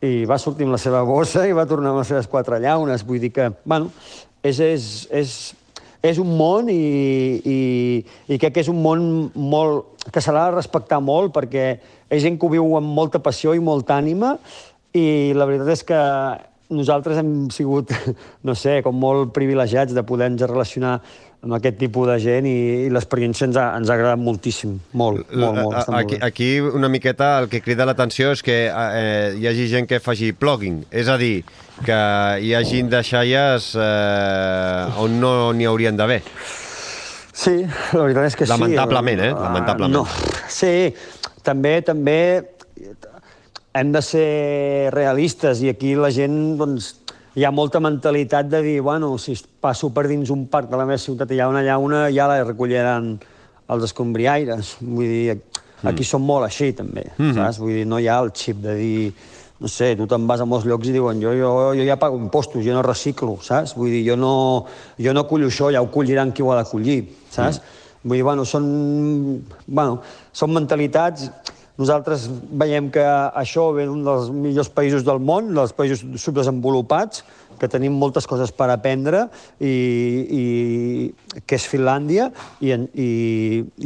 [0.04, 3.06] i va sortir amb la seva bossa i va tornar amb les seves quatre llaunes.
[3.08, 3.88] Vull dir que, bueno,
[4.44, 5.34] és, és, és,
[6.04, 6.76] és un món i,
[7.40, 7.58] i,
[8.28, 11.68] i crec que és un món molt, que s'ha de respectar molt perquè
[12.12, 14.34] és gent que ho viu amb molta passió i molta ànima
[14.94, 16.00] i la veritat és que
[16.74, 17.92] nosaltres hem sigut,
[18.46, 20.98] no sé, com molt privilegiats de poder-nos relacionar
[21.44, 22.56] amb aquest tipus de gent i,
[22.86, 25.76] i l'experiència ens, ha, ens ha agradat moltíssim, molt, molt, molt.
[25.82, 26.48] Està aquí, molt aquí
[26.80, 30.82] una miqueta el que crida l'atenció és que eh, hi hagi gent que faci plugin,
[30.90, 31.44] és a dir,
[31.84, 32.00] que
[32.40, 36.22] hi hagi deixalles eh, on no n'hi haurien d'haver.
[37.34, 39.28] Sí, la veritat és que Lamentablement, sí.
[39.28, 39.34] eh?
[39.34, 39.94] Lamentablement.
[39.94, 40.74] No, sí,
[41.44, 42.18] també, també
[43.74, 44.28] hem de ser
[44.94, 46.92] realistes i aquí la gent, doncs,
[47.34, 50.86] hi ha molta mentalitat de dir, bueno, si passo per dins un parc de la
[50.86, 53.16] meva ciutat i hi ha una llauna, ja la recolliran
[53.74, 54.76] els escombriaires.
[54.80, 55.38] Vull dir,
[55.82, 56.08] aquí mm.
[56.08, 57.34] som molt així, també, mm -hmm.
[57.34, 57.58] saps?
[57.58, 59.12] Vull dir, no hi ha el xip de dir,
[59.60, 62.16] no sé, tu te'n vas a molts llocs i diuen jo, jo, jo ja pago
[62.16, 63.74] impostos, jo no reciclo, saps?
[63.74, 64.66] Vull dir, jo no,
[64.98, 67.58] jo no cullo això, ja ho colliran qui ho ha de collir, saps?
[67.58, 68.08] Mm.
[68.08, 70.00] Vull dir, bueno, són, bueno,
[70.32, 71.30] són mentalitats
[71.80, 77.24] nosaltres veiem que això ve d'un dels millors països del món, dels països subdesenvolupats,
[77.58, 79.28] que tenim moltes coses per aprendre
[79.62, 79.74] i,
[80.38, 80.44] i,
[81.46, 82.28] que és Finlàndia,
[82.60, 83.10] i, en, i,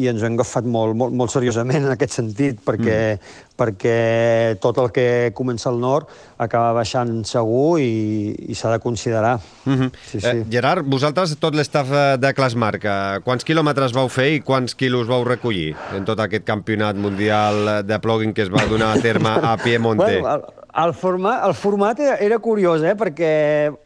[0.01, 3.48] i ens ho hem agafat molt, molt, molt seriosament en aquest sentit, perquè, mm.
[3.59, 6.09] Perquè tot el que comença al nord
[6.39, 9.39] acaba baixant segur i, i s'ha de considerar.
[9.65, 9.91] Mm -hmm.
[10.07, 10.27] sí, sí.
[10.27, 15.09] Eh, Gerard, vosaltres, tot l'estaf de Clasmarc, eh, quants quilòmetres vau fer i quants quilos
[15.09, 19.31] vau recollir en tot aquest campionat mundial de plugin que es va donar a terme
[19.31, 20.21] a Piemonte?
[20.21, 22.95] Bueno, el, format, el format era, era curiós, eh?
[22.99, 23.33] perquè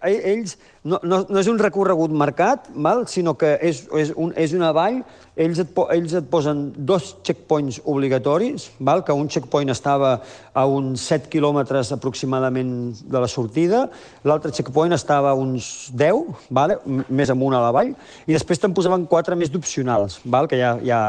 [0.03, 3.05] ells no, no, no és un recorregut marcat, val?
[3.07, 4.99] sinó que és, és, un, és una vall,
[5.39, 9.05] ells et, ells et posen dos checkpoints obligatoris, val?
[9.07, 10.17] que un checkpoint estava
[10.53, 12.75] a uns 7 quilòmetres aproximadament
[13.07, 13.85] de la sortida,
[14.27, 16.81] l'altre checkpoint estava a uns 10, vale?
[17.09, 17.95] més amunt a la vall,
[18.27, 20.51] i després te'n posaven quatre més d'opcionals, val?
[20.51, 21.01] que ja, ja,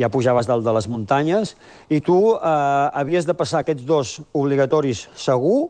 [0.00, 1.54] ja pujaves dalt de les muntanyes,
[1.92, 5.68] i tu eh, havies de passar aquests dos obligatoris segur,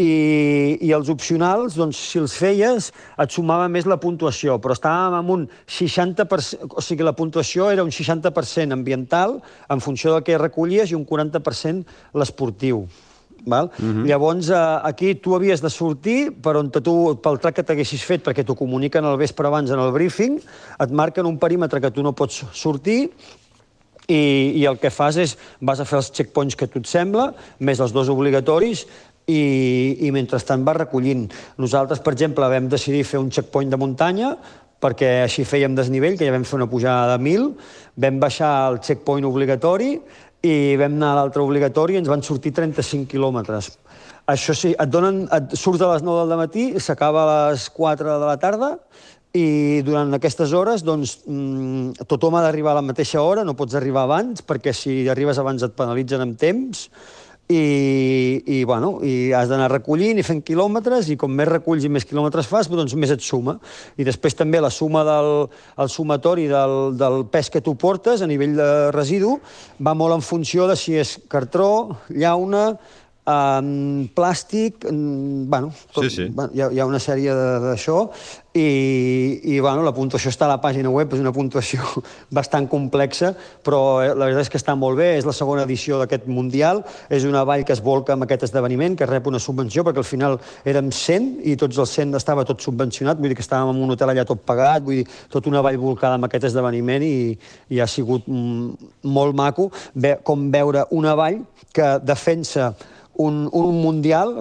[0.00, 2.90] i, i els opcionals, doncs, si els feies,
[3.20, 7.84] et sumava més la puntuació, però estàvem amb un 60%, o sigui, la puntuació era
[7.86, 12.86] un 60% ambiental, en funció del que recollies, i un 40% l'esportiu.
[13.46, 13.70] Val?
[13.78, 14.06] Uh -huh.
[14.06, 18.22] Llavors, eh, aquí tu havies de sortir per on tu, pel track que t'haguessis fet,
[18.22, 20.40] perquè t'ho comuniquen al vespre abans en el briefing,
[20.78, 23.10] et marquen un perímetre que tu no pots sortir,
[24.10, 24.20] i,
[24.58, 27.30] i el que fas és, vas a fer els checkpoints que tu et sembla,
[27.62, 28.86] més els dos obligatoris,
[29.30, 29.42] i,
[30.06, 31.28] i mentrestant va recollint.
[31.62, 34.34] Nosaltres, per exemple, vam decidir fer un checkpoint de muntanya
[34.80, 37.50] perquè així fèiem desnivell, que ja vam fer una pujada de 1.000,
[38.00, 39.92] vam baixar el checkpoint obligatori
[40.40, 43.74] i vam anar a l'altre obligatori i ens van sortir 35 quilòmetres.
[44.30, 48.16] Això sí, et, donen, et surts a les 9 del matí, s'acaba a les 4
[48.22, 48.70] de la tarda
[49.36, 53.76] i durant aquestes hores doncs, mmm, tothom ha d'arribar a la mateixa hora, no pots
[53.78, 56.88] arribar abans, perquè si arribes abans et penalitzen amb temps,
[57.50, 61.90] i, i, bueno, i has d'anar recollint i fent quilòmetres, i com més reculls i
[61.90, 63.56] més quilòmetres fas, doncs més et suma.
[63.98, 65.30] I després també la suma del
[65.80, 69.34] el sumatori del, del pes que tu portes a nivell de residu
[69.82, 72.76] va molt en funció de si és cartró, llauna,
[73.26, 76.28] um, plàstic, um, bueno, tot, sí, sí.
[76.32, 78.06] bueno hi, ha, hi ha una sèrie d'això,
[78.54, 81.84] i, i bueno, la puntuació està a la pàgina web, és una puntuació
[82.38, 83.32] bastant complexa,
[83.62, 86.82] però eh, la veritat és que està molt bé, és la segona edició d'aquest Mundial,
[87.10, 90.08] és una vall que es volca amb aquest esdeveniment, que rep una subvenció, perquè al
[90.08, 93.84] final érem 100 i tots els 100 estava tot subvencionat, vull dir que estàvem en
[93.84, 97.36] un hotel allà tot pagat, vull dir, tot una vall volcada amb aquest esdeveniment i,
[97.70, 101.44] i ha sigut mm, molt maco ve, com veure una vall
[101.74, 102.72] que defensa
[103.26, 104.40] un, un mundial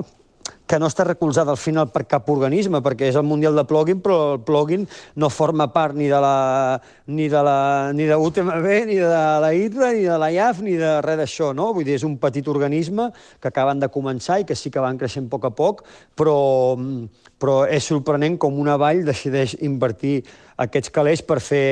[0.70, 4.04] que no està recolzada al final per cap organisme, perquè és el Mundial de Plugin,
[4.06, 4.86] però el plugin
[5.18, 6.78] no forma part ni de la
[7.10, 7.58] ni de la
[7.98, 11.50] ni de UTMB, ni de la ITRA, ni de la IAF, ni de res d'això,
[11.58, 11.72] no?
[11.74, 13.10] Vull dir, és un petit organisme
[13.42, 15.84] que acaben de començar i que sí que van creixent a poc a poc,
[16.14, 16.38] però,
[17.42, 20.20] però és sorprenent com una vall decideix invertir
[20.62, 21.66] aquests calés per fer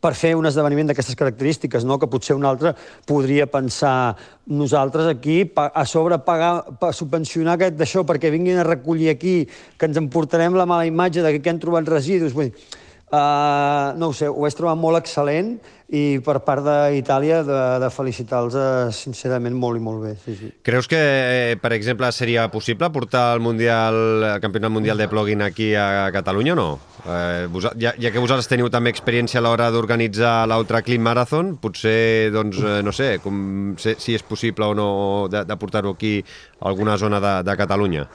[0.00, 1.98] per fer un esdeveniment d'aquestes característiques, no?
[2.00, 2.72] que potser un altre
[3.06, 4.16] podria pensar
[4.48, 6.64] nosaltres aquí a sobre pagar,
[6.96, 9.44] subvencionar aquest d'això perquè vinguin a recollir aquí,
[9.76, 12.32] que ens emportarem la mala imatge de que han trobat residus.
[12.32, 12.64] Vull dir,
[13.12, 15.58] uh, no ho sé, ho vaig trobar molt excel·lent
[15.90, 20.12] i per part d'Itàlia de, de felicitar-los eh, sincerament molt i molt bé.
[20.22, 20.50] Sí, sí.
[20.62, 23.98] Creus que, eh, per exemple, seria possible portar el, mundial,
[24.36, 26.68] el campionat mundial de plugin aquí a Catalunya o no?
[27.06, 31.54] Eh, vos, ja, ja que vosaltres teniu també experiència a l'hora d'organitzar l'Ultra Clean Marathon,
[31.62, 34.90] potser, doncs, eh, no sé, com, si és possible o no
[35.32, 36.18] de, de portar-ho aquí
[36.60, 38.06] a alguna zona de, de Catalunya.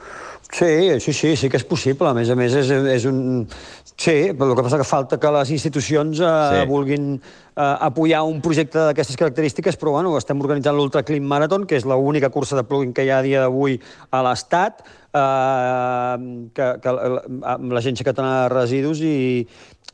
[0.52, 2.08] Sí, sí, sí, sí que és possible.
[2.08, 3.18] A més a més, és, és un...
[3.96, 6.66] Sí, però el que passa que falta que les institucions eh, sí.
[6.68, 11.80] vulguin eh, apoyar un projecte d'aquestes característiques, però bueno, estem organitzant l'Ultra Clean Marathon, que
[11.80, 13.80] és l'única cursa de plugin que hi ha a dia d'avui
[14.12, 14.84] a l'Estat,
[15.20, 16.26] eh,
[16.56, 16.94] que, que,
[17.54, 19.16] amb l'Agència Catalana de Residus i,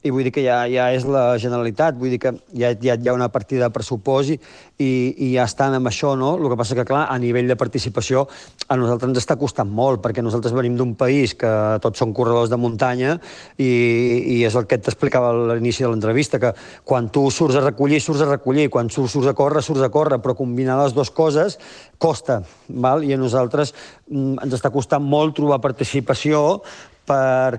[0.02, 3.08] i vull dir que ja, ja és la Generalitat, vull dir que ja, ja hi
[3.08, 4.38] ha una partida de pressupost i,
[4.82, 6.34] i, i ja estan amb això, no?
[6.38, 8.24] El que passa que, clar, a nivell de participació
[8.66, 11.52] a nosaltres ens està costant molt, perquè nosaltres venim d'un país que
[11.84, 13.16] tots són corredors de muntanya
[13.56, 13.70] i,
[14.36, 16.54] i és el que t'explicava a l'inici de l'entrevista, que
[16.88, 19.92] quan tu surts a recollir, surts a recollir, quan surts, surts a córrer, surts a
[19.94, 21.60] córrer, però combinar les dues coses
[22.02, 23.04] costa, val?
[23.06, 23.70] i a nosaltres
[24.10, 26.62] mm, ens està costant molt trobar participació
[27.06, 27.58] per,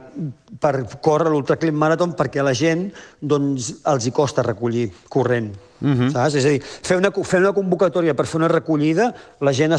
[0.60, 2.88] per córrer l'Ultraclim Marathon perquè la gent
[3.20, 5.54] doncs, els hi costa recollir corrent.
[5.84, 6.00] Uh mhm.
[6.00, 6.12] -huh.
[6.12, 6.36] saps?
[6.36, 9.76] És a dir, fer una, fer una convocatòria per fer una recollida, la gent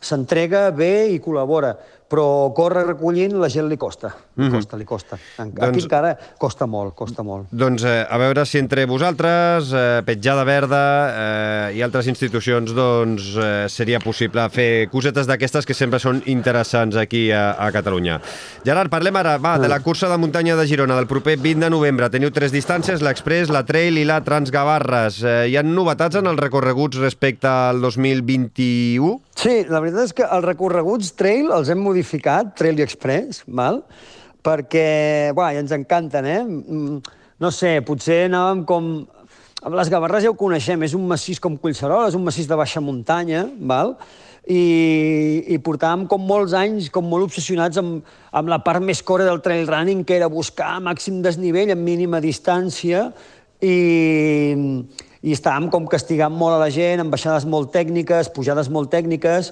[0.00, 1.76] s'entrega bé i col·labora,
[2.08, 4.14] però córrer recollint la gent li costa.
[4.36, 4.52] Li Mhm.
[4.54, 5.18] costa, li costa.
[5.38, 7.46] En- Aquí Doncs- encara costa molt, costa molt.
[7.50, 13.34] Doncs eh, a veure si entre vosaltres, eh, Petjada Verda eh, i altres institucions, doncs
[13.36, 18.20] eh, seria possible fer cosetes d'aquestes que sempre són interessants aquí a, a Catalunya.
[18.64, 21.70] Gerard, parlem ara va, de la cursa de muntanya de Girona del proper 20 de
[21.70, 22.08] novembre.
[22.10, 25.22] Teniu tres distàncies, l'Express, la Trail i la Transgavarres.
[25.24, 29.20] Eh, hi ha novetats en els recorreguts respecte al 2021?
[29.36, 31.95] Sí, la veritat és que els recorreguts trail els hem modificat,
[32.56, 33.84] Trail i Express, val?
[34.46, 36.42] perquè buah, ja ens encanten, eh?
[36.44, 37.00] Mm,
[37.36, 38.84] No sé, potser anàvem com...
[39.66, 42.80] Les Gavarres ja ho coneixem, és un massís com Collserola, és un massís de baixa
[42.80, 43.96] muntanya, val?
[44.46, 49.26] I, i portàvem com molts anys com molt obsessionats amb, amb la part més core
[49.26, 53.10] del trail running, que era buscar màxim desnivell en mínima distància
[53.60, 53.76] i,
[55.20, 59.50] i estàvem com castigant molt a la gent amb baixades molt tècniques, pujades molt tècniques,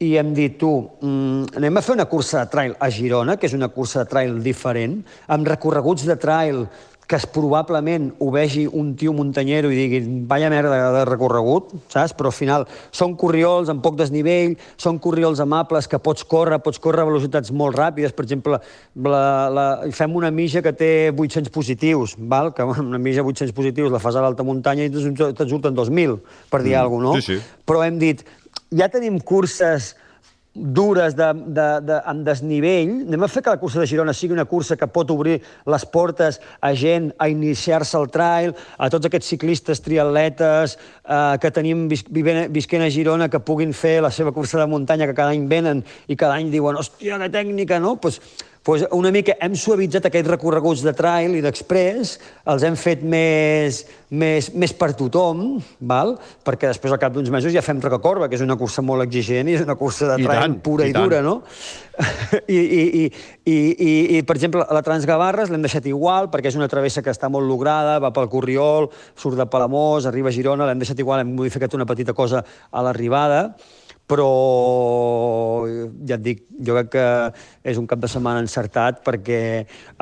[0.00, 3.44] i hem dit, tu, mm, anem a fer una cursa de trail a Girona, que
[3.44, 6.62] és una cursa de trail diferent, amb recorreguts de trail
[7.10, 9.98] que es probablement ho vegi un tio muntanyero i digui,
[10.30, 12.14] vaya merda de recorregut, saps?
[12.14, 16.78] Però al final són corriols amb poc desnivell, són corriols amables que pots córrer, pots
[16.78, 18.14] córrer a velocitats molt ràpides.
[18.14, 18.60] Per exemple,
[18.94, 22.54] la, la, fem una mija que té 800 positius, val?
[22.54, 26.62] que una mija 800 positius la fas a l'alta muntanya i te'n surten 2.000, per
[26.62, 27.26] dir mm, alguna cosa, no?
[27.26, 27.58] sí, sí.
[27.66, 28.22] Però hem dit,
[28.70, 29.94] ja tenim curses
[30.52, 34.34] dures de, de, de, amb desnivell, anem a fer que la cursa de Girona sigui
[34.34, 35.36] una cursa que pot obrir
[35.70, 41.52] les portes a gent a iniciar-se al trail, a tots aquests ciclistes triatletes eh, que
[41.54, 45.30] tenim vis, visquent a Girona que puguin fer la seva cursa de muntanya que cada
[45.30, 47.94] any venen i cada any diuen, hòstia, que tècnica, no?
[48.02, 48.18] Pues,
[48.62, 52.18] pues una mica hem suavitzat aquests recorreguts de trail i d'express,
[52.52, 53.80] els hem fet més,
[54.12, 56.16] més, més per tothom, val?
[56.44, 59.48] perquè després al cap d'uns mesos ja fem Recacorba, que és una cursa molt exigent
[59.48, 61.30] i és una cursa de I trail tant, pura i i, dura, tant.
[61.30, 61.40] no?
[62.56, 63.04] I, i, i,
[63.48, 67.12] i, i, i, per exemple, la Transgavarres l'hem deixat igual, perquè és una travessa que
[67.12, 71.24] està molt lograda, va pel Corriol, surt de Palamós, arriba a Girona, l'hem deixat igual,
[71.24, 73.46] hem modificat una petita cosa a l'arribada,
[74.10, 74.26] però
[76.08, 77.06] ja et dic, jo crec que
[77.70, 79.40] és un cap de setmana encertat perquè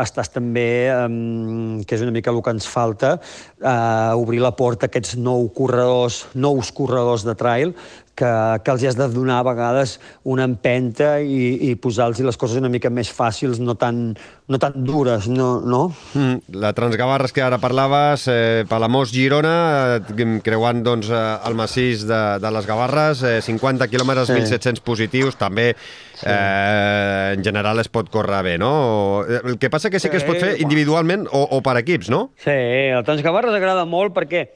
[0.01, 3.17] estàs també, um, que és una mica el que ens falta,
[3.61, 7.75] uh, obrir la porta a aquests nou corredors, nous corredors de trail
[8.19, 8.31] que,
[8.65, 9.97] que els has de donar a vegades
[10.27, 14.17] una empenta i, i posar-los les coses una mica més fàcils, no tan,
[14.51, 15.61] no tan dures, no?
[15.63, 15.83] no?
[16.19, 19.55] Mm, la Transgavarres que ara parlaves, eh, Palamós-Girona,
[20.03, 24.35] eh, creuant doncs, eh, el massís de, de les Gavarres, eh, 50 quilòmetres, Sí.
[24.35, 29.23] 1.700 positius, també eh, en general es pot córrer bé, no?
[29.29, 32.11] El que passa que sí que es pot fer Sí, individualment o, o per equips,
[32.11, 32.33] no?
[32.43, 34.49] Sí, el Transgavarres agrada molt perquè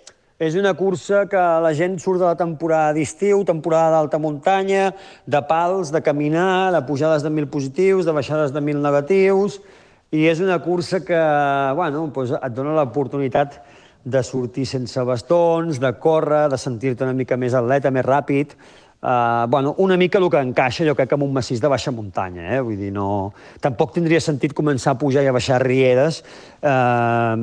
[0.42, 4.88] és una cursa que la gent surt de la temporada d'estiu, temporada d'alta muntanya,
[5.22, 9.60] de pals, de caminar, de pujades de 1.000 positius, de baixades de 1.000 negatius,
[10.10, 11.22] i és una cursa que
[11.78, 13.60] bueno, doncs et dona l'oportunitat
[14.02, 18.56] de sortir sense bastons, de córrer, de sentir-te una mica més atleta, més ràpid,
[19.02, 22.44] Uh, bueno, una mica el que encaixa, jo crec, amb un massís de baixa muntanya.
[22.54, 22.60] Eh?
[22.62, 23.32] Vull dir, no...
[23.58, 26.20] Tampoc tindria sentit començar a pujar i a baixar rieres
[26.62, 27.34] uh,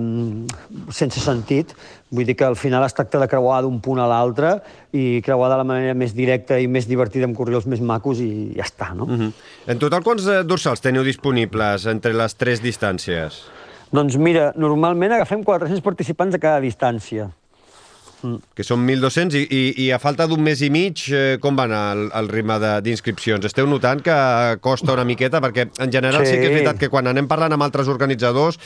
[0.88, 1.74] sense sentit.
[2.10, 4.56] Vull dir que al final es tracta de creuar d'un punt a l'altre
[4.98, 8.30] i creuar de la manera més directa i més divertida amb corriols més macos i
[8.58, 9.06] ja està, no?
[9.06, 9.30] Mm.
[9.70, 13.44] En total, quants eh, dorsals teniu disponibles entre les tres distàncies?
[13.94, 17.30] Doncs mira, normalment agafem 400 participants a cada distància.
[18.20, 21.66] Que són 1.200 i, i, i a falta d'un mes i mig, eh, com va
[21.70, 23.48] anar el, el ritme d'inscripcions?
[23.48, 24.16] Esteu notant que
[24.66, 25.40] costa una miqueta?
[25.44, 26.34] Perquè en general sí.
[26.34, 28.60] sí que és veritat que quan anem parlant amb altres organitzadors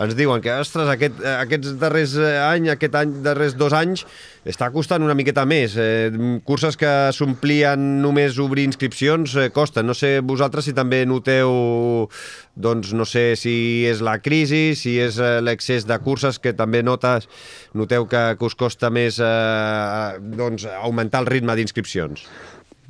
[0.00, 4.06] ens diuen que, ostres, aquest, aquests darrers eh, any, aquest any, darrers dos anys,
[4.50, 5.76] està costant una miqueta més.
[5.78, 6.10] Eh,
[6.46, 9.88] curses que s'omplien només obrir inscripcions eh, costen.
[9.88, 12.08] No sé vosaltres si també noteu,
[12.54, 13.54] doncs no sé si
[13.88, 17.30] és la crisi, si és eh, l'excés de curses que també notes,
[17.74, 22.26] noteu que, que us costa més eh, doncs, augmentar el ritme d'inscripcions.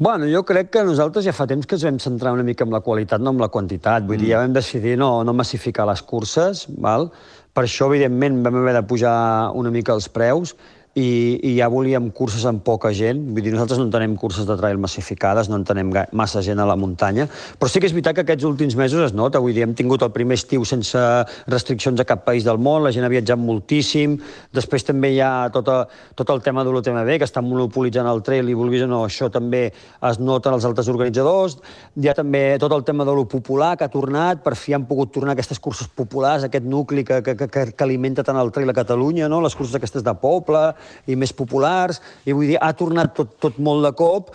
[0.00, 2.72] Bueno, jo crec que nosaltres ja fa temps que ens vam centrar una mica en
[2.72, 4.06] la qualitat, no en la quantitat.
[4.08, 4.22] Vull mm.
[4.24, 7.10] dir, ja vam decidir no, no massificar les curses, val?
[7.54, 9.14] per això, evidentment, vam haver de pujar
[9.58, 10.54] una mica els preus,
[10.98, 13.20] i, i ja volíem curses amb poca gent.
[13.30, 16.76] Vull dir, nosaltres no entenem curses de trail massificades, no entenem massa gent a la
[16.78, 17.28] muntanya,
[17.60, 19.42] però sí que és veritat que aquests últims mesos es nota.
[19.42, 20.98] Vull dir, hem tingut el primer estiu sense
[21.46, 24.18] restriccions a cap país del món, la gent ha viatjat moltíssim,
[24.56, 25.84] després també hi ha tot, a,
[26.18, 29.30] tot el tema de l'UTMB, que està monopolitzant el trail i vulguis o no, això
[29.30, 31.60] també es nota en els altres organitzadors.
[32.02, 34.88] Hi ha també tot el tema de lo popular que ha tornat, per fi han
[34.90, 38.74] pogut tornar aquestes curses populars, aquest nucli que, que, que, que alimenta tant el trail
[38.74, 39.40] a Catalunya, no?
[39.44, 40.60] les curses aquestes de poble
[41.07, 44.32] i més populars, i vull dir, ha tornat tot, tot molt de cop,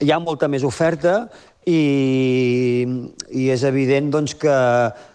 [0.00, 1.26] hi ha molta més oferta
[1.68, 2.86] i,
[3.36, 4.54] i és evident doncs, que,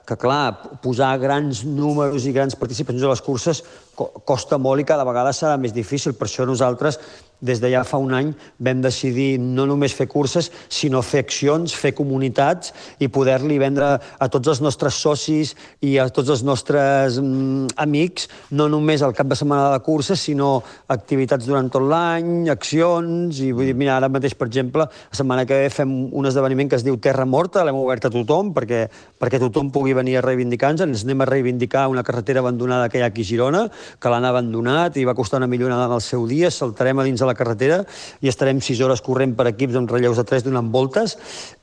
[0.05, 3.63] que, clar, posar grans números i grans participacions a les curses
[3.95, 6.13] co costa molt i cada vegada serà més difícil.
[6.13, 6.99] Per això nosaltres
[7.41, 11.73] des de ja fa un any vam decidir no només fer curses, sinó fer accions,
[11.75, 15.55] fer comunitats i poder-li vendre a tots els nostres socis
[15.85, 20.21] i a tots els nostres mm, amics, no només el cap de setmana de curses,
[20.21, 25.19] sinó activitats durant tot l'any, accions, i vull dir, mira, ara mateix, per exemple, la
[25.19, 28.53] setmana que ve fem un esdeveniment que es diu Terra Morta, l'hem obert a tothom
[28.55, 28.85] perquè,
[29.19, 33.05] perquè tothom pugui venir a reivindicar-nos, ens anem a reivindicar una carretera abandonada que hi
[33.05, 33.65] ha aquí a Girona,
[33.99, 37.24] que l'han abandonat i va costar una millonada en el seu dia, saltarem a dins
[37.25, 37.81] de la carretera
[38.21, 41.17] i estarem sis hores corrent per equips amb relleus de tres donant voltes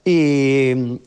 [0.04, 0.18] i,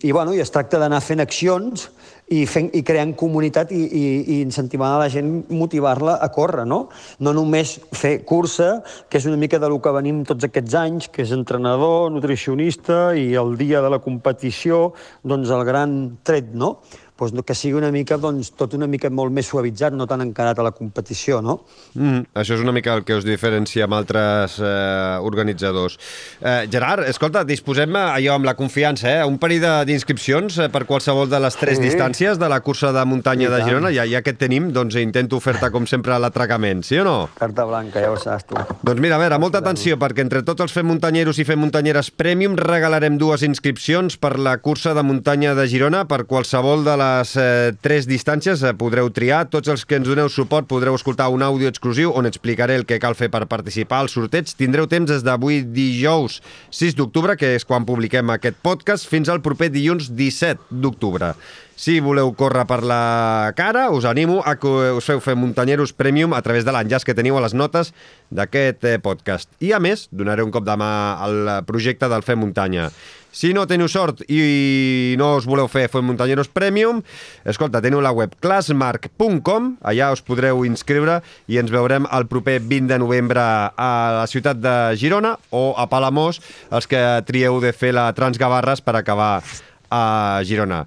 [0.02, 1.90] i, bueno, i es tracta d'anar fent accions
[2.32, 4.04] i, fent, i creant comunitat i, i,
[4.36, 6.88] i incentivant a la gent, motivar-la a córrer, no?
[7.22, 8.80] No només fer cursa,
[9.10, 13.14] que és una mica de lo que venim tots aquests anys, que és entrenador, nutricionista
[13.20, 14.88] i el dia de la competició,
[15.22, 16.80] doncs el gran tret, no?
[17.18, 20.60] Doncs, que sigui una mica, doncs, tot una mica molt més suavitzat, no tan encarat
[20.60, 21.62] a la competició, no?
[21.96, 25.98] Mm, això és una mica el que us diferencia amb altres eh, organitzadors.
[26.42, 29.24] Eh, Gerard, escolta, disposem allò amb la confiança, eh?
[29.26, 31.86] Un període d'inscripcions eh, per qualsevol de les tres sí.
[31.88, 35.72] distàncies de la cursa de muntanya de Girona, ja, ja que tenim, doncs intento fer-te,
[35.72, 37.16] com sempre, l'atracament, sí o no?
[37.40, 38.60] Carta blanca, ja ho saps tu.
[38.86, 42.12] Doncs mira, a veure, molta atenció, perquè entre tots els fem muntanyeros i fem muntanyeres
[42.12, 47.05] Premium regalarem dues inscripcions per la cursa de muntanya de Girona per qualsevol de les
[47.06, 49.46] les eh, tres distàncies eh, podreu triar.
[49.52, 53.00] Tots els que ens doneu suport podreu escoltar un àudio exclusiu on explicaré el que
[53.04, 54.52] cal fer per participar al sorteig.
[54.58, 56.42] Tindreu temps des d'avui dijous
[56.76, 61.34] 6 d'octubre, que és quan publiquem aquest podcast, fins al proper dilluns 17 d'octubre.
[61.76, 66.32] Si voleu córrer per la cara, us animo a que us feu fer Muntanyeros Premium
[66.32, 67.92] a través de l'enllaç que teniu a les notes
[68.32, 69.52] d'aquest eh, podcast.
[69.60, 70.90] I, a més, donaré un cop de mà
[71.20, 72.88] al projecte del Fem Muntanya.
[73.36, 77.04] Si no teniu sort i no us voleu fer Muntanyeros Premium,
[77.44, 81.20] escolta, teniu la web classmark.com, allà us podreu inscriure
[81.52, 83.92] i ens veurem el proper 20 de novembre a
[84.22, 86.40] la ciutat de Girona o a Palamós,
[86.72, 89.42] els que trieu de fer la Transgavarres per acabar
[89.96, 90.84] a Girona.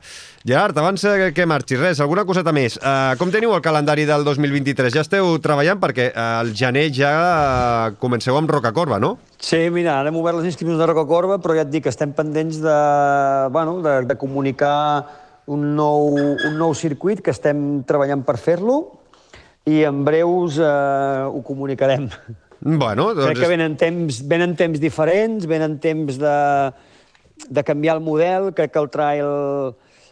[0.49, 1.03] Gerard, abans
[1.35, 2.79] que marxis, res, alguna coseta més.
[2.81, 4.95] Uh, com teniu el calendari del 2023?
[4.95, 9.17] Ja esteu treballant perquè uh, el gener ja uh, comenceu amb Rocacorba, no?
[9.37, 12.15] Sí, mira, ara hem obert les inscripcions de Rocacorba, però ja et dic que estem
[12.17, 12.79] pendents de,
[13.53, 14.79] bueno, de, de comunicar
[15.49, 18.79] un nou, un nou circuit que estem treballant per fer-lo
[19.69, 22.09] i en breus eh, ho comunicarem.
[22.59, 23.29] Bueno, doncs...
[23.29, 26.37] Crec que venen temps, venen temps diferents, venen temps de,
[27.49, 29.31] de canviar el model, crec que el trail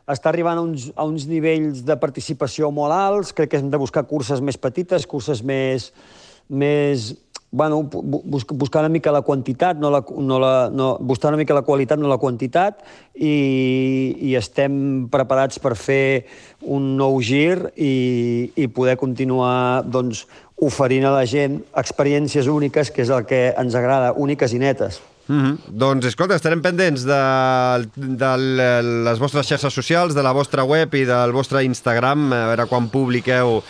[0.06, 3.80] està arribant a uns, a uns nivells de participació molt alts, crec que hem de
[3.82, 5.92] buscar curses més petites, curses més...
[6.48, 7.14] més
[7.56, 11.54] bueno, bus, buscar una mica la quantitat, no la, no la, no, buscar una mica
[11.54, 12.82] la qualitat, no la quantitat,
[13.14, 16.26] i, i estem preparats per fer
[16.60, 20.26] un nou gir i, i poder continuar doncs,
[20.56, 25.00] oferint a la gent experiències úniques, que és el que ens agrada, úniques i netes.
[25.28, 25.58] Mm -hmm.
[25.68, 28.32] Doncs, escolta, estarem pendents de, de
[29.04, 32.88] les vostres xarxes socials, de la vostra web i del vostre Instagram, a veure quan
[32.88, 33.62] publiqueu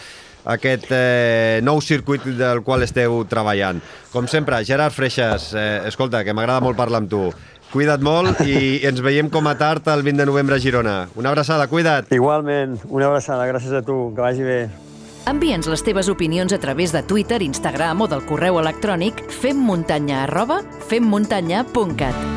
[0.47, 3.83] aquest eh, nou circuit del qual esteu treballant.
[4.12, 7.33] Com sempre, Gerard Freixas, eh, escolta, que m'agrada molt parlar amb tu.
[7.73, 11.09] Cuida't molt i ens veiem com a tard el 20 de novembre a Girona.
[11.16, 12.15] Una abraçada, cuida't.
[12.15, 14.61] Igualment, una abraçada, gràcies a tu, que vagi bé.
[15.27, 20.62] Envia'ns les teves opinions a través de Twitter, Instagram o del correu electrònic femmuntanya arroba
[20.86, 22.36] femmuntanya.cat.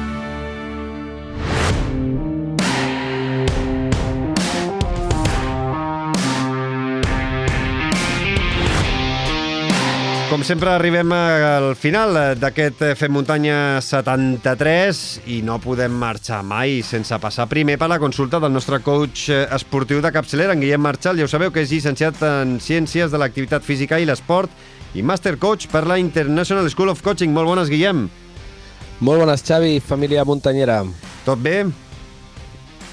[10.29, 14.99] Com sempre arribem al final d'aquest Fem Muntanya 73
[15.33, 20.03] i no podem marxar mai sense passar primer per la consulta del nostre coach esportiu
[20.05, 21.17] de capçalera, en Guillem Marchal.
[21.17, 24.53] Ja ho sabeu que és llicenciat en Ciències de l'Activitat Física i l'Esport
[24.93, 27.33] i Master Coach per la International School of Coaching.
[27.33, 28.05] Molt bones, Guillem.
[29.01, 30.83] Molt bones, Xavi, família muntanyera.
[31.25, 31.63] Tot bé?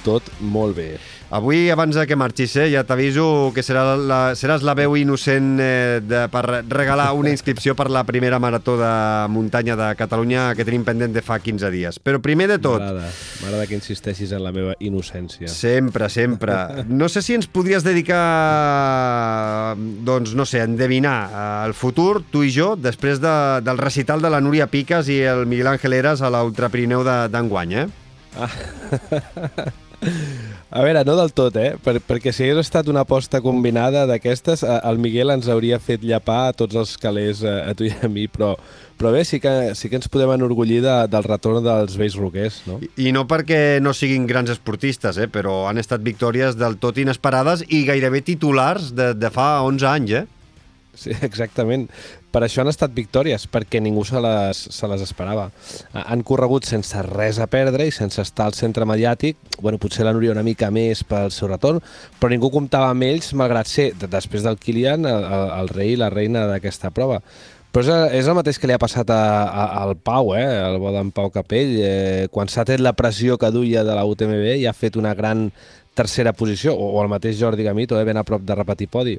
[0.09, 0.95] Tot molt bé.
[1.29, 5.57] Avui, abans de que marxis, eh, ja t'aviso que serà la, seràs la veu innocent
[5.59, 8.91] eh, de, per regalar una inscripció per la primera marató de
[9.35, 11.99] muntanya de Catalunya que tenim pendent de fa 15 dies.
[11.99, 12.79] Però primer de tot...
[12.79, 15.51] M'agrada que insisteixis en la meva innocència.
[15.51, 16.87] Sempre, sempre.
[16.87, 19.75] No sé si ens podries dedicar,
[20.07, 21.19] doncs, no sé, a endevinar
[21.67, 23.37] el futur, tu i jo, després de,
[23.67, 27.03] del recital de la Núria Piques i el Miguel Ángel Eras a l'Ultrapirineu
[27.35, 27.89] d'enguany, eh?
[28.39, 28.53] Ah.
[30.69, 31.77] A veure, no del tot, eh?
[31.79, 36.03] Per, perquè si hagués estat una aposta combinada d'aquestes, eh, el Miguel ens hauria fet
[36.03, 38.51] llapar a tots els calés a, a tu i a mi, però,
[38.99, 42.59] però bé, sí que, sí que ens podem enorgullir de, del retorn dels vells roquers,
[42.67, 42.81] no?
[42.83, 45.29] I, I no perquè no siguin grans esportistes, eh?
[45.31, 50.17] però han estat victòries del tot inesperades i gairebé titulars de, de fa 11 anys,
[50.19, 50.27] eh?
[50.97, 51.87] Sí, exactament.
[52.33, 55.47] Per això han estat victòries, perquè ningú se les, se les esperava.
[55.93, 59.39] Han corregut sense res a perdre i sense estar al centre mediàtic.
[59.61, 61.83] Bueno, potser la Núria una mica més pel seu retorn,
[62.21, 65.29] però ningú comptava amb ells, malgrat ser, després del Kilian, el,
[65.61, 67.23] el rei i la reina d'aquesta prova.
[67.77, 70.47] Però és, és el mateix que li ha passat a, a, al Pau, eh?
[70.65, 71.75] el bo d'en Pau Capell.
[71.77, 75.13] Eh, quan s'ha tret la pressió que duia de la UTMB i ha fet una
[75.19, 75.51] gran
[75.97, 78.05] tercera posició, o, o el mateix Jordi Gamito, eh?
[78.09, 79.19] ben a prop de repetir podi.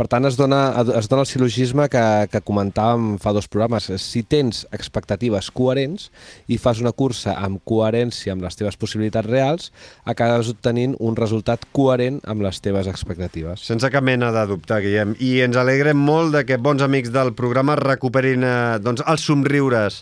[0.00, 0.60] Per tant, es dona,
[0.96, 2.02] es dona el silogisme que,
[2.32, 3.90] que comentàvem fa dos programes.
[4.00, 6.06] Si tens expectatives coherents
[6.48, 9.68] i fas una cursa amb coherència amb les teves possibilitats reals,
[10.08, 13.66] acabes obtenint un resultat coherent amb les teves expectatives.
[13.68, 15.18] Sense cap mena de dubte, Guillem.
[15.20, 20.00] I ens alegrem molt de que bons amics del programa recuperin eh, doncs, els somriures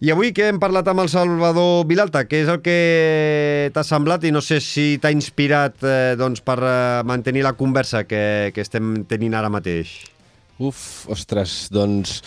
[0.00, 4.26] i avui que hem parlat amb el Salvador Vilalta, què és el que t'ha semblat
[4.28, 6.74] i no sé si t'ha inspirat eh, doncs, per eh,
[7.08, 9.94] mantenir la conversa que, que estem tenint ara mateix.
[10.60, 12.18] Uf, ostres, doncs,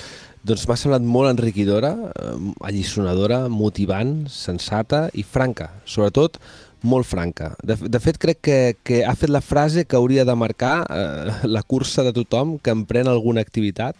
[0.41, 2.33] doncs m'ha semblat molt enriquidora, eh,
[2.71, 6.41] allisonadora, motivant, sensata i franca, sobretot
[6.81, 7.53] molt franca.
[7.61, 11.37] De, de fet, crec que, que ha fet la frase que hauria de marcar eh,
[11.45, 13.93] la cursa de tothom que emprèn alguna activitat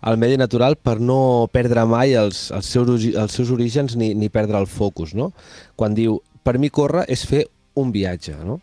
[0.00, 4.30] al medi natural per no perdre mai els, els, seus, els seus orígens ni, ni
[4.32, 5.30] perdre el focus, no?
[5.76, 7.44] Quan diu, per mi córrer és fer
[7.80, 8.58] un viatge, no?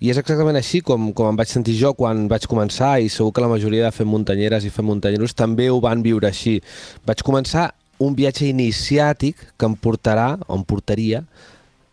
[0.00, 3.34] I és exactament així com, com em vaig sentir jo quan vaig començar i segur
[3.36, 6.58] que la majoria de fem muntanyeres i fem muntanyeros també ho van viure així.
[7.06, 7.70] Vaig començar
[8.00, 11.24] un viatge iniciàtic que em portarà, o em portaria,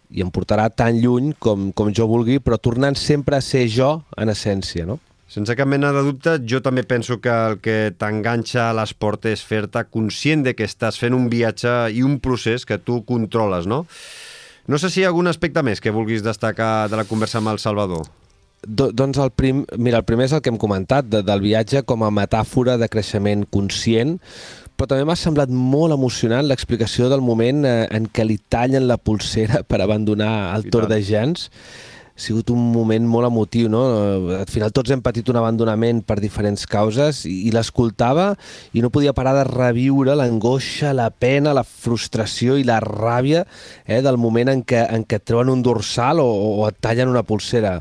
[0.08, 3.98] i em portarà tan lluny com, com jo vulgui, però tornant sempre a ser jo
[4.16, 5.02] en essència, no?
[5.28, 9.44] Sense cap mena de dubte, jo també penso que el que t'enganxa a l'esport és
[9.44, 13.84] fer-te conscient de que estàs fent un viatge i un procés que tu controles, no?
[14.68, 17.52] No sé si hi ha algun aspecte més que vulguis destacar de la conversa amb
[17.52, 18.08] el Salvador.
[18.64, 21.84] Do, doncs el, prim, mira, el primer és el que hem comentat, de, del viatge
[21.88, 24.16] com a metàfora de creixement conscient,
[24.78, 29.00] però també m'ha semblat molt emocionant l'explicació del moment eh, en què li tallen la
[29.00, 31.50] pulsera per abandonar el Tour de Gens
[32.18, 33.84] sigut un moment molt emotiu, no?
[34.40, 38.32] Al final tots hem patit un abandonament per diferents causes i, i l'escoltava
[38.74, 43.46] i no podia parar de reviure l'angoixa, la pena, la frustració i la ràbia
[43.86, 46.28] eh, del moment en què, en què et treuen un dorsal o,
[46.58, 47.78] o et tallen una pulsera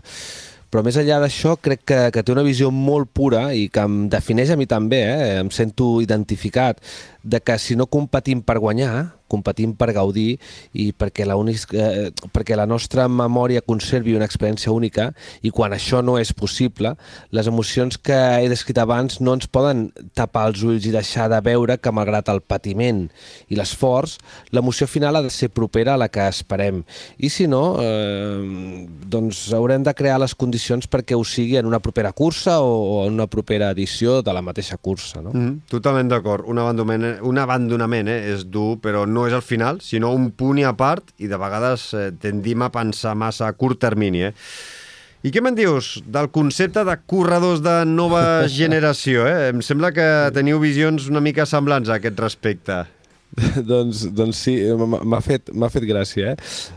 [0.76, 4.10] però més enllà d'això crec que, que té una visió molt pura i que em
[4.12, 5.28] defineix a mi també, eh?
[5.40, 6.82] em sento identificat,
[7.26, 10.36] de que si no competim per guanyar, competim per gaudir
[10.78, 15.08] i perquè la, unic, eh, perquè la nostra memòria conservi una experiència única
[15.42, 16.94] i quan això no és possible,
[17.34, 21.40] les emocions que he descrit abans no ens poden tapar els ulls i deixar de
[21.42, 23.06] veure que malgrat el patiment
[23.50, 24.16] i l'esforç,
[24.54, 26.84] l'emoció final ha de ser propera a la que esperem.
[27.18, 31.82] I si no, eh, doncs haurem de crear les condicions perquè ho sigui en una
[31.82, 35.22] propera cursa o, o en una propera edició de la mateixa cursa.
[35.24, 35.34] No?
[35.34, 36.46] Mm, totalment d'acord.
[36.46, 40.60] Un abandonament un abandonament eh, és dur, però no és el final, sinó un punt
[40.60, 44.26] i a part, i de vegades eh, tendim a pensar massa a curt termini.
[44.28, 44.32] Eh?
[45.26, 48.22] I què me'n dius del concepte de corredors de nova
[48.60, 49.26] generació?
[49.26, 49.50] Eh?
[49.54, 50.06] Em sembla que
[50.36, 52.84] teniu visions una mica semblants a aquest respecte.
[53.70, 56.36] doncs, doncs sí, m'ha fet, fet gràcia, eh?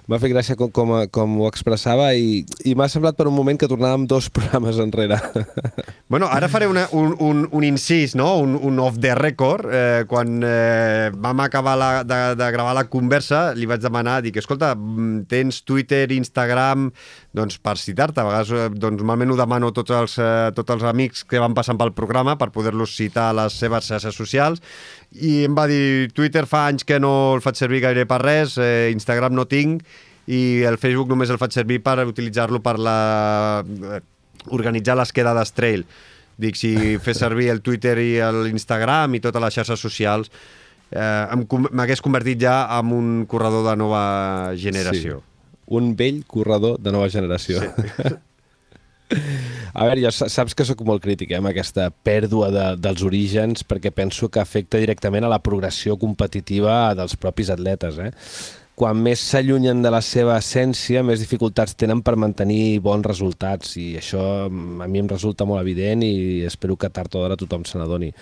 [0.09, 3.59] M'ha fet gràcia com, com, com ho expressava i, i m'ha semblat per un moment
[3.59, 5.19] que tornàvem dos programes enrere.
[6.09, 8.39] Bueno, ara faré una, un, un, un incís, no?
[8.41, 9.67] un, un off the record.
[9.69, 14.39] Eh, quan eh, vam acabar la, de, de gravar la conversa, li vaig demanar, dic,
[14.41, 16.89] escolta, mm, tens Twitter, Instagram,
[17.37, 18.23] doncs per citar-te.
[18.23, 21.45] A vegades eh, doncs, normalment ho demano a tots els, eh, tots els amics que
[21.45, 24.65] van passant pel programa per poder-los citar a les seves xarxes socials
[25.13, 28.57] i em va dir Twitter fa anys que no el faig servir gaire per res,
[28.57, 29.85] eh, Instagram no tinc
[30.25, 32.97] i el Facebook només el faig servir per utilitzar-lo per la...
[34.47, 35.85] Organitzar les quedades trail.
[36.39, 38.13] Dic, si fes servir el Twitter i
[38.45, 40.31] l'Instagram i totes les xarxes socials,
[40.91, 44.05] eh, m'hagués convertit ja en un corredor de nova
[44.55, 45.19] generació.
[45.19, 45.25] Sí.
[45.75, 47.61] Un vell corredor de nova generació.
[47.61, 48.15] Sí.
[49.09, 53.65] A veure, ja saps que sóc molt crític eh, amb aquesta pèrdua de, dels orígens
[53.65, 57.97] perquè penso que afecta directament a la progressió competitiva dels propis atletes.
[57.97, 58.11] Eh?
[58.79, 63.89] Quan més s'allunyen de la seva essència, més dificultats tenen per mantenir bons resultats i
[63.99, 67.65] això mm, a mi em resulta molt evident i espero que tard o d'hora tothom
[67.67, 68.13] se n'adoni.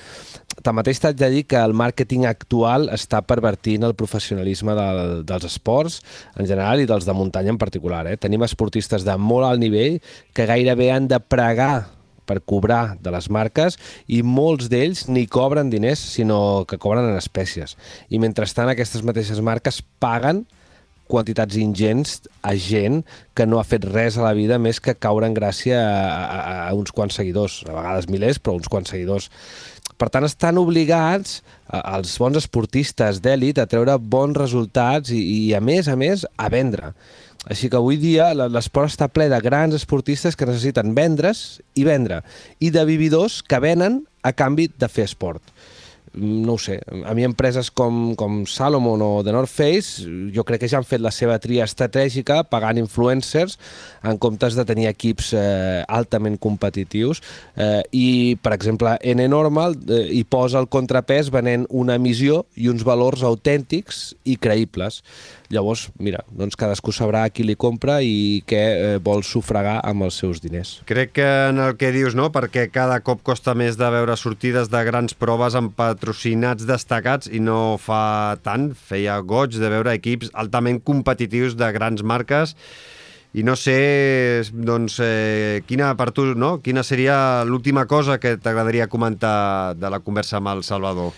[0.65, 5.99] Tanmateix t'haig de dir que el màrqueting actual està pervertint el professionalisme del, dels esports
[6.34, 8.07] en general i dels de muntanya en particular.
[8.09, 8.17] Eh?
[8.17, 10.01] Tenim esportistes de molt alt nivell
[10.34, 11.97] que gairebé han de pregar
[12.27, 13.79] per cobrar de les marques
[14.11, 17.77] i molts d'ells ni cobren diners, sinó que cobren en espècies.
[18.11, 20.45] I mentrestant aquestes mateixes marques paguen
[21.07, 23.01] quantitats ingents a gent
[23.35, 26.55] que no ha fet res a la vida més que caure en gràcia a, a,
[26.67, 29.31] a uns quants seguidors, a vegades milers, però uns quants seguidors.
[29.97, 31.39] Per tant, estan obligats
[31.79, 36.51] els bons esportistes d'èlit a treure bons resultats i, i, a més a més, a
[36.53, 36.91] vendre.
[37.48, 42.22] Així que avui dia l'esport està ple de grans esportistes que necessiten vendre's i vendre,
[42.60, 45.56] i de vividors que venen a canvi de fer esport
[46.18, 50.64] no ho sé, a mi empreses com, com Salomon o The North Face jo crec
[50.64, 53.57] que ja han fet la seva tria estratègica pagant influencers
[54.07, 57.22] en comptes de tenir equips eh, altament competitius
[57.56, 58.07] eh, i,
[58.41, 63.24] per exemple, N Normal eh, hi posa el contrapès venent una missió i uns valors
[63.28, 65.03] autèntics i creïbles.
[65.53, 70.18] Llavors, mira, doncs cadascú sabrà qui li compra i què eh, vol sufragar amb els
[70.19, 70.74] seus diners.
[70.90, 74.68] Crec que en el que dius, no?, perquè cada cop costa més de veure sortides
[74.74, 80.34] de grans proves amb patrocinats destacats i no fa tant, feia goig de veure equips
[80.36, 82.57] altament competitius de grans marques
[83.38, 86.57] i no sé, doncs, eh, quina per tu, no?
[86.64, 91.14] Quina seria l'última cosa que t'agradaria comentar de la conversa amb el Salvador?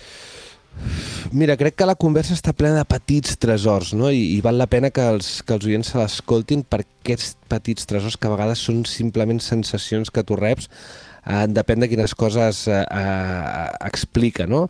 [1.31, 4.09] Mira, crec que la conversa està plena de petits tresors, no?
[4.09, 7.85] I, i val la pena que els, que els oients se l'escoltin per aquests petits
[7.89, 10.69] tresors que a vegades són simplement sensacions que tu reps
[11.29, 14.65] eh, depèn de quines coses eh, eh, explica, no?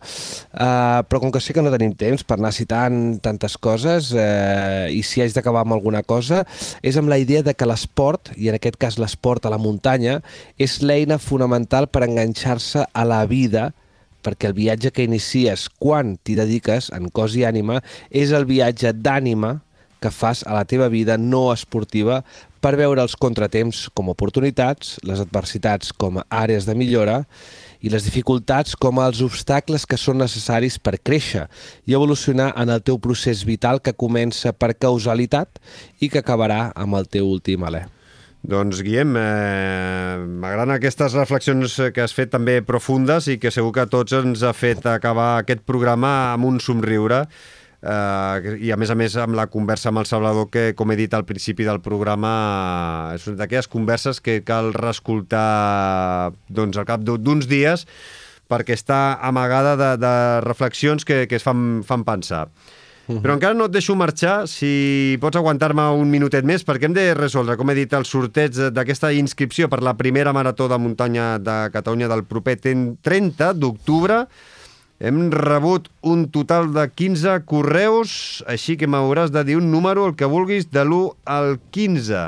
[0.52, 4.90] Eh, però com que sé que no tenim temps per anar citant tantes coses eh,
[4.92, 6.44] i si haig d'acabar amb alguna cosa,
[6.82, 10.20] és amb la idea de que l'esport, i en aquest cas l'esport a la muntanya,
[10.58, 13.70] és l'eina fonamental per enganxar-se a la vida
[14.22, 17.80] perquè el viatge que inicies quan t'hi dediques, en cos i ànima,
[18.10, 19.58] és el viatge d'ànima
[20.00, 22.22] que fas a la teva vida no esportiva
[22.60, 27.22] per veure els contratemps com a oportunitats, les adversitats com a àrees de millora
[27.80, 31.46] i les dificultats com els obstacles que són necessaris per créixer
[31.88, 35.60] i evolucionar en el teu procés vital que comença per causalitat
[36.00, 37.86] i que acabarà amb el teu últim alè.
[38.40, 43.84] Doncs, Guillem, eh, m'agraden aquestes reflexions que has fet també profundes i que segur que
[43.92, 48.96] tots ens ha fet acabar aquest programa amb un somriure eh, i a més a
[48.96, 53.12] més amb la conversa amb el Salvador que, com he dit al principi del programa,
[53.12, 57.84] és una d'aquelles converses que cal reescoltar doncs, al cap d'uns dies
[58.50, 60.14] perquè està amagada de, de
[60.48, 62.48] reflexions que, que es fan, fan pensar.
[63.18, 67.08] Però encara no et deixo marxar, si pots aguantar-me un minutet més, perquè hem de
[67.18, 71.56] resoldre, com he dit, el sorteig d'aquesta inscripció per la primera marató de muntanya de
[71.74, 74.22] Catalunya del proper 30 d'octubre.
[75.00, 78.12] Hem rebut un total de 15 correus,
[78.46, 82.24] així que m'hauràs de dir un número, el que vulguis, de l'1 al 15.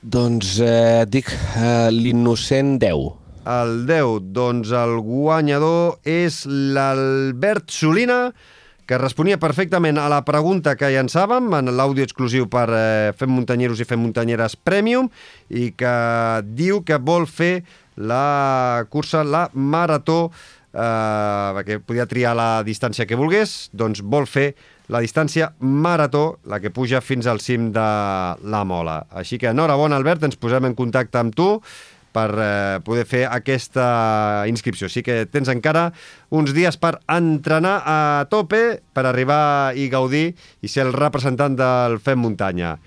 [0.00, 3.08] Doncs eh, dic eh, l'innocent 10.
[3.48, 8.20] El 10, doncs el guanyador és l'Albert Solina,
[8.90, 13.78] que responia perfectament a la pregunta que llançàvem en l'àudio exclusiu per eh, Fem Muntanyeros
[13.78, 15.06] i Fem Muntanyeres Premium
[15.46, 15.92] i que
[16.58, 17.60] diu que vol fer
[17.94, 20.32] la cursa, la marató,
[20.74, 24.48] eh, que podia triar la distància que volgués, doncs vol fer
[24.90, 27.86] la distància marató, la que puja fins al cim de
[28.42, 29.04] la Mola.
[29.14, 31.60] Així que enhorabona, Albert, ens posem en contacte amb tu
[32.12, 34.88] per eh, poder fer aquesta inscripció.
[34.90, 35.90] Sí que tens encara
[36.30, 37.98] uns dies per entrenar a
[38.30, 42.78] tope per arribar i gaudir i ser el representant del Fem Muntanya.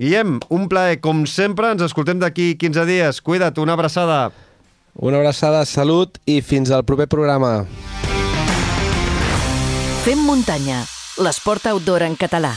[0.00, 3.20] Guillem, un plaer, com sempre, ens escoltem d'aquí 15 dies.
[3.22, 4.32] Cuida't, una abraçada.
[4.98, 7.62] Una abraçada, salut i fins al proper programa.
[10.02, 10.82] Fem muntanya,
[11.22, 12.56] l'esport outdoor en català.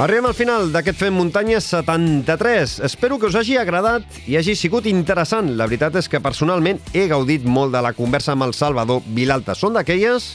[0.00, 2.78] Arribem al final d'aquest Fem Muntanya 73.
[2.86, 5.50] Espero que us hagi agradat i hagi sigut interessant.
[5.58, 9.52] La veritat és que personalment he gaudit molt de la conversa amb el Salvador Vilalta.
[9.52, 10.30] Són d'aquelles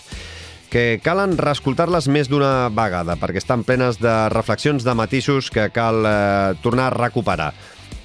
[0.69, 6.05] que calen reescoltar-les més d'una vegada, perquè estan plenes de reflexions, de matisos que cal
[6.05, 7.55] eh, tornar a recuperar.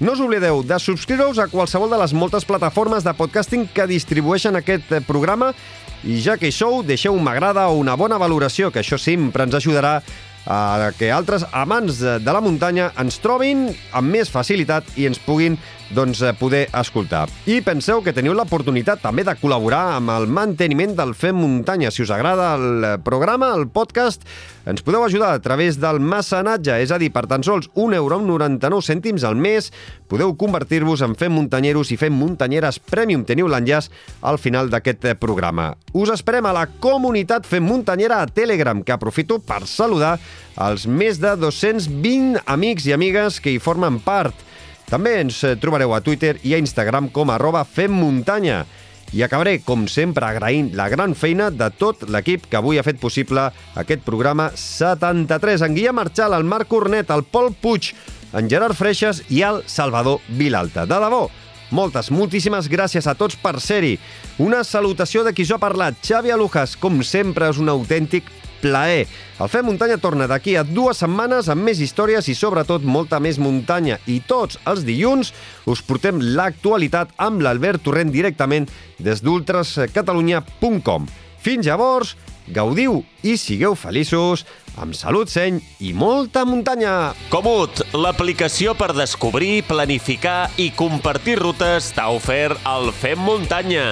[0.01, 4.57] No us oblideu de subscriure-us a qualsevol de les moltes plataformes de podcasting que distribueixen
[4.57, 5.53] aquest eh, programa
[6.01, 9.45] i ja que hi sou, deixeu un m'agrada o una bona valoració, que això sempre
[9.45, 9.99] ens ajudarà
[10.45, 15.57] a que altres amants de la muntanya ens trobin amb més facilitat i ens puguin
[15.93, 17.27] doncs, eh, poder escoltar.
[17.45, 21.91] I penseu que teniu l'oportunitat també de col·laborar amb el manteniment del Fem Muntanya.
[21.91, 24.23] Si us agrada el programa, el podcast,
[24.65, 28.19] ens podeu ajudar a través del mecenatge, és a dir, per tan sols 1 euro
[28.19, 29.71] amb 99 cèntims al mes,
[30.07, 33.25] podeu convertir-vos en Fem Muntanyeros i Fem Muntanyeres Premium.
[33.25, 33.89] Teniu l'enllaç
[34.21, 35.71] al final d'aquest eh, programa.
[35.93, 40.17] Us esperem a la comunitat Fem Muntanyera a Telegram, que aprofito per saludar
[40.61, 44.50] els més de 220 amics i amigues que hi formen part.
[44.91, 48.65] També ens eh, trobareu a Twitter i a Instagram com arroba femmuntanya.
[49.15, 52.99] I acabaré, com sempre, agraint la gran feina de tot l'equip que avui ha fet
[52.99, 53.45] possible
[53.79, 55.63] aquest programa 73.
[55.67, 57.93] En Guillem Marchal, el Marc Cornet, el Pol Puig,
[58.35, 60.85] en Gerard Freixas i el Salvador Vilalta.
[60.87, 61.25] De debò,
[61.71, 63.97] moltes, moltíssimes gràcies a tots per ser-hi.
[64.43, 66.75] Una salutació de qui jo ha parlat, Xavi Alujas.
[66.79, 68.27] Com sempre, és un autèntic
[68.61, 69.07] plaer.
[69.41, 73.39] El Fem Muntanya torna d'aquí a dues setmanes amb més històries i sobretot molta més
[73.41, 73.97] muntanya.
[74.05, 75.33] I tots els dilluns
[75.65, 78.69] us portem l'actualitat amb l'Albert Torrent directament
[79.01, 81.09] des d'ultrascatalunya.com.
[81.41, 82.15] Fins llavors,
[82.53, 84.45] gaudiu i sigueu feliços,
[84.77, 87.13] amb salut, seny i molta muntanya!
[87.33, 93.87] Comut, l'aplicació per descobrir, planificar i compartir rutes t'ha ofert el Fem Muntanya.